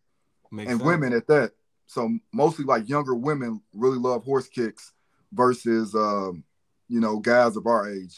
[0.51, 0.87] Makes and sense.
[0.87, 1.51] women at that.
[1.87, 4.93] So mostly like younger women really love horse kicks
[5.33, 6.43] versus um,
[6.87, 8.15] you know guys of our age.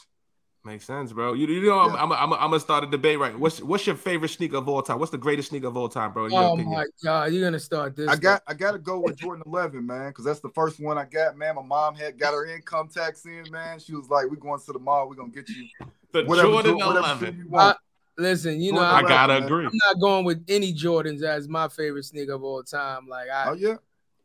[0.64, 1.32] Makes sense, bro.
[1.32, 1.94] You, you know, yeah.
[1.94, 3.36] I'm, I'm, I'm, I'm, gonna start a debate right.
[3.36, 5.00] What's what's your favorite sneaker of all time?
[5.00, 6.28] What's the greatest sneaker of all time, bro?
[6.30, 8.08] oh my god, you're gonna start this.
[8.08, 11.04] I got I gotta go with Jordan 11, man, because that's the first one I
[11.04, 11.56] got, man.
[11.56, 13.80] My mom had got her income tax in, man.
[13.80, 15.08] She was like, "We going to the mall.
[15.08, 15.66] We're gonna get you
[16.12, 17.74] the whatever, Jordan 11." You I,
[18.16, 19.66] listen, you know, I gotta agree.
[19.66, 23.08] I'm not going with any Jordans as my favorite sneaker of all time.
[23.08, 23.78] Like, I, oh yeah,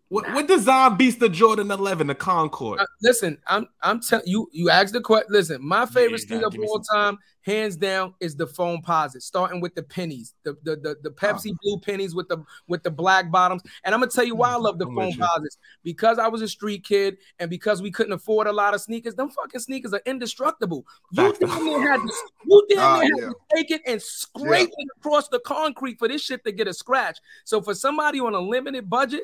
[0.09, 2.79] what, what design beats the Jordan 11, the Concord?
[2.79, 5.27] Uh, listen, I'm I'm telling you, you asked the question.
[5.29, 9.59] Listen, my favorite yeah, sneaker of all time, hands down, is the foam Foamposite, starting
[9.59, 11.57] with the pennies, the the the, the Pepsi oh.
[11.61, 12.37] blue pennies with the
[12.69, 13.63] with the black bottoms.
[13.83, 16.47] And I'm gonna tell you why I love the foam Foamposites because I was a
[16.47, 19.15] street kid and because we couldn't afford a lot of sneakers.
[19.15, 20.85] Them fucking sneakers are indestructible.
[21.11, 22.13] You damn near had to,
[22.45, 23.25] you damn oh, yeah.
[23.25, 24.85] had to take it and scrape yeah.
[24.85, 27.19] it across the concrete for this shit to get a scratch.
[27.43, 29.23] So for somebody on a limited budget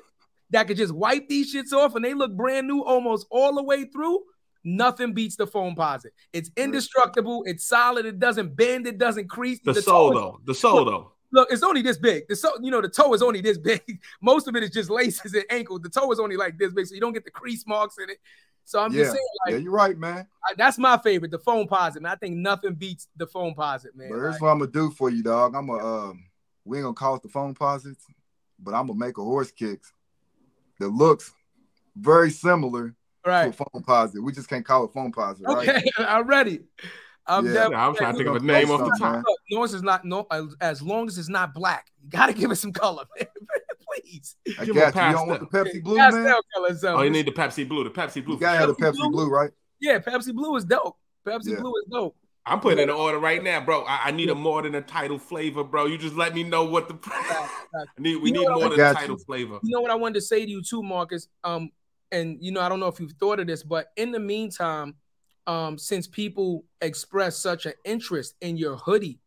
[0.54, 3.64] that could just wipe these shits off and they look brand new almost all the
[3.64, 4.22] way through,
[4.64, 6.12] nothing beats the Foamposite.
[6.32, 9.60] It's indestructible, it's solid, it doesn't bend, it doesn't crease.
[9.64, 11.12] The, the sole though, the sole though.
[11.32, 12.28] Look, it's only this big.
[12.28, 13.82] The so, you know, the toe is only this big.
[14.22, 15.80] Most of it is just laces and ankle.
[15.80, 18.12] The toe is only like this big, so you don't get the crease marks in
[18.12, 18.20] it.
[18.66, 19.00] So I'm yeah.
[19.00, 20.28] just saying, like, yeah, you're right, man.
[20.48, 22.02] I, that's my favorite, the Foamposite.
[22.02, 24.10] Man, I think nothing beats the Foamposite, man.
[24.10, 25.56] But here's like, what I'm gonna do for you, dog.
[25.56, 26.26] I'm gonna um,
[26.64, 28.04] we ain't gonna call it the foam Foamposites,
[28.60, 29.92] but I'm gonna make a horse kicks
[30.84, 31.32] that looks
[31.96, 33.56] very similar right.
[33.56, 34.24] to a Foamposite.
[34.24, 35.70] We just can't call it Foamposite, right?
[35.70, 36.60] Okay, I'm ready.
[37.26, 37.68] I'm, yeah.
[37.68, 39.24] I'm trying to think of a name off the top.
[39.52, 40.28] Long is not no,
[40.60, 43.28] as long as it's not black, you gotta give it some color, man.
[44.02, 44.36] Please.
[44.60, 45.02] I got you.
[45.02, 46.36] You don't want the Pepsi Blue, man.
[46.56, 46.98] Color, so.
[46.98, 47.84] Oh, you need the Pepsi Blue.
[47.84, 48.36] The Pepsi Blue.
[48.36, 49.52] You gotta have the Pepsi Blue, Blue, right?
[49.80, 50.98] Yeah, Pepsi Blue is dope.
[51.26, 51.60] Pepsi yeah.
[51.60, 52.18] Blue is dope.
[52.46, 53.84] I'm putting in an order right now, bro.
[53.86, 55.86] I, I, need a more than a title flavor, bro.
[55.86, 58.18] You just let me know what the I need.
[58.18, 59.24] We you need more than a title you.
[59.24, 59.60] flavor.
[59.64, 61.30] You know what I wanted to say to you too, Marcus.
[61.44, 61.72] Um,
[62.12, 64.96] and you know I don't know if you've thought of this, but in the meantime,
[65.48, 69.20] um, since people express such an interest in your hoodie,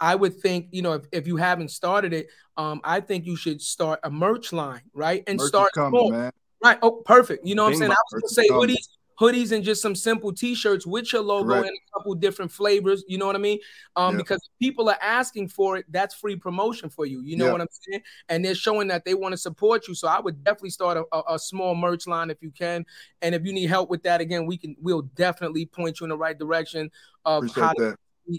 [0.00, 3.36] I would think you know if, if you haven't started it, um, I think you
[3.36, 5.22] should start a merch line, right?
[5.28, 6.10] And merch start coming, small.
[6.10, 6.32] Man.
[6.62, 6.78] Right.
[6.82, 7.46] Oh, perfect.
[7.46, 7.92] You know what I'm saying?
[7.92, 11.64] I was gonna say hoodies hoodies and just some simple t-shirts with your logo right.
[11.64, 13.04] in a couple different flavors.
[13.08, 13.58] You know what I mean?
[13.96, 14.18] Um, yeah.
[14.18, 17.22] because people are asking for it, that's free promotion for you.
[17.22, 17.52] You know yeah.
[17.52, 18.02] what I'm saying?
[18.28, 19.94] And they're showing that they want to support you.
[19.94, 22.86] So I would definitely start a, a, a, small merch line if you can.
[23.22, 26.10] And if you need help with that, again, we can we'll definitely point you in
[26.10, 26.90] the right direction
[27.24, 27.96] of Appreciate how to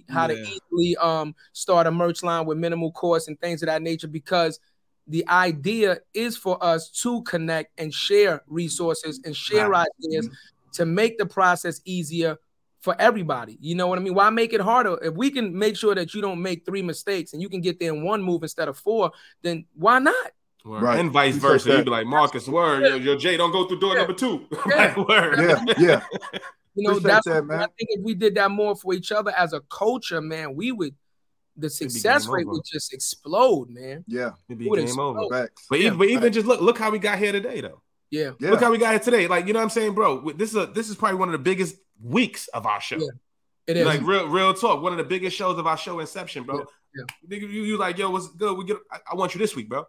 [0.10, 0.36] how yeah.
[0.36, 4.08] to easily um start a merch line with minimal cost and things of that nature
[4.08, 4.60] because
[5.08, 9.88] the idea is for us to connect and share resources and share right.
[10.06, 10.36] ideas mm-hmm
[10.74, 12.38] to make the process easier
[12.82, 13.58] for everybody.
[13.60, 14.14] You know what I mean?
[14.14, 14.98] Why make it harder?
[15.02, 17.80] If we can make sure that you don't make three mistakes and you can get
[17.80, 19.12] there in one move instead of four,
[19.42, 20.32] then why not?
[20.66, 21.00] Right.
[21.00, 21.72] And vice versa.
[21.72, 24.00] You'd be like, Marcus, word, yo, yo, Jay, don't go through door yeah.
[24.00, 24.46] number two.
[24.68, 25.00] Yeah.
[25.00, 25.40] word.
[25.40, 26.04] Yeah, yeah.
[26.76, 27.60] You know, that's that, man.
[27.60, 30.72] I think if we did that more for each other as a culture, man, we
[30.72, 30.96] would
[31.58, 32.54] the success rate over.
[32.54, 34.06] would just explode, man.
[34.08, 35.18] Yeah, it'd be game explode.
[35.18, 35.44] over.
[35.44, 35.66] Facts.
[35.70, 37.82] But, yeah, even, but even just look, look how we got here today, though.
[38.12, 38.32] Yeah.
[38.40, 38.52] yeah.
[38.52, 39.28] Look how we got it today.
[39.28, 40.32] Like, you know what I'm saying, bro?
[40.32, 42.98] This is a this is probably one of the biggest weeks of our show.
[42.98, 43.08] Yeah.
[43.68, 43.86] It is.
[43.86, 44.82] Like real real talk.
[44.82, 46.66] One of the biggest shows of our show inception, bro.
[46.96, 47.04] Yeah.
[47.28, 47.38] yeah.
[47.38, 48.58] You, you, like, yo, what's good?
[48.58, 49.86] We get I, I, want you this week, bro.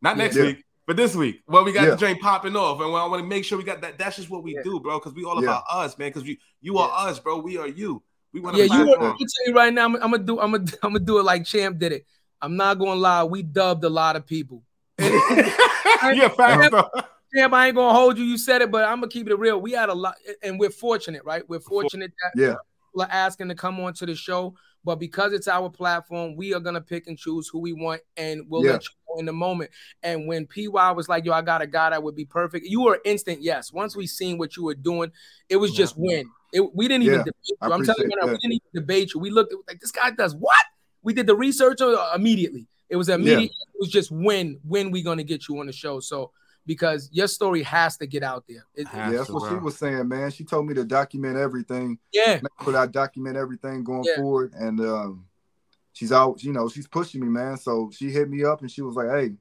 [0.00, 0.44] Not next yeah.
[0.44, 1.42] week, but this week.
[1.46, 2.80] Well, we got the drain popping off.
[2.80, 3.98] And I want to make sure we got that.
[3.98, 4.98] That's just what we do, bro.
[4.98, 6.08] Because we all about us, man.
[6.08, 7.38] Because you you are us, bro.
[7.38, 8.02] We are you.
[8.32, 10.52] We want to Yeah, you are, tell you right now, I'm, I'm gonna do I'm
[10.52, 12.06] gonna I'm gonna do it like Champ did it.
[12.40, 14.62] I'm not gonna lie, we dubbed a lot of people.
[14.98, 16.84] yeah, fact, bro.
[17.34, 18.24] Champ, I ain't gonna hold you.
[18.24, 19.60] You said it, but I'm gonna keep it real.
[19.60, 21.46] We had a lot, and we're fortunate, right?
[21.48, 22.54] We're fortunate that yeah.
[22.54, 24.54] people are asking to come on to the show.
[24.84, 28.46] But because it's our platform, we are gonna pick and choose who we want, and
[28.48, 28.72] we'll yeah.
[28.72, 29.70] let you know in the moment.
[30.02, 32.82] And when PY was like, "Yo, I got a guy that would be perfect," you
[32.82, 33.72] were instant yes.
[33.72, 35.12] Once we seen what you were doing,
[35.48, 36.30] it was just win.
[36.52, 37.56] It, we didn't even debate you.
[37.60, 39.20] I'm telling you, now, we didn't even debate you.
[39.20, 40.64] We looked at like this guy does what?
[41.02, 42.66] We did the research uh, immediately.
[42.88, 43.40] It was immediate.
[43.40, 43.66] Yeah.
[43.74, 46.00] It was just when when we gonna get you on the show.
[46.00, 46.30] So
[46.68, 48.66] because your story has to get out there.
[48.74, 50.30] It, yeah, that's what she was saying, man.
[50.30, 51.98] She told me to document everything.
[52.12, 54.16] Yeah, but I document everything going yeah.
[54.16, 55.24] forward, and um,
[55.94, 56.42] she's out.
[56.44, 57.56] You know, she's pushing me, man.
[57.56, 59.32] So she hit me up and she was like, "Hey,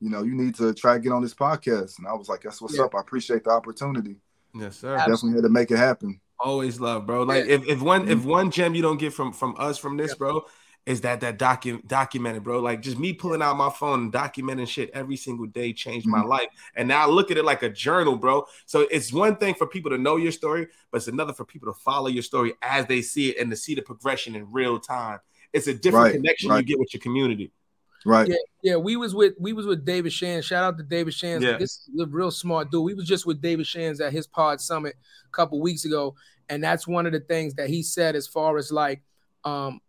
[0.00, 2.42] you know, you need to try to get on this podcast." And I was like,
[2.42, 2.84] "That's what's yeah.
[2.84, 2.94] up.
[2.94, 4.16] I appreciate the opportunity."
[4.54, 4.96] Yes, sir.
[4.96, 6.20] Definitely had to make it happen.
[6.38, 7.24] Always love, bro.
[7.24, 7.56] Like yeah.
[7.56, 8.28] if, if one if mm-hmm.
[8.28, 10.44] one gem you don't get from from us from this, bro,
[10.86, 12.60] is that that docu- documented, bro.
[12.60, 16.18] Like just me pulling out my phone and documenting shit every single day changed my
[16.20, 16.28] Mm-hmm.
[16.28, 16.48] life.
[16.74, 18.46] And now I look at it like a journal, bro.
[18.66, 21.72] So it's one thing for people to know your story, but it's another for people
[21.72, 24.80] to follow your story as they see it and to see the progression in real
[24.80, 25.20] time.
[25.52, 27.50] It's a different Right, connection you get with your community.
[28.06, 28.28] Right.
[28.28, 30.40] Yeah, yeah, we was with we was with David Shan.
[30.40, 31.42] Shout out to David Shan.
[31.42, 31.58] Yeah.
[31.58, 32.82] This is a real smart dude.
[32.84, 34.96] We was just with David Shan's at his pod summit
[35.26, 36.14] a couple weeks ago,
[36.48, 39.02] and that's one of the things that he said as far as like
[39.44, 39.80] um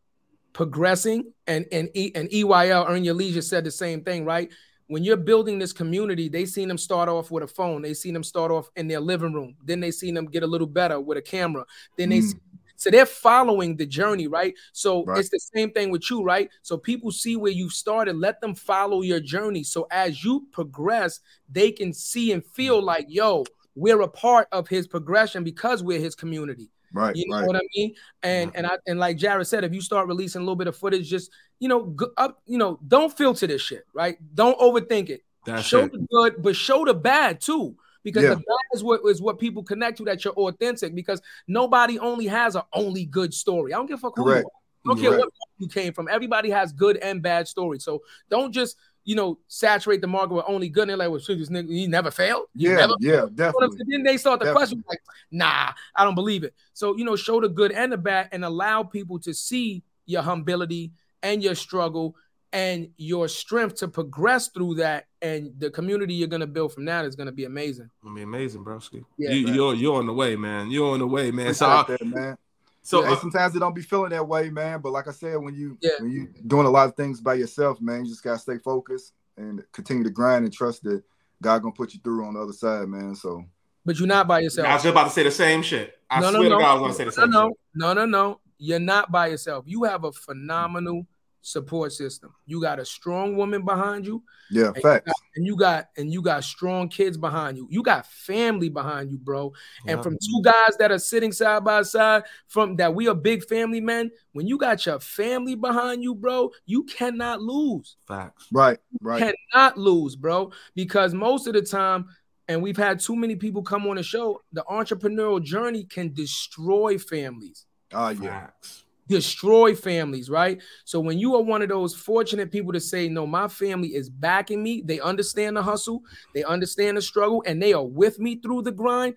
[0.53, 4.51] progressing and and e, and EYL Earn Your Leisure said the same thing, right?
[4.87, 7.81] When you're building this community, they seen them start off with a phone.
[7.81, 9.55] They seen them start off in their living room.
[9.63, 11.65] Then they seen them get a little better with a camera.
[11.97, 12.23] Then they Mm.
[12.23, 12.37] see
[12.75, 14.55] so they're following the journey, right?
[14.73, 15.19] So Right.
[15.19, 16.49] it's the same thing with you, right?
[16.63, 19.61] So people see where you started, let them follow your journey.
[19.63, 23.45] So as you progress, they can see and feel like, yo,
[23.75, 26.71] we're a part of his progression because we're his community.
[26.93, 27.15] Right.
[27.15, 27.47] You know right.
[27.47, 27.95] what I mean?
[28.23, 28.57] And mm-hmm.
[28.57, 31.09] and I and like Jarrett said, if you start releasing a little bit of footage,
[31.09, 34.17] just you know, go up, you know, don't filter this shit, right?
[34.35, 35.23] Don't overthink it.
[35.45, 35.91] That's show it.
[35.91, 37.75] the good, but show the bad too.
[38.03, 38.29] Because Yeah.
[38.31, 42.25] the bad is what is what people connect to that you're authentic because nobody only
[42.27, 43.73] has an only good story.
[43.73, 44.39] I don't give a fuck who you are.
[44.39, 46.07] I don't care what you came from.
[46.07, 47.83] Everybody has good and bad stories.
[47.83, 50.83] So don't just you know saturate the market with only good.
[50.83, 52.45] And they're like, well, shit, this nigga, he never failed.
[52.53, 52.75] You Yeah.
[52.77, 53.09] never Yeah.
[53.09, 53.77] you know what I'm Definitely.
[53.77, 53.89] saying?
[53.89, 54.59] Then they start the Definitely.
[54.59, 54.99] question like,
[55.31, 56.53] nah, I don't believe it.
[56.73, 60.23] So you know, show the good and the bad, and allow people to see your
[60.23, 60.91] humility
[61.23, 62.15] and your struggle
[62.53, 65.05] and your strength to progress through that.
[65.21, 67.89] And the community you're gonna build from that is gonna be amazing.
[68.03, 69.05] It'll be amazing, broski.
[69.17, 69.55] Yeah, you, man.
[69.55, 70.69] you're you're on the way, man.
[70.69, 71.53] You're on the way, man.
[71.53, 72.37] So, Appreciate that, man.
[72.81, 74.81] So Hey, uh, sometimes it don't be feeling that way, man.
[74.81, 75.91] But like I said, when you Yeah.
[75.99, 79.13] when you doing a lot of things by yourself, man, you just gotta stay focused
[79.37, 81.03] and continue to grind and trust that
[81.41, 83.15] God gonna put you through on the other side, man.
[83.15, 83.43] So
[83.85, 84.67] But you're not by yourself.
[84.67, 85.93] I was just about to say the same shit.
[86.09, 86.59] I no, swear no, to no.
[86.59, 87.57] God, I was gonna say the no, same no, shit.
[87.75, 88.39] no, no, no.
[88.57, 89.65] You're not by yourself.
[89.67, 91.07] You have a phenomenal
[91.41, 92.33] support system.
[92.45, 94.23] You got a strong woman behind you.
[94.51, 95.05] yeah, And you facts.
[95.07, 97.67] got- and you got and you got strong kids behind you.
[97.71, 99.53] You got family behind you, bro.
[99.87, 100.01] And Yeah.
[100.01, 103.79] from two guys that are sitting side by side, from that we are big family
[103.81, 104.11] men.
[104.33, 107.95] When you got your family behind you, bro, you cannot lose.
[108.07, 108.47] Facts.
[108.51, 109.33] Right, right.
[109.53, 110.51] Cannot lose, bro.
[110.75, 112.07] Because most of the time,
[112.47, 116.97] and we've had too many people come on the show, the entrepreneurial journey can destroy
[116.97, 118.41] families Ah, yeah.
[118.41, 118.83] Facts.
[119.11, 120.59] Destroy families, right?
[120.85, 124.09] So when you are one of those fortunate people to say, No, my family is
[124.09, 126.01] backing me, they understand the hustle,
[126.33, 129.13] they understand the struggle, and they are with me through the grind.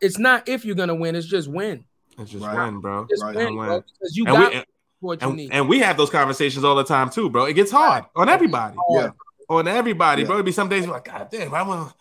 [0.00, 1.84] It's not if you're gonna win, it's just win.
[2.18, 2.64] It's just Right.
[2.66, 3.06] win, bro.
[3.10, 3.66] Just Right, win, win.
[3.66, 4.62] bro, because you And got we,
[5.00, 5.50] what you and, need.
[5.52, 7.46] and we have those conversations all the time too, bro.
[7.46, 8.76] It gets hard on everybody.
[8.90, 9.10] Yeah.
[9.48, 10.26] On everybody, Yeah.
[10.28, 10.36] bro.
[10.36, 11.94] It'd be some days like, God damn, I want to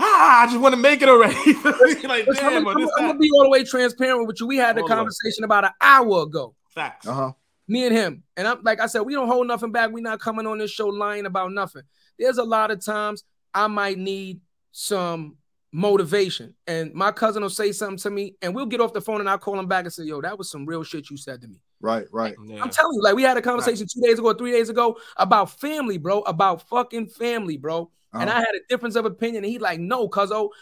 [0.00, 1.34] ah, I just want to make it already.
[1.64, 4.40] like, Listen, I'm, damn, gonna- on this I'm gonna be all the way transparent with
[4.40, 4.46] you.
[4.46, 4.98] We had the All the way.
[4.98, 6.54] conversation about an hour ago.
[6.68, 7.06] Facts.
[7.06, 7.32] Uh-huh.
[7.66, 8.22] me and him.
[8.36, 9.90] And I'm like I said, we don't hold nothing back.
[9.90, 11.82] We're not coming on this show lying about nothing.
[12.18, 13.24] There's a lot of times
[13.54, 14.40] I might need
[14.72, 15.36] some
[15.72, 16.54] motivation.
[16.66, 19.28] And my cousin will say something to me, and we'll get off the phone and
[19.28, 21.48] I'll call him back and say, Yo, that was some real shit you said to
[21.48, 21.60] me.
[21.80, 22.34] Right, right.
[22.44, 22.62] Yeah.
[22.62, 25.58] I'm telling you, like we had a conversation two days ago, three days ago about
[25.60, 27.90] family, bro, about fucking family, bro.
[28.12, 28.38] And Uh-huh.
[28.38, 30.52] I had a difference of opinion, and he like, no, cuz oh,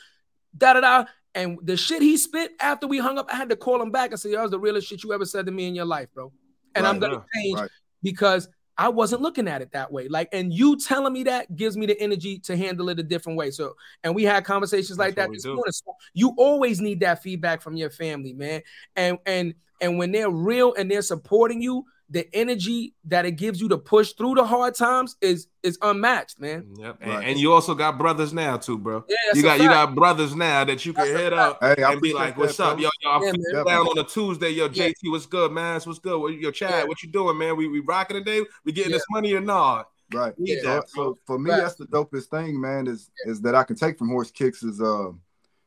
[0.56, 1.04] da da da.
[1.36, 4.10] And the shit he spit after we hung up, I had to call him back
[4.10, 6.08] and say, that was the realest shit you ever said to me in your life,
[6.14, 6.32] bro.
[6.74, 7.70] And I'm gonna change right.
[8.02, 8.48] because
[8.78, 10.08] I wasn't looking at it that way.
[10.08, 13.38] Like, and you telling me that gives me the energy to handle it a different
[13.38, 13.50] way.
[13.50, 15.54] So, and we had conversations like that this do.
[15.54, 15.72] morning.
[15.72, 18.62] So you always need that feedback from your family, man.
[18.96, 23.60] And and and when they're real and they're supporting you, the energy that it gives
[23.60, 26.72] you to push through the hard times is is unmatched, man.
[26.78, 26.98] Yep.
[27.00, 27.26] And, Right.
[27.28, 29.02] and you also got brothers now too, bro.
[29.08, 31.62] Yeah, you got you got brothers now that you can That's a hit fact.
[31.62, 32.82] up Hey, I and be appreciate like, that, "What's up, bro.
[32.84, 32.90] yo?
[33.02, 33.64] Yo, I'm Yeah, feeling man.
[33.66, 34.50] down on a Tuesday.
[34.50, 34.68] Yo, Yeah.
[34.88, 35.80] JT, what's good, man?
[35.84, 36.20] What's good?
[36.20, 36.84] What, yo, Chad, Yeah.
[36.84, 37.56] what you doing, man?
[37.56, 38.44] We we rocking today.
[38.64, 38.98] We getting Yeah.
[38.98, 39.88] this money or not?
[40.14, 40.32] Right.
[40.38, 40.62] Yeah.
[40.62, 41.56] that, So, so for me, Right.
[41.62, 42.86] that's the dopest thing, man.
[42.86, 45.18] Is is that I can take from horse kicks is uh, you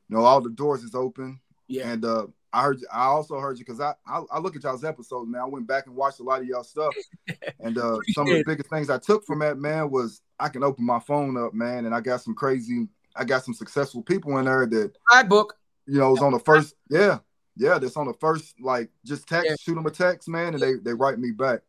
[0.08, 1.90] know, all the doors is open, Yeah.
[1.92, 4.64] and uh, I heard, You, I also heard you because I, I I look at
[4.64, 5.42] y'all's episodes, man.
[5.42, 6.94] I went back and watched a lot of y'all stuff,
[7.60, 10.64] and uh, some of the biggest things I took from that, man, was I can
[10.64, 14.38] open my phone up, man, and I got some crazy, I got some successful people
[14.38, 15.56] in there that I book.
[15.86, 17.20] you know, was on the first, yeah,
[17.56, 19.56] yeah, that's on the first, like, just text, Yeah.
[19.60, 21.62] shoot them a text, man, and they they write me back.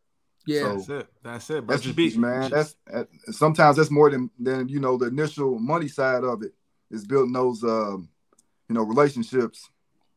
[0.47, 0.61] Yeah.
[0.61, 1.07] So- That's it.
[1.23, 1.73] That's it, bro.
[1.75, 2.49] That's Just huge, man.
[2.49, 6.53] That's uh, sometimes that's more than than you know the initial money side of it
[6.89, 8.09] is building those um,
[8.67, 9.69] you know relationships.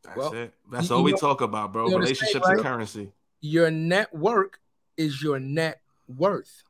[0.05, 0.53] That's Well, it.
[0.71, 1.87] That's all we know- talk about, bro.
[1.87, 2.63] you know Relationships and right?
[2.65, 3.13] currency.
[3.41, 4.61] Your network
[4.97, 6.63] is your net worth.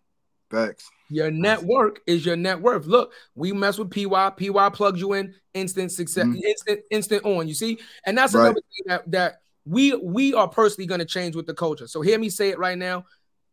[0.51, 0.89] Facts.
[1.11, 2.87] Your network is your net worth.
[2.87, 4.31] Look, we mess with PY.
[4.31, 6.43] PY plugs you in, instant success, Mhm.
[6.43, 7.49] instant, instant on.
[7.49, 8.45] You see, and that's Right.
[8.47, 11.87] another thing that that we we are personally going to change with the culture.
[11.87, 13.05] So hear me say it right now.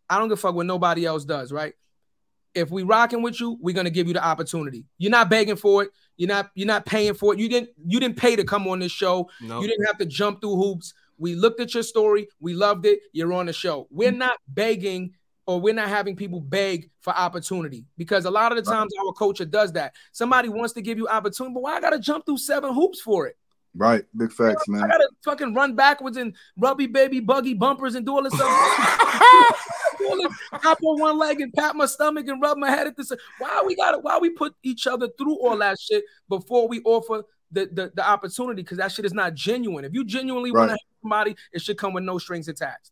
[0.10, 1.74] I don't give a fuck what nobody else does, right?
[2.54, 4.86] If we rocking with you, we're gonna give you the opportunity.
[4.98, 5.92] You're not begging for it.
[6.22, 7.40] You're not you're not paying for it.
[7.40, 9.28] You didn't you didn't pay to come on this show.
[9.42, 9.64] Nope.
[9.64, 10.94] You didn't have to jump through hoops.
[11.18, 12.28] We looked at your story.
[12.40, 13.00] We loved it.
[13.12, 13.88] You're on the show.
[13.90, 15.16] We're not begging
[15.48, 19.08] or we're not having people beg for opportunity because a lot of the times right.
[19.08, 19.96] our culture does that.
[20.12, 23.26] Somebody wants to give you opportunity, but why I gotta jump through seven hoops for
[23.26, 23.36] it?
[23.74, 24.84] Right, big facts, man.
[24.84, 28.50] I gotta fucking run backwards and rubby baby buggy bumpers and do all this stuff.
[30.54, 33.12] hop on one leg and pat my stomach and rub my head at this.
[33.40, 37.24] Why we gotta why we put each other through all that shit before we offer
[37.52, 38.62] the the, the opportunity?
[38.62, 39.86] Because that shit is not genuine.
[39.86, 40.60] If you genuinely right.
[40.60, 42.92] want to help somebody, it should come with no strings attached.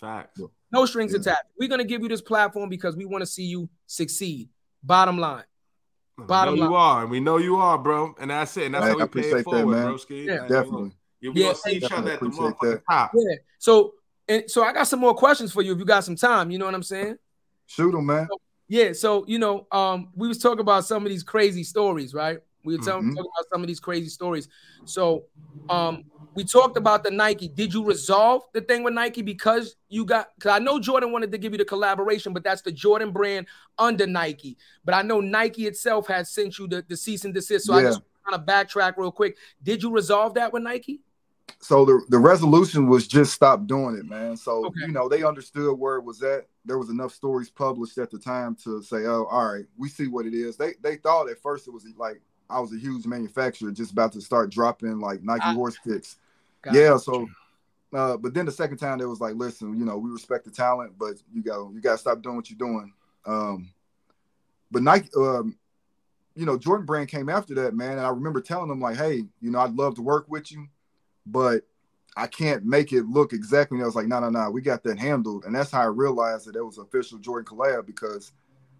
[0.00, 0.38] Fact.
[0.72, 1.20] No strings yeah.
[1.20, 1.44] attached.
[1.58, 4.48] We're gonna give you this platform because we want to see you succeed.
[4.82, 5.44] Bottom line.
[6.18, 6.68] Bottom line.
[6.68, 8.14] you are, and we know you are, bro.
[8.20, 8.66] And that's it.
[8.66, 9.98] And that's how we pay it forward, bro.
[10.10, 10.92] Yeah, definitely.
[11.20, 13.12] You yeah, see each other at the motherfucking top.
[13.14, 13.36] Yeah.
[13.58, 13.94] So,
[14.28, 16.50] and so I got some more questions for you if you got some time.
[16.50, 17.16] You know what I'm saying?
[17.66, 18.26] Shoot them, man.
[18.28, 18.92] So, yeah.
[18.92, 22.38] So you know, um, we was talking about some of these crazy stories, right?
[22.64, 22.90] We were mm-hmm.
[22.90, 24.48] talking about some of these crazy stories.
[24.84, 25.24] So,
[25.68, 27.48] um, we talked about the Nike.
[27.48, 30.28] Did you resolve the thing with Nike because you got?
[30.36, 33.46] Because I know Jordan wanted to give you the collaboration, but that's the Jordan brand
[33.78, 34.56] under Nike.
[34.84, 37.66] But I know Nike itself has sent you the, the cease and desist.
[37.66, 37.80] So yeah.
[37.80, 39.36] I just kind of backtrack real quick.
[39.62, 41.00] Did you resolve that with Nike?
[41.60, 44.36] So the, the resolution was just stop doing it, man.
[44.36, 44.80] So okay.
[44.80, 46.46] you know they understood where it was at.
[46.64, 50.08] There was enough stories published at the time to say, "Oh, all right, we see
[50.08, 52.20] what it is." They they thought at first it was like
[52.50, 56.16] I was a huge manufacturer just about to start dropping like Nike I, horse kicks.
[56.72, 57.26] Yeah, so
[57.92, 60.50] uh, but then the second time it was like, listen, you know, we respect the
[60.50, 62.92] talent, but you got you got to stop doing what you're doing.
[63.26, 63.70] Um,
[64.70, 65.58] but Nike, um,
[66.34, 69.24] you know, Jordan Brand came after that, man, and I remember telling them like, hey,
[69.40, 70.68] you know, I'd love to work with you,
[71.26, 71.64] but
[72.16, 73.76] I can't make it look exactly.
[73.76, 75.86] And I was like, no, no, no, we got that handled, and that's how I
[75.86, 78.32] realized that it was official Jordan collab because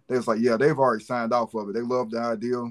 [0.07, 1.73] they was like, yeah, they've already signed off of it.
[1.73, 2.63] They love the idea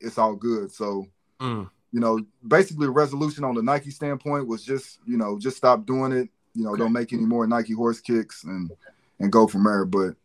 [0.00, 0.72] it's all good.
[0.72, 1.06] So,
[1.40, 1.68] mm.
[1.92, 5.86] you know, basically the resolution on the Nike standpoint was just, you know, just stop
[5.86, 6.28] doing it.
[6.54, 6.80] You know, okay.
[6.80, 8.70] don't make any more Nike horse kicks and
[9.20, 9.84] and go from there.
[9.84, 10.16] But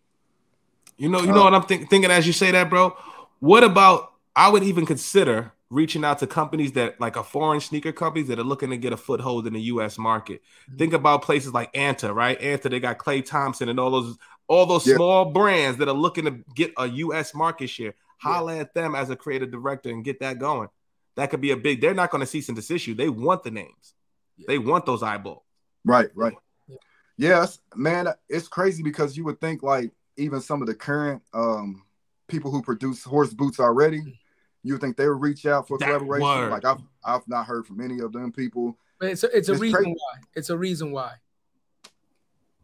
[0.98, 2.98] you know, you uh, know what I'm think, thinking as you say that, bro.
[3.40, 7.92] What about I would even consider reaching out to companies that like a foreign sneaker
[7.92, 10.42] companies that are looking to get a foothold in the US market.
[10.42, 10.78] Mm-hmm.
[10.78, 12.40] Think about places like Anta, right?
[12.40, 14.96] Anta, they got Klay Thompson and all those all those yeah.
[14.96, 18.62] small brands that are looking to get a US market share holla yeah.
[18.62, 20.70] at them as a creative director and get that going.
[21.16, 21.82] That could be a big.
[21.82, 22.94] They're not going to cease and desist you.
[22.94, 23.94] They want the names.
[24.38, 24.46] Yeah.
[24.48, 25.44] They want those eyeballs.
[25.86, 26.34] Right, right.
[26.68, 26.76] Yeah.
[27.18, 28.08] Yes, man.
[28.28, 31.84] It's crazy because you would think like even some of the current um,
[32.28, 34.20] people who produce horse boots already,
[34.64, 36.28] you would think they would reach out for that collaboration.
[36.28, 36.52] Word.
[36.52, 38.78] Like I've I've not heard from any of them people.
[39.00, 39.92] But it's a, it's a it's reason crazy.
[39.92, 40.20] why.
[40.36, 41.14] It's a reason why.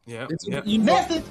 [0.05, 0.27] Yeah.
[0.29, 0.61] It's, yeah.
[0.65, 1.23] You know,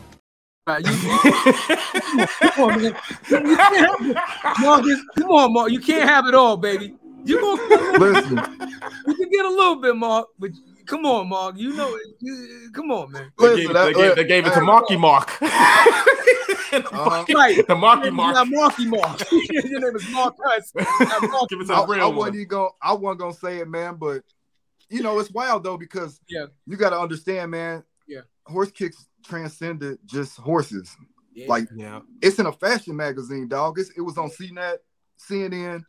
[0.69, 0.85] you,
[2.41, 2.95] come on, man.
[3.29, 4.17] You can't have it.
[4.61, 5.71] Marcus, come on, Mark.
[5.73, 6.95] You can't have it all, baby.
[7.25, 8.37] You gonna listen.
[9.07, 10.51] You can get a little bit, Mark, but
[10.87, 11.59] come on, Mark.
[11.59, 13.33] You know, you, come on, man.
[13.39, 15.31] They, listen, gave, they, gave, they gave, it to Marky Mark.
[15.43, 17.25] uh-huh.
[17.35, 18.35] Right, the Marky Mark.
[18.35, 19.21] Not Marky Mark.
[19.33, 20.73] Your name is Mark Huss.
[21.49, 22.71] Give it to I, real I wasn't going.
[22.81, 24.23] I wasn't gonna say it, man, but
[24.89, 27.83] you know it's wild though because yeah, you got to understand, man.
[28.11, 30.97] Yeah, horse kicks transcended just horses.
[31.33, 31.47] Yeah.
[31.49, 32.01] Like yeah.
[32.21, 33.79] it's in a fashion magazine, dog.
[33.79, 34.79] It's, it was on CNET,
[35.19, 35.85] CNN.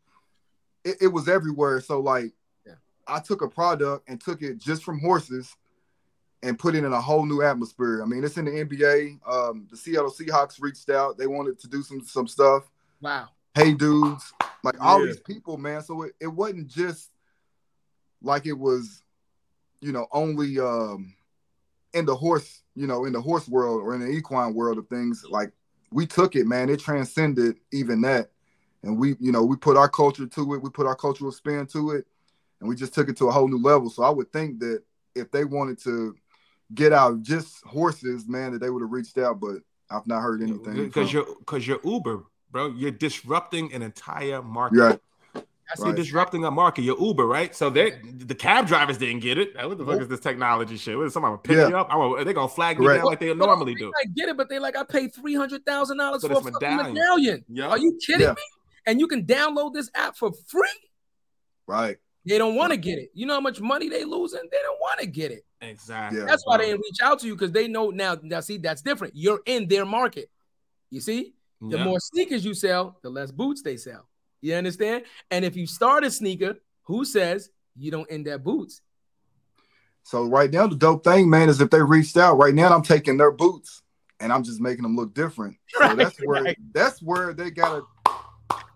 [0.84, 1.82] It, it was everywhere.
[1.82, 2.32] So like,
[2.66, 2.76] yeah.
[3.08, 5.56] I took a product and took it just from horses
[6.44, 8.02] and put it in a whole new atmosphere.
[8.04, 9.20] I mean, it's in the NBA.
[9.28, 11.18] Um, the Seattle Seahawks reached out.
[11.18, 12.70] They wanted to do some some stuff.
[13.02, 13.30] Wow.
[13.56, 14.32] Hey dudes,
[14.64, 15.82] like all these people, man.
[15.82, 17.10] So it, it wasn't just
[18.22, 19.02] like it was,
[19.82, 21.16] you know, only um
[21.94, 24.88] in the horse, you know, in the horse world or in the equine world of
[24.88, 25.52] things, like
[25.92, 26.70] we took it, man.
[26.70, 28.32] It transcended even that.
[28.84, 31.68] And we, you know, we put our culture to it, we put our cultural spin
[31.68, 32.08] to it,
[32.60, 33.90] and we just took it to a whole new level.
[33.90, 34.82] So I would think that
[35.16, 36.16] if they wanted to
[36.74, 39.58] get out just horses, man, that they would have reached out, but
[39.90, 40.76] I've not heard anything.
[40.76, 42.68] Because you're because you're Uber, bro.
[42.68, 44.80] You're disrupting an entire market.
[44.80, 45.00] Right.
[45.72, 45.96] That's right.
[45.96, 46.82] disrupting a market.
[46.82, 47.56] Your Uber, right?
[47.56, 49.56] So they the cab drivers didn't get it.
[49.56, 50.98] What the fuck is this technology shit?
[50.98, 51.68] What is somebody pick yeah.
[51.68, 51.88] me up?
[51.90, 53.92] I'm they gonna flag me down like they normally do.
[54.04, 56.94] I get it, but they like I paid three hundred thousand dollars for a medallion.
[56.94, 57.46] medallion.
[57.50, 57.70] Yep.
[57.70, 58.34] Are you kidding yeah.
[58.34, 58.44] me?
[58.86, 60.68] And you can download this app for free.
[61.68, 61.98] Right.
[62.26, 63.10] They don't want to get it.
[63.14, 64.42] You know how much money they losing?
[64.52, 65.46] They don't want to get it.
[65.62, 66.20] Exactly.
[66.20, 66.26] Yeah.
[66.26, 68.18] That's why they didn't reach out to you because they know now.
[68.22, 69.14] Now, see, that's different.
[69.16, 70.30] You're in their market.
[70.90, 74.08] You see, the more sneakers you sell, the less boots they sell.
[74.42, 75.04] You understand?
[75.30, 78.82] And if you start a sneaker, who says you don't end at boots?
[80.04, 82.82] So right now, the dope thing, man, is if they reached out right now, I'm
[82.82, 83.84] taking their boots
[84.20, 85.58] and I'm just making them look different.
[85.70, 86.58] So right, that's where right.
[86.74, 88.12] that's where they got a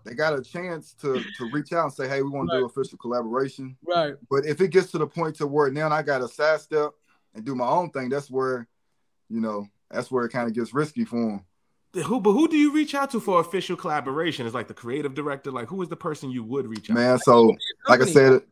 [0.04, 2.56] they got a chance to to reach out and say, hey, we want right.
[2.56, 3.76] to do official collaboration.
[3.84, 4.14] Right.
[4.30, 6.92] But if it gets to the point to where now I got to sidestep
[7.34, 8.68] and do my own thing, that's where,
[9.28, 11.44] you know, that's where it kind of gets risky for them.
[12.04, 14.46] Who, but who do you reach out to for official collaboration?
[14.46, 15.50] Is like the creative director.
[15.50, 16.94] Like, who is the person you would reach out?
[16.94, 17.00] To?
[17.00, 17.22] Man, to?
[17.24, 17.56] so
[17.88, 18.42] like I said,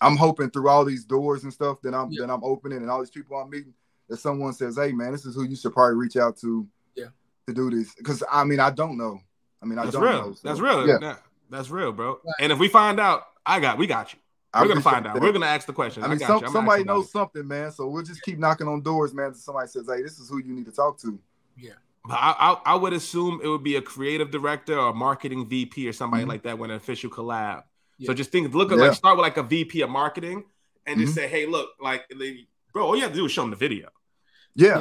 [0.00, 2.26] I'm hoping through all these doors and stuff that I'm yeah.
[2.26, 3.74] that I'm opening and all these people I'm meeting
[4.08, 7.06] that someone says, "Hey, man, this is who you should probably reach out to." Yeah.
[7.48, 9.20] To do this, because I mean, I don't know.
[9.62, 10.12] I mean, I that's don't real.
[10.12, 10.32] know.
[10.32, 10.48] So.
[10.48, 10.86] That's real.
[10.86, 11.16] Yeah.
[11.50, 12.12] That's real, bro.
[12.12, 12.34] Right.
[12.40, 14.18] And if we find out, I got, we got you.
[14.54, 15.14] We're gonna find out.
[15.14, 15.22] That.
[15.22, 16.02] We're gonna ask the question.
[16.02, 17.70] I mean, I some, somebody knows something, man.
[17.72, 19.26] So we'll just keep knocking on doors, man.
[19.26, 21.18] Until somebody says, "Hey, this is who you need to talk to."
[21.56, 21.72] Yeah.
[22.10, 25.92] I, I, I would assume it would be a creative director or marketing VP or
[25.92, 26.30] somebody mm-hmm.
[26.30, 27.62] like that when an official collab.
[27.98, 28.06] Yeah.
[28.06, 28.84] So just think, look at yeah.
[28.84, 30.44] like start with like a VP of marketing
[30.86, 31.20] and just mm-hmm.
[31.20, 32.04] say, hey, look, like,
[32.72, 33.88] bro, all you have to do is show them the video.
[34.54, 34.78] Yeah.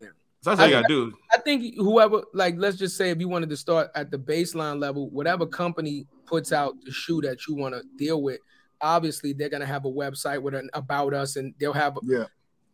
[0.00, 0.08] yeah.
[0.40, 1.12] So that's all you gotta do.
[1.32, 4.78] I think whoever, like, let's just say if you wanted to start at the baseline
[4.78, 8.38] level, whatever company puts out the shoe that you want to deal with,
[8.80, 12.26] obviously they're gonna have a website with an about us, and they'll have yeah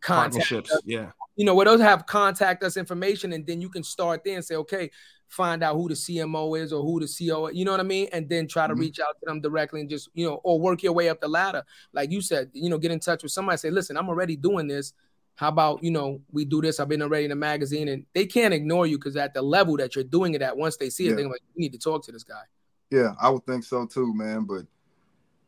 [0.05, 0.71] partnerships.
[0.71, 0.81] Us.
[0.85, 4.35] Yeah, you know, where they'll have contact us information, and then you can start there
[4.35, 4.89] and say, okay,
[5.27, 8.07] find out who the CMO is or who the CEO, you know what I mean?
[8.11, 8.81] And then try to mm-hmm.
[8.81, 11.27] reach out to them directly and just, you know, or work your way up the
[11.27, 11.63] ladder.
[11.93, 14.67] Like you said, you know, get in touch with somebody, say, listen, I'm already doing
[14.67, 14.93] this.
[15.35, 16.79] How about, you know, we do this?
[16.79, 19.75] I've been already in the magazine and they can't ignore you because at the level
[19.77, 21.15] that you're doing it at, once they see it, yeah.
[21.15, 22.43] they're like, you need to talk to this guy.
[22.89, 24.45] Yeah, I would think so too, man.
[24.45, 24.65] But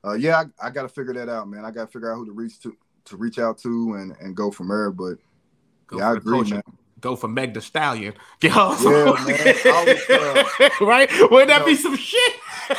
[0.04, 1.64] uh, yeah, I, I got to figure that out, man.
[1.64, 2.76] I got to figure out who to reach to
[3.08, 4.92] to reach out to and and go from there.
[4.92, 5.18] But
[5.88, 6.64] go yeah, I agree, man
[7.00, 8.14] go for Meg the Stallion.
[8.40, 10.44] Get yeah, uh,
[10.82, 11.10] right?
[11.32, 12.34] Wouldn't that be some shit?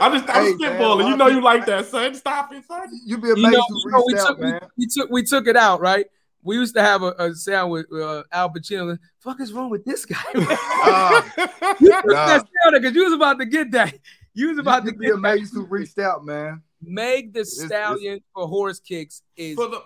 [0.00, 1.00] I'm just I'm hey, spitballing.
[1.00, 2.14] Man, you know you like that, son.
[2.14, 2.88] Stop it, son.
[3.04, 4.60] You be amazed you know, you know, we out, took, man.
[4.76, 6.06] We, we, took we took it out, right?
[6.42, 8.98] We used to have a, a sound with uh, Al Pacino.
[9.20, 10.18] Fuck is wrong with this guy?
[10.34, 11.22] uh,
[11.80, 12.42] you nah.
[12.70, 13.94] because you was about to get that.
[14.34, 16.62] You was about you, to get be amazed who reached out, man.
[16.86, 19.82] Meg the Stallion it's, for horse kicks is for the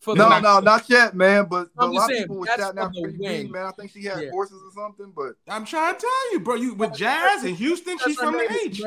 [0.00, 1.46] for no, the, no, not yet, man.
[1.46, 3.56] But, but a lot saying, of people were shouting out for man.
[3.56, 4.30] I think she had yeah.
[4.30, 5.12] horses or something.
[5.14, 6.54] But I'm trying to tell you, bro.
[6.54, 8.80] You with Jazz in Houston, she's from the H.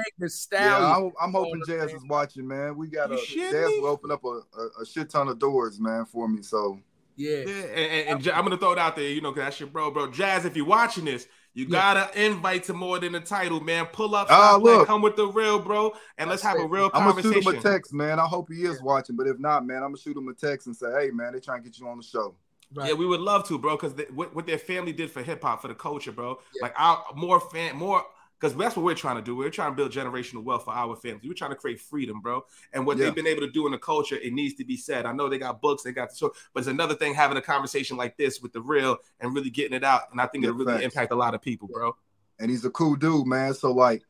[0.54, 2.78] Yeah, I'm, I'm hoping Jazz is watching, man.
[2.78, 4.28] We got a Jazz will open up a,
[4.58, 6.42] a, a, shit ton of doors, man, for me.
[6.44, 6.80] So
[7.18, 9.60] yeah, yeah and, and, and I'm gonna throw it out there, you know, because that's
[9.60, 10.10] your bro, bro.
[10.10, 13.86] Jazz, if you're watching this, you gotta invite to more than the title, man.
[13.88, 17.04] Pull up, uh, look, come with the real, bro, and let's have a real I'm
[17.04, 17.38] conversation.
[17.38, 18.20] I'm gonna shoot him a text, man.
[18.20, 20.68] I hope he is watching, but if not, man, I'm gonna shoot him a text
[20.68, 22.36] and say, "Hey, man, they trying to get you on the show."
[22.74, 22.90] Right.
[22.90, 25.62] Yeah, we would love to, bro, because what, what, their family did for hip hop,
[25.62, 26.40] for the culture, bro.
[26.56, 26.64] Yeah.
[26.64, 28.06] Like our more fan, more
[28.42, 29.36] because that's what we're trying to do.
[29.36, 31.28] We're trying to build generational wealth for our families.
[31.28, 32.44] We're trying to create freedom, bro.
[32.74, 33.06] And what yeah.
[33.06, 35.06] they've been able to do in the culture, it needs to be said.
[35.06, 37.42] I know they got books, they got the show, but it's another thing having a
[37.42, 40.12] conversation like this with the real and really getting it out.
[40.12, 41.96] And I think yeah, it'll really impact a lot of people, bro.
[42.40, 43.54] And he's a cool dude, man.
[43.54, 44.02] So like,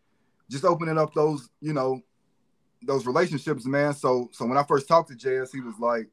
[0.50, 2.02] just opening up those, you know,
[2.82, 3.94] those relationships, man.
[3.94, 6.08] So so when I first talked to JS, he was like,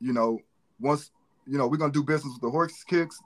[0.00, 0.38] you know,
[0.78, 1.10] once
[1.46, 3.22] you know, we're gonna do business with the horse kicks,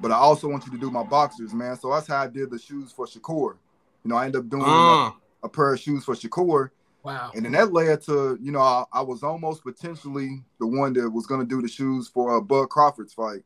[0.00, 1.76] but I also want you to do my boxers, man.
[1.76, 3.56] So that's how I did the shoes for Shakur.
[4.04, 4.66] You know, I ended up doing uh.
[4.66, 5.14] a,
[5.44, 6.70] a, pair of shoes for Shakur.
[7.02, 7.32] Wow.
[7.34, 11.10] And then that led to, you know, I, I was almost potentially the one that
[11.10, 13.42] was going to do the shoes for uh, Bud Crawford's fight.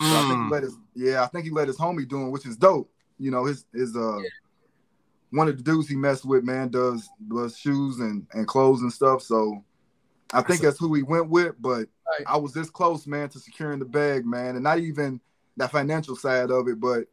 [0.00, 0.16] So mm.
[0.16, 0.50] I think he mm.
[0.50, 2.90] let his, yeah, I think he let his homie do which is dope.
[3.18, 4.28] You know, his his uh yeah.
[5.30, 8.92] one of the dudes he messed with, man, does does shoes and and clothes and
[8.92, 9.22] stuff.
[9.22, 9.64] So
[10.32, 11.54] I think that's who he went with.
[11.60, 12.26] But right.
[12.26, 15.20] I was this close, man, to securing the bag, man, and not even
[15.56, 17.04] that financial side of it, but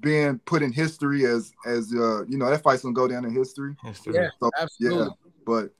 [0.00, 3.32] being put in history as as uh you know that fight's gonna go down in
[3.32, 3.74] history.
[3.84, 4.14] history.
[4.14, 5.04] Yeah, so, absolutely.
[5.04, 5.08] Yeah,
[5.44, 5.70] but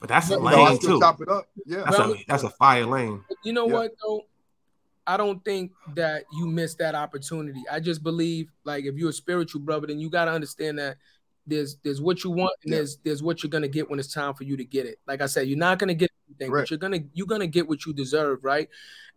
[0.00, 0.98] but that's a lane too.
[1.00, 1.48] Chop it up.
[1.66, 3.22] Yeah, that's a that's a fire lane.
[3.44, 3.72] You know yeah.
[3.72, 4.22] what though?
[5.06, 7.62] I don't think that you missed that opportunity.
[7.70, 10.96] I just believe like if you're a spiritual brother, then you got to understand that
[11.46, 12.78] there's there's what you want and yeah.
[12.78, 14.98] there's there's what you're gonna get when it's time for you to get it.
[15.06, 16.10] Like I said, you're not gonna get
[16.50, 16.62] right.
[16.62, 18.68] but you're gonna you're gonna get what you deserve, right?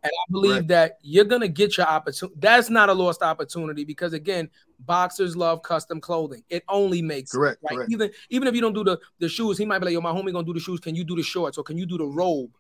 [0.04, 0.68] And I believe right.
[0.68, 2.36] that you're gonna get your opportunity.
[2.40, 4.50] That's not a lost opportunity because again,
[4.80, 6.44] boxers love custom clothing.
[6.50, 7.76] It only makes correct, right.
[7.76, 7.92] Correct.
[7.92, 10.12] Even even if you don't do the the shoes, he might be like, "Yo, my
[10.12, 10.80] homie gonna do the shoes.
[10.80, 12.52] Can you do the shorts or can you do the robe?"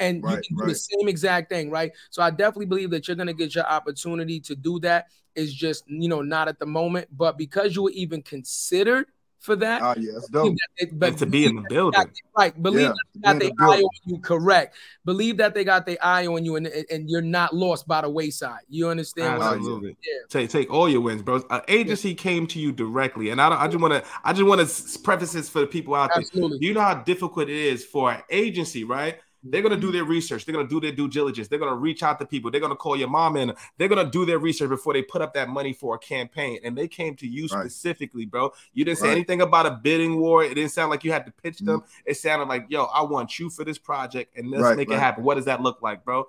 [0.00, 0.68] And right, you can do right.
[0.70, 1.92] the same exact thing, right?
[2.10, 5.08] So I definitely believe that you're gonna get your opportunity to do that.
[5.34, 9.06] Is just you know not at the moment, but because you were even considered
[9.44, 9.82] for that.
[9.82, 10.56] Oh, yeah, that's dope.
[10.94, 12.00] but to be in the building.
[12.00, 12.62] Got, right.
[12.62, 14.76] Believe yeah, that they got their eye on you correct.
[15.04, 18.08] Believe that they got their eye on you and, and you're not lost by the
[18.08, 18.60] wayside.
[18.70, 19.42] You understand?
[19.42, 19.96] Absolutely.
[20.02, 20.20] Yeah.
[20.30, 21.42] Take take all your wins, bro.
[21.50, 22.14] An agency yeah.
[22.14, 23.30] came to you directly.
[23.30, 25.66] And I don't I just want to I just want to preface this for the
[25.66, 26.22] people out there.
[26.22, 26.66] Absolutely.
[26.66, 29.18] You know how difficult it is for an agency, right?
[29.46, 30.46] They're gonna do their research.
[30.46, 31.48] They're gonna do their due diligence.
[31.48, 32.50] They're gonna reach out to people.
[32.50, 33.52] They're gonna call your mom in.
[33.76, 36.58] They're gonna do their research before they put up that money for a campaign.
[36.64, 37.60] And they came to you right.
[37.60, 38.52] specifically, bro.
[38.72, 40.42] You didn't say anything about a bidding war.
[40.42, 41.80] It didn't sound like you had to pitch them.
[41.80, 42.02] Mm-hmm.
[42.06, 44.98] It sounded like, yo, I want you for this project, and let's right, make it
[44.98, 45.24] happen.
[45.24, 46.26] What does that look like, bro?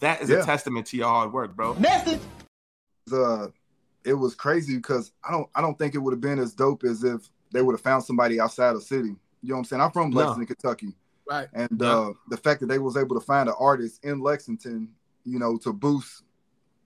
[0.00, 0.38] That is yeah.
[0.40, 1.74] a testament to your hard work, bro.
[1.74, 2.20] Message.
[3.06, 3.52] The
[4.04, 6.84] it was crazy because I don't I don't think it would have been as dope
[6.84, 9.16] as if they would have found somebody outside the city.
[9.42, 9.82] You know what I'm saying?
[9.82, 10.18] I'm from no.
[10.18, 10.94] Lexington, Kentucky.
[11.28, 11.48] Right.
[11.54, 14.90] And uh, the fact that they was able to find an artist in Lexington,
[15.24, 16.22] you know, to boost,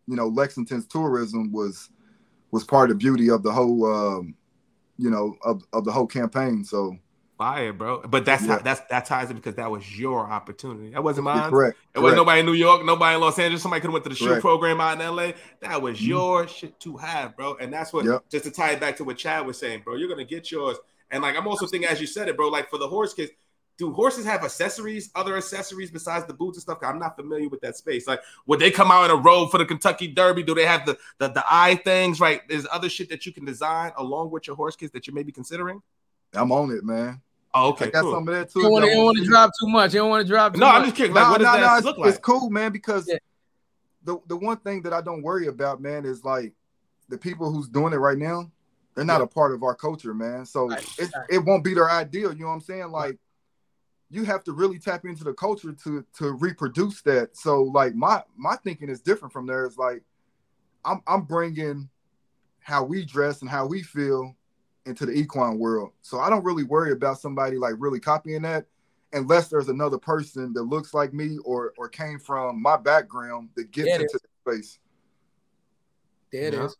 [0.06, 1.90] you know, Lexington's tourism was
[2.50, 4.34] was part of the beauty of the whole um,
[4.98, 6.64] you know, of, of the whole campaign.
[6.64, 6.98] So
[7.38, 8.02] fire, bro.
[8.02, 8.54] But that's yeah.
[8.54, 10.90] how that's that ties in because that was your opportunity.
[10.90, 11.48] That wasn't mine.
[11.48, 11.78] Correct.
[11.78, 12.02] It correct.
[12.02, 13.62] wasn't nobody in New York, nobody in Los Angeles.
[13.62, 14.42] Somebody could have went to the shoe correct.
[14.42, 15.32] program out in LA.
[15.60, 16.08] That was mm-hmm.
[16.08, 17.56] your shit to have, bro.
[17.56, 18.24] And that's what yep.
[18.28, 19.94] just to tie it back to what Chad was saying, bro.
[19.94, 20.76] You're gonna get yours.
[21.10, 23.32] And like I'm also thinking, as you said it, bro, like for the horse kicks,
[23.78, 26.78] do horses have accessories, other accessories besides the boots and stuff?
[26.82, 28.08] I'm not familiar with that space.
[28.08, 30.42] Like, would they come out in a robe for the Kentucky Derby?
[30.42, 32.20] Do they have the the, the eye things?
[32.20, 32.42] Right?
[32.48, 35.22] There's other shit that you can design along with your horse kicks that you may
[35.22, 35.80] be considering.
[36.34, 37.22] I'm on it, man.
[37.54, 37.86] Oh, okay.
[37.86, 38.12] I got cool.
[38.12, 38.60] some of that too.
[38.60, 39.94] You don't want to drop too much.
[39.94, 40.56] You don't want to drop.
[40.56, 40.74] no, much.
[40.74, 41.14] I'm just kidding.
[41.14, 42.08] Like, what does that it's, look like?
[42.10, 42.72] It's cool, man.
[42.72, 43.16] Because yeah.
[44.04, 46.52] the the one thing that I don't worry about, man, is like
[47.08, 48.50] the people who's doing it right now.
[48.94, 49.24] They're not yeah.
[49.24, 50.44] a part of our culture, man.
[50.44, 50.84] So right.
[50.98, 51.26] it, right.
[51.30, 52.32] it won't be their ideal.
[52.32, 52.90] You know what I'm saying?
[52.90, 53.18] Like right.
[54.10, 57.36] You have to really tap into the culture to to reproduce that.
[57.36, 59.76] So like my my thinking is different from theirs.
[59.76, 60.02] Like
[60.84, 61.88] I'm I'm bringing
[62.60, 64.34] how we dress and how we feel
[64.86, 65.92] into the equine world.
[66.00, 68.66] So I don't really worry about somebody like really copying that
[69.12, 73.70] unless there's another person that looks like me or or came from my background that
[73.70, 74.78] gets into the space.
[76.32, 76.64] There it yeah.
[76.64, 76.76] is.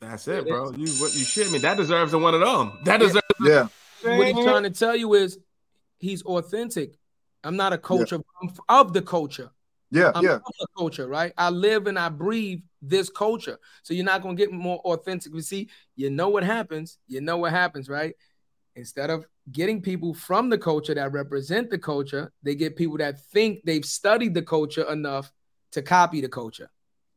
[0.00, 0.72] That's it, bro.
[0.72, 1.58] You what you shit me.
[1.58, 2.80] That deserves a one of them.
[2.84, 3.68] That deserves yeah.
[4.02, 5.38] What he's trying to tell you is
[6.02, 6.98] he's authentic.
[7.44, 8.50] I'm not a culture yeah.
[8.68, 9.50] of the culture.
[9.90, 10.38] Yeah, I'm yeah.
[10.38, 11.32] the culture, right?
[11.36, 13.58] I live and I breathe this culture.
[13.82, 15.32] So you're not gonna get more authentic.
[15.34, 16.98] You see, you know what happens.
[17.08, 18.14] You know what happens, right?
[18.74, 23.20] Instead of getting people from the culture that represent the culture, they get people that
[23.20, 25.30] think they've studied the culture enough
[25.72, 26.70] to copy the culture.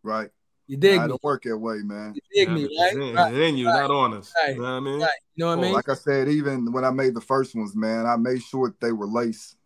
[0.04, 0.30] Right.
[0.68, 1.18] You dig I me?
[1.22, 2.16] work that way, man.
[2.16, 2.94] You dig me, right?
[2.94, 3.34] In, right.
[3.34, 3.82] in you, right.
[3.82, 4.34] not on us.
[4.42, 4.56] Right.
[4.56, 5.00] You know what I mean?
[5.02, 5.10] Right.
[5.36, 5.74] You know what I mean?
[5.74, 8.92] Like I said, even when I made the first ones, man, I made sure they
[8.92, 9.58] were laced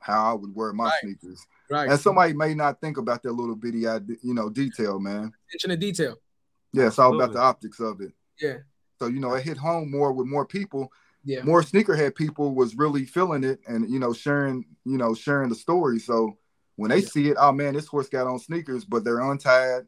[0.00, 1.46] how I would wear my sneakers.
[1.70, 1.88] Right.
[1.88, 3.80] And somebody may not think about that little bitty,
[4.22, 5.32] you know, detail, man.
[5.48, 6.16] Attention to detail.
[6.72, 8.12] Yeah, it's all about the optics of it.
[8.40, 8.58] Yeah.
[8.98, 10.92] So you know, it hit home more with more people.
[11.24, 11.42] Yeah.
[11.42, 15.54] More sneakerhead people was really feeling it, and you know, sharing, you know, sharing the
[15.54, 15.98] story.
[15.98, 16.38] So
[16.76, 17.08] when they yeah.
[17.08, 19.86] see it, oh man, this horse got on sneakers, but they're untied.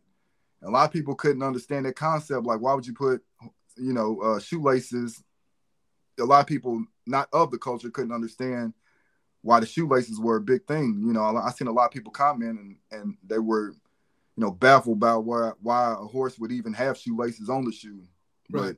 [0.62, 2.44] A lot of people couldn't understand that concept.
[2.44, 3.22] Like, why would you put,
[3.76, 5.22] you know, uh, shoelaces?
[6.18, 8.74] A lot of people not of the culture couldn't understand
[9.42, 11.02] why the shoelaces were a big thing.
[11.04, 14.50] You know, I seen a lot of people comment and and they were, you know,
[14.50, 18.02] baffled by why why a horse would even have shoelaces on the shoe.
[18.50, 18.62] Right.
[18.62, 18.76] But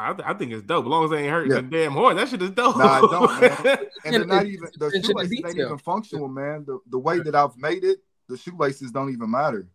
[0.00, 0.84] I, th- I think it's dope.
[0.84, 1.60] As long as they ain't hurting yeah.
[1.60, 2.76] the damn horse, that shit is dope.
[2.76, 3.78] Nah, I don't, man.
[4.04, 6.64] And they're not even the shoelaces ain't even functional, man.
[6.64, 7.98] The the way that I've made it,
[8.28, 9.66] the shoelaces don't even matter.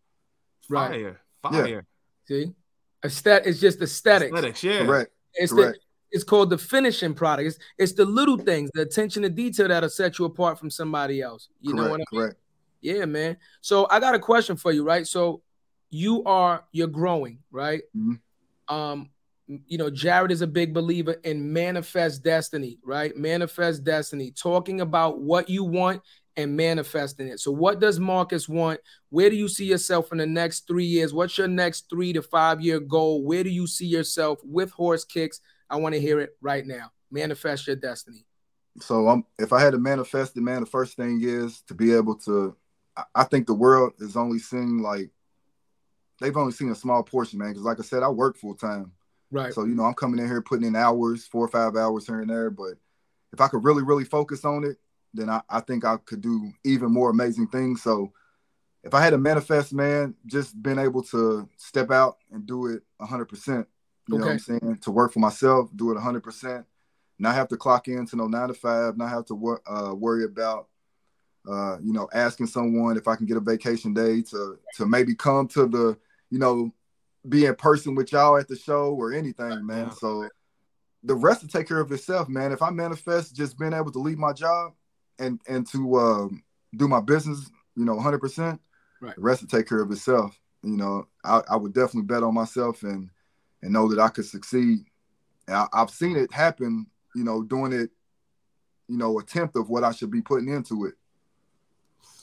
[0.69, 0.91] Right.
[0.91, 1.21] Fire.
[1.41, 1.67] Fire.
[1.67, 1.81] Yeah.
[2.25, 2.53] See?
[3.03, 4.31] Aesthetic it's just aesthetics.
[4.31, 4.85] Aesthetics, yeah.
[4.85, 5.11] Correct.
[5.33, 5.73] It's Correct.
[5.77, 5.79] the
[6.13, 7.47] it's called the finishing product.
[7.47, 11.21] It's, it's the little things, the attention to detail that'll set you apart from somebody
[11.21, 11.49] else.
[11.59, 12.05] You correct, know what I mean?
[12.21, 12.39] Correct.
[12.81, 13.37] Yeah, man.
[13.61, 15.07] So I got a question for you, right?
[15.07, 15.41] So
[15.89, 17.81] you are you're growing, right?
[17.97, 18.73] Mm-hmm.
[18.73, 19.09] Um,
[19.47, 23.15] you know, Jarrett is a big believer in manifest destiny, right?
[23.17, 26.01] Manifest destiny, talking about what you want
[26.35, 27.39] and manifesting it.
[27.39, 28.79] So, what does Marcus want?
[29.09, 31.13] Where do you see yourself in the next three years?
[31.13, 33.23] What's your next three to five year goal?
[33.23, 35.39] Where do you see yourself with horse kicks?
[35.69, 36.91] I want to hear it right now.
[37.11, 38.25] Manifest your destiny.
[38.79, 41.93] So um, if I had to manifest it, man, the first thing is to be
[41.93, 42.55] able to.
[43.15, 45.09] I think the world is only seeing like
[46.21, 47.49] they've only seen a small portion, man.
[47.49, 48.91] Because like I said, I work full time.
[49.31, 49.53] Right.
[49.53, 52.21] So you know, I'm coming in here putting in hours, four or five hours here
[52.21, 52.51] and there.
[52.51, 52.73] But
[53.31, 54.77] if I could really, really focus on it,
[55.13, 57.81] then I, I think I could do even more amazing things.
[57.81, 58.11] So
[58.83, 62.83] if I had to manifest, man, just being able to step out and do it
[63.01, 63.65] 100%, you okay.
[64.07, 64.79] know what I'm saying?
[64.81, 66.65] To work for myself, do it 100%,
[67.19, 69.93] not have to clock in to no nine to five, not have to wor- uh,
[69.93, 70.67] worry about,
[71.47, 75.15] uh, you know, asking someone if I can get a vacation day to to maybe
[75.15, 75.97] come to the,
[76.29, 76.73] you know,
[77.27, 79.91] be in person with y'all at the show or anything, man.
[79.91, 80.27] So
[81.03, 82.51] the rest will take care of itself, man.
[82.51, 84.73] If I manifest just being able to leave my job
[85.23, 86.43] and and to um,
[86.75, 88.59] do my business, you know, 100%,
[89.01, 89.15] right.
[89.15, 90.39] the rest will take care of itself.
[90.63, 93.09] You know, I, I would definitely bet on myself and
[93.61, 94.79] and know that I could succeed.
[95.47, 97.89] And I, I've seen it happen, you know, doing it,
[98.87, 100.93] you know, attempt of what I should be putting into it.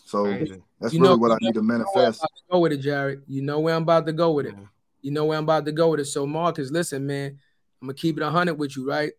[0.04, 0.62] So Crazy.
[0.80, 2.20] that's you really know, what I need to manifest.
[2.20, 3.20] To go with it, Jarrett.
[3.26, 4.54] You know where I'm about to go with it.
[4.56, 4.66] Yeah.
[5.02, 6.06] You know where I'm about to go with it.
[6.06, 7.38] So Marcus, listen, man,
[7.80, 9.12] I'm gonna keep it hundred with you, right?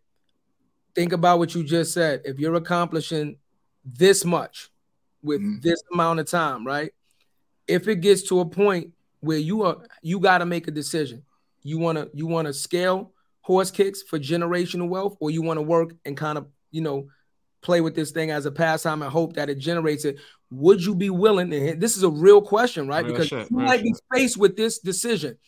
[0.94, 2.22] Think about what you just said.
[2.24, 3.36] If you're accomplishing
[3.84, 4.70] this much
[5.22, 5.60] with mm-hmm.
[5.60, 6.92] this amount of time, right?
[7.68, 8.92] If it gets to a point
[9.22, 11.22] where you are you got to make a decision.
[11.62, 15.58] You want to you want to scale horse kicks for generational wealth or you want
[15.58, 17.08] to work and kind of, you know,
[17.60, 20.16] play with this thing as a pastime and hope that it generates it.
[20.50, 21.52] Would you be willing?
[21.52, 23.04] And this is a real question, right?
[23.04, 23.84] Real because shit, you might shit.
[23.84, 25.38] be faced with this decision.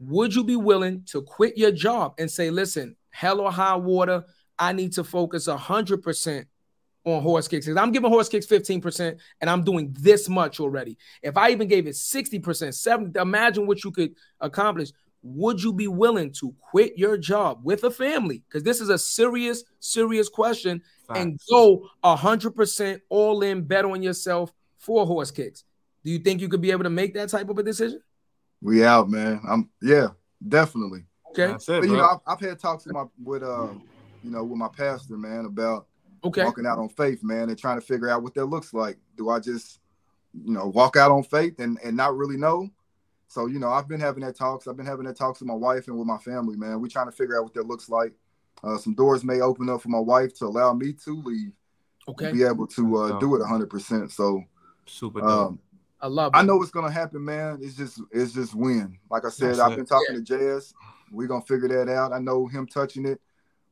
[0.00, 4.24] Would you be willing to quit your job and say, listen, hell or high water,
[4.56, 6.46] I need to focus 100%
[7.14, 7.68] on horse kicks.
[7.68, 10.98] I'm giving horse kicks 15% and I'm doing this much already.
[11.22, 14.92] If I even gave it 60%, 70, imagine what you could accomplish.
[15.22, 18.44] Would you be willing to quit your job with a family?
[18.48, 21.20] Because this is a serious, serious question Facts.
[21.20, 25.64] and go 100% all in, bet on yourself for horse kicks.
[26.04, 28.00] Do you think you could be able to make that type of a decision?
[28.62, 29.40] We out, man.
[29.48, 30.08] I'm yeah,
[30.46, 31.04] definitely.
[31.30, 31.52] Okay.
[31.52, 33.68] It, but, you know, I've, I've, had talks with my with uh,
[34.22, 35.86] you know, with my pastor, man, about
[36.24, 38.98] okay walking out on faith, man, and trying to figure out what that looks like.
[39.16, 39.80] Do I just,
[40.32, 42.68] you know, walk out on faith and and not really know?
[43.28, 44.66] So, you know, I've been having that talks.
[44.66, 46.80] I've been having that talks with my wife and with my family, man.
[46.80, 48.14] We're trying to figure out what that looks like.
[48.64, 51.52] Uh, some doors may open up for my wife to allow me to leave.
[52.08, 52.32] Okay.
[52.32, 54.10] Be able to uh, do it 100%.
[54.10, 54.42] So,
[54.86, 55.60] super um,
[56.00, 56.38] I love it.
[56.38, 57.58] I know what's gonna happen, man.
[57.60, 58.98] It's just it's just when.
[59.10, 60.16] Like I said, That's I've been talking yeah.
[60.16, 60.72] to Jazz.
[61.10, 62.12] We're gonna figure that out.
[62.12, 63.20] I know him touching it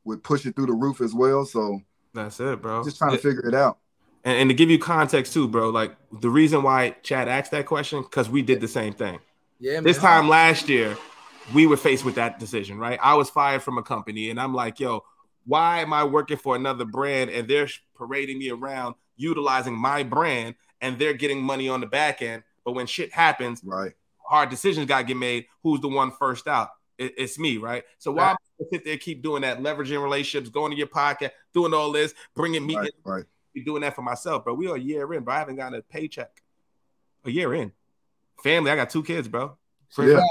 [0.03, 1.45] would push it through the roof as well.
[1.45, 1.81] So
[2.13, 2.83] that's it, bro.
[2.83, 3.77] Just trying to figure it out.
[4.23, 7.65] And, and to give you context too, bro, like the reason why Chad asked that
[7.65, 9.19] question, because we did the same thing.
[9.59, 9.83] Yeah, man.
[9.83, 10.97] This time last year,
[11.53, 12.99] we were faced with that decision, right?
[13.01, 15.03] I was fired from a company, and I'm like, yo,
[15.45, 20.55] why am I working for another brand and they're parading me around utilizing my brand
[20.81, 22.43] and they're getting money on the back end.
[22.63, 25.45] But when shit happens, right, hard decisions got to get made.
[25.63, 26.69] Who's the one first out?
[26.97, 27.83] It, it's me, right?
[27.97, 28.31] So why right.
[28.31, 31.91] am I sit there keep doing that, leveraging relationships, going to your podcast, doing all
[31.91, 33.25] this, bringing me, right, right.
[33.53, 35.79] Be doing that for myself, but we are a year in, but I haven't gotten
[35.79, 36.41] a paycheck.
[37.25, 37.71] A year in,
[38.43, 38.71] family.
[38.71, 39.57] I got two kids, bro.
[39.97, 40.21] Yeah.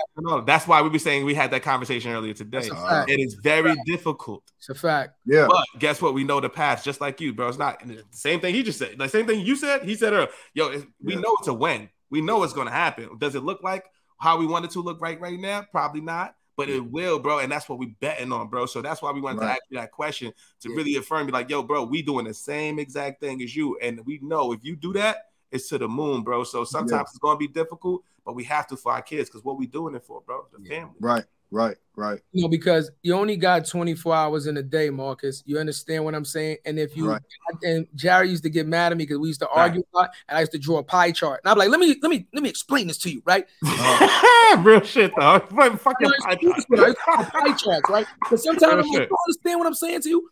[0.45, 2.69] That's why we be saying we had that conversation earlier today.
[3.09, 4.43] It is very it's difficult.
[4.59, 5.15] It's a fact.
[5.25, 5.47] Yeah.
[5.49, 6.15] But guess what?
[6.15, 7.49] We know the past, just like you, bro.
[7.49, 8.99] It's not the same thing he just said.
[8.99, 9.83] The same thing you said.
[9.83, 11.21] He said, "Earlier, yo, we yeah.
[11.21, 11.89] know it's a when.
[12.11, 13.17] We know it's going to happen.
[13.19, 13.85] Does it look like
[14.19, 15.65] how we want it to look right right now?
[15.71, 18.65] Probably not." But it will, bro, and that's what we betting on, bro.
[18.65, 19.47] So that's why we wanted right.
[19.47, 20.77] to ask you that question to yeah.
[20.77, 24.01] really affirm, you, like, "Yo, bro, we doing the same exact thing as you, and
[24.07, 26.45] we know if you do that, it's to the moon, bro.
[26.45, 27.01] So sometimes yeah.
[27.03, 29.95] it's gonna be difficult, but we have to for our kids because what we doing
[29.95, 30.47] it for, bro?
[30.53, 30.81] The yeah.
[30.81, 30.95] family.
[30.99, 32.21] Right, right, right.
[32.33, 35.43] You know, because you only got 24 hours in a day, Marcus.
[35.47, 36.59] You understand what I'm saying?
[36.65, 37.23] And if you right.
[37.63, 39.87] and Jerry used to get mad at me because we used to argue right.
[39.95, 41.41] a lot, and I used to draw a pie chart.
[41.45, 43.47] And I'm like, let me let me let me explain this to you, right?
[43.65, 45.41] Uh, Real shit though.
[45.41, 48.07] Fucking pie, pie charts, right?
[48.23, 50.31] Because sometimes I'm like, you understand what I'm saying to you.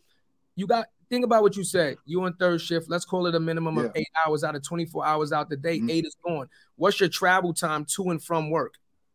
[0.57, 1.97] You got think about what you said.
[2.05, 2.89] You on third shift.
[2.89, 3.85] Let's call it a minimum yeah.
[3.85, 5.79] of eight hours out of 24 hours out the day.
[5.79, 5.91] Mm-hmm.
[5.91, 6.49] Eight is gone.
[6.77, 8.75] What's your travel time to and from work?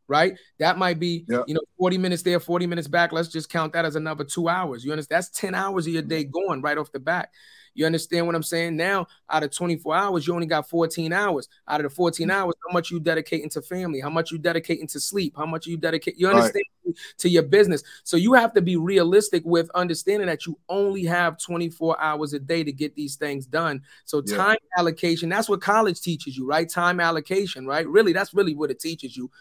[0.09, 0.37] Right?
[0.57, 1.43] That might be, yeah.
[1.47, 3.13] you know, 40 minutes there, 40 minutes back.
[3.13, 4.83] Let's just count that as another two hours.
[4.83, 5.17] You understand?
[5.17, 7.29] That's 10 hours of your day going right off the bat.
[7.73, 8.75] You understand what I'm saying?
[8.75, 11.47] Now, out of 24 hours, you only got 14 hours.
[11.67, 12.31] Out of the 14 mm.
[12.31, 13.99] hours, how much you dedicating to family?
[14.01, 15.33] How much you dedicating to sleep?
[15.37, 16.15] How much you dedicate?
[16.17, 16.95] You understand right.
[17.19, 17.83] to your business?
[18.03, 22.39] So you have to be realistic with understanding that you only have 24 hours a
[22.39, 23.81] day to get these things done.
[24.05, 24.35] So yeah.
[24.35, 26.67] time allocation, that's what college teaches you, right?
[26.67, 27.87] Time allocation, right?
[27.87, 29.31] Really, that's really what it teaches you.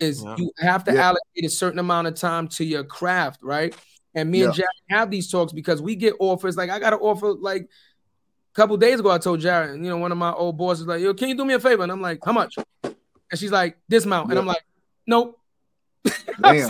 [0.00, 0.34] Is yeah.
[0.38, 1.08] you have to yeah.
[1.08, 3.74] allocate a certain amount of time to your craft, right?
[4.14, 4.46] And me yeah.
[4.46, 6.56] and Jack have these talks because we get offers.
[6.56, 9.10] Like I got an offer like a couple days ago.
[9.10, 11.44] I told Jarrett, you know, one of my old bosses like, "Yo, can you do
[11.44, 14.46] me a favor?" And I'm like, "How much?" And she's like, "This amount." And I'm
[14.46, 14.64] like,
[15.06, 15.38] "Nope."
[16.38, 16.64] like,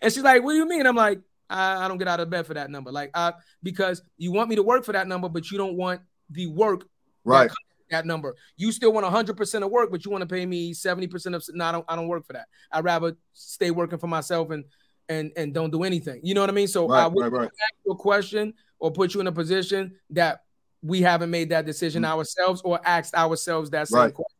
[0.00, 1.20] and she's like, "What do you mean?" I'm like,
[1.50, 4.48] I, I, don't get out of bed for that number." Like, I because you want
[4.48, 6.00] me to work for that number, but you don't want
[6.30, 6.86] the work
[7.24, 7.50] right.
[7.90, 8.36] That, number.
[8.56, 11.44] You still want 100% of work, but you want to pay me 70% of.
[11.54, 11.84] No, I don't.
[11.88, 12.46] I don't work for that.
[12.70, 14.64] I'd rather stay working for myself and
[15.08, 16.20] and and don't do anything.
[16.22, 16.68] You know what I mean?
[16.68, 17.44] So right, I would right, right.
[17.44, 20.42] ask you a question or put you in a position that
[20.82, 22.18] we haven't made that decision mm-hmm.
[22.18, 24.36] ourselves or asked ourselves that same question.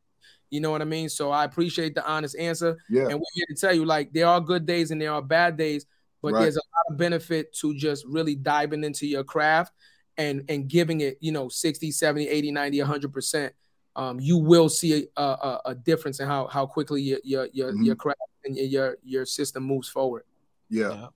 [0.51, 1.09] You know what I mean?
[1.09, 2.77] So I appreciate the honest answer.
[2.89, 3.03] Yeah.
[3.03, 5.57] And we're here to tell you, like, there are good days and there are bad
[5.57, 5.85] days,
[6.23, 9.73] but there's a lot of benefit to just really diving into your craft
[10.19, 13.51] and and giving it, you know, 60, 70, 80, 90, 100%.
[13.97, 17.73] Um, you will see a, a, a, difference in how how quickly your your your,
[17.73, 17.83] mm-hmm.
[17.83, 20.23] your craft and your your system moves forward.
[20.69, 20.91] Yeah.
[20.91, 21.07] yeah.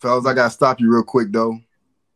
[0.00, 1.60] Fellas, I gotta stop you real quick though.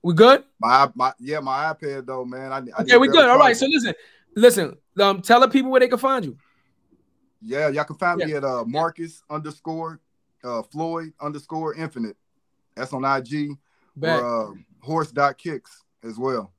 [0.03, 0.45] We good?
[0.59, 2.51] My my yeah, my iPad though, man.
[2.51, 3.29] I, I okay, we good.
[3.29, 3.57] All right.
[3.57, 3.95] So listen,
[4.37, 6.37] Listen, um, tell the people where they can find you.
[7.41, 8.27] Yeah, y'all can find yeah.
[8.27, 10.01] me at uh Marcus underscore
[10.43, 12.17] uh Floyd underscore infinite.
[12.75, 13.51] That's on IG
[13.97, 14.19] Bet.
[14.19, 16.53] or uh, horse dot kicks as well.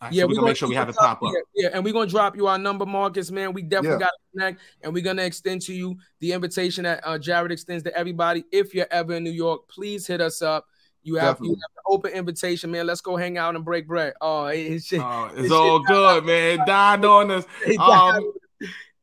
[0.00, 1.32] Right, yeah, so we're, gonna, make sure we have it pop up.
[1.56, 3.32] Yeah, and we're gonna drop you our number, Marcus.
[3.32, 4.06] Man, we definitely yeah.
[4.06, 7.82] got to connect, and we're gonna extend to you the invitation that uh, Jarrett extends
[7.82, 8.44] to everybody.
[8.52, 10.66] If you're ever in New York, please hit us up.
[11.02, 12.86] You have, you have an open invitation, man.
[12.86, 14.14] Let's go hang out and break bread.
[14.20, 16.60] Oh, it's, shit, oh, it's, it's all good, man.
[16.60, 17.44] It died on us.
[17.78, 18.32] Um,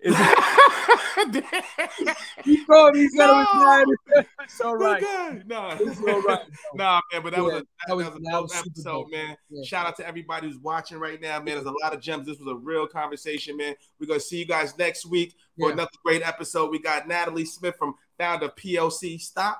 [2.44, 3.02] he called me.
[3.02, 3.41] He said no.
[3.41, 3.98] it was
[4.44, 5.02] It's all right.
[5.02, 5.41] Okay.
[5.48, 6.41] No, it's all right.
[6.76, 9.10] nah, man, but that yeah, was a that, that was, that was a dope episode,
[9.10, 9.36] man.
[9.49, 9.64] Yeah.
[9.64, 11.56] Shout out to everybody who's watching right now, man.
[11.56, 12.27] There's a lot of gems.
[12.27, 13.73] This was a real conversation, man.
[13.99, 15.73] We're gonna see you guys next week for yeah.
[15.73, 16.69] another great episode.
[16.69, 19.60] We got Natalie Smith from founder PLC Stock,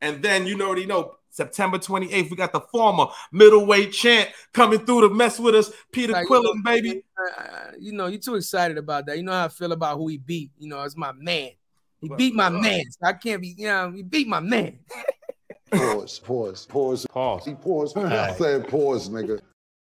[0.00, 5.08] and then you already know September 28th, we got the former middleweight champ coming through
[5.08, 7.04] to mess with us, Peter like, Quillin, you know, baby.
[7.18, 9.16] Uh, you know, you're too excited about that.
[9.16, 10.50] You know how I feel about who he beat.
[10.58, 11.50] You know, it's my man.
[12.02, 12.84] He beat my uh, man.
[12.90, 14.78] So I can't be, you know, he beat my man.
[15.72, 17.46] pause, pause, pause, pause.
[17.46, 17.96] He paused.
[17.96, 19.40] I said pause, nigga.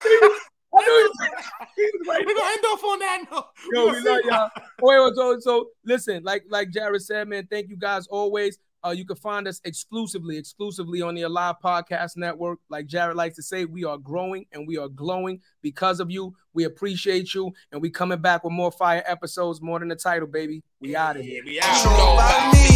[0.72, 3.46] We're gonna end off on that note.
[3.72, 4.50] Yo, we love y'all.
[4.82, 8.58] Wait, so, so listen, like like Jarrett said, man, thank you guys always.
[8.84, 12.58] Uh, you can find us exclusively, exclusively on the Alive Podcast Network.
[12.68, 16.34] Like Jarrett likes to say, we are growing and we are glowing because of you.
[16.52, 20.26] We appreciate you, and we coming back with more fire episodes, more than the title,
[20.26, 20.62] baby.
[20.80, 21.42] We out of here.
[21.44, 21.84] We out.
[21.84, 22.66] Know about me,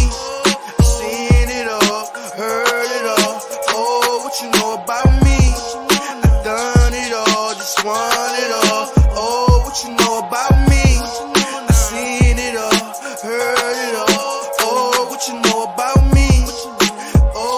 [0.83, 3.41] seen it all, heard it all.
[3.69, 5.35] Oh, what you know about me?
[6.23, 8.24] I've done it all, just one.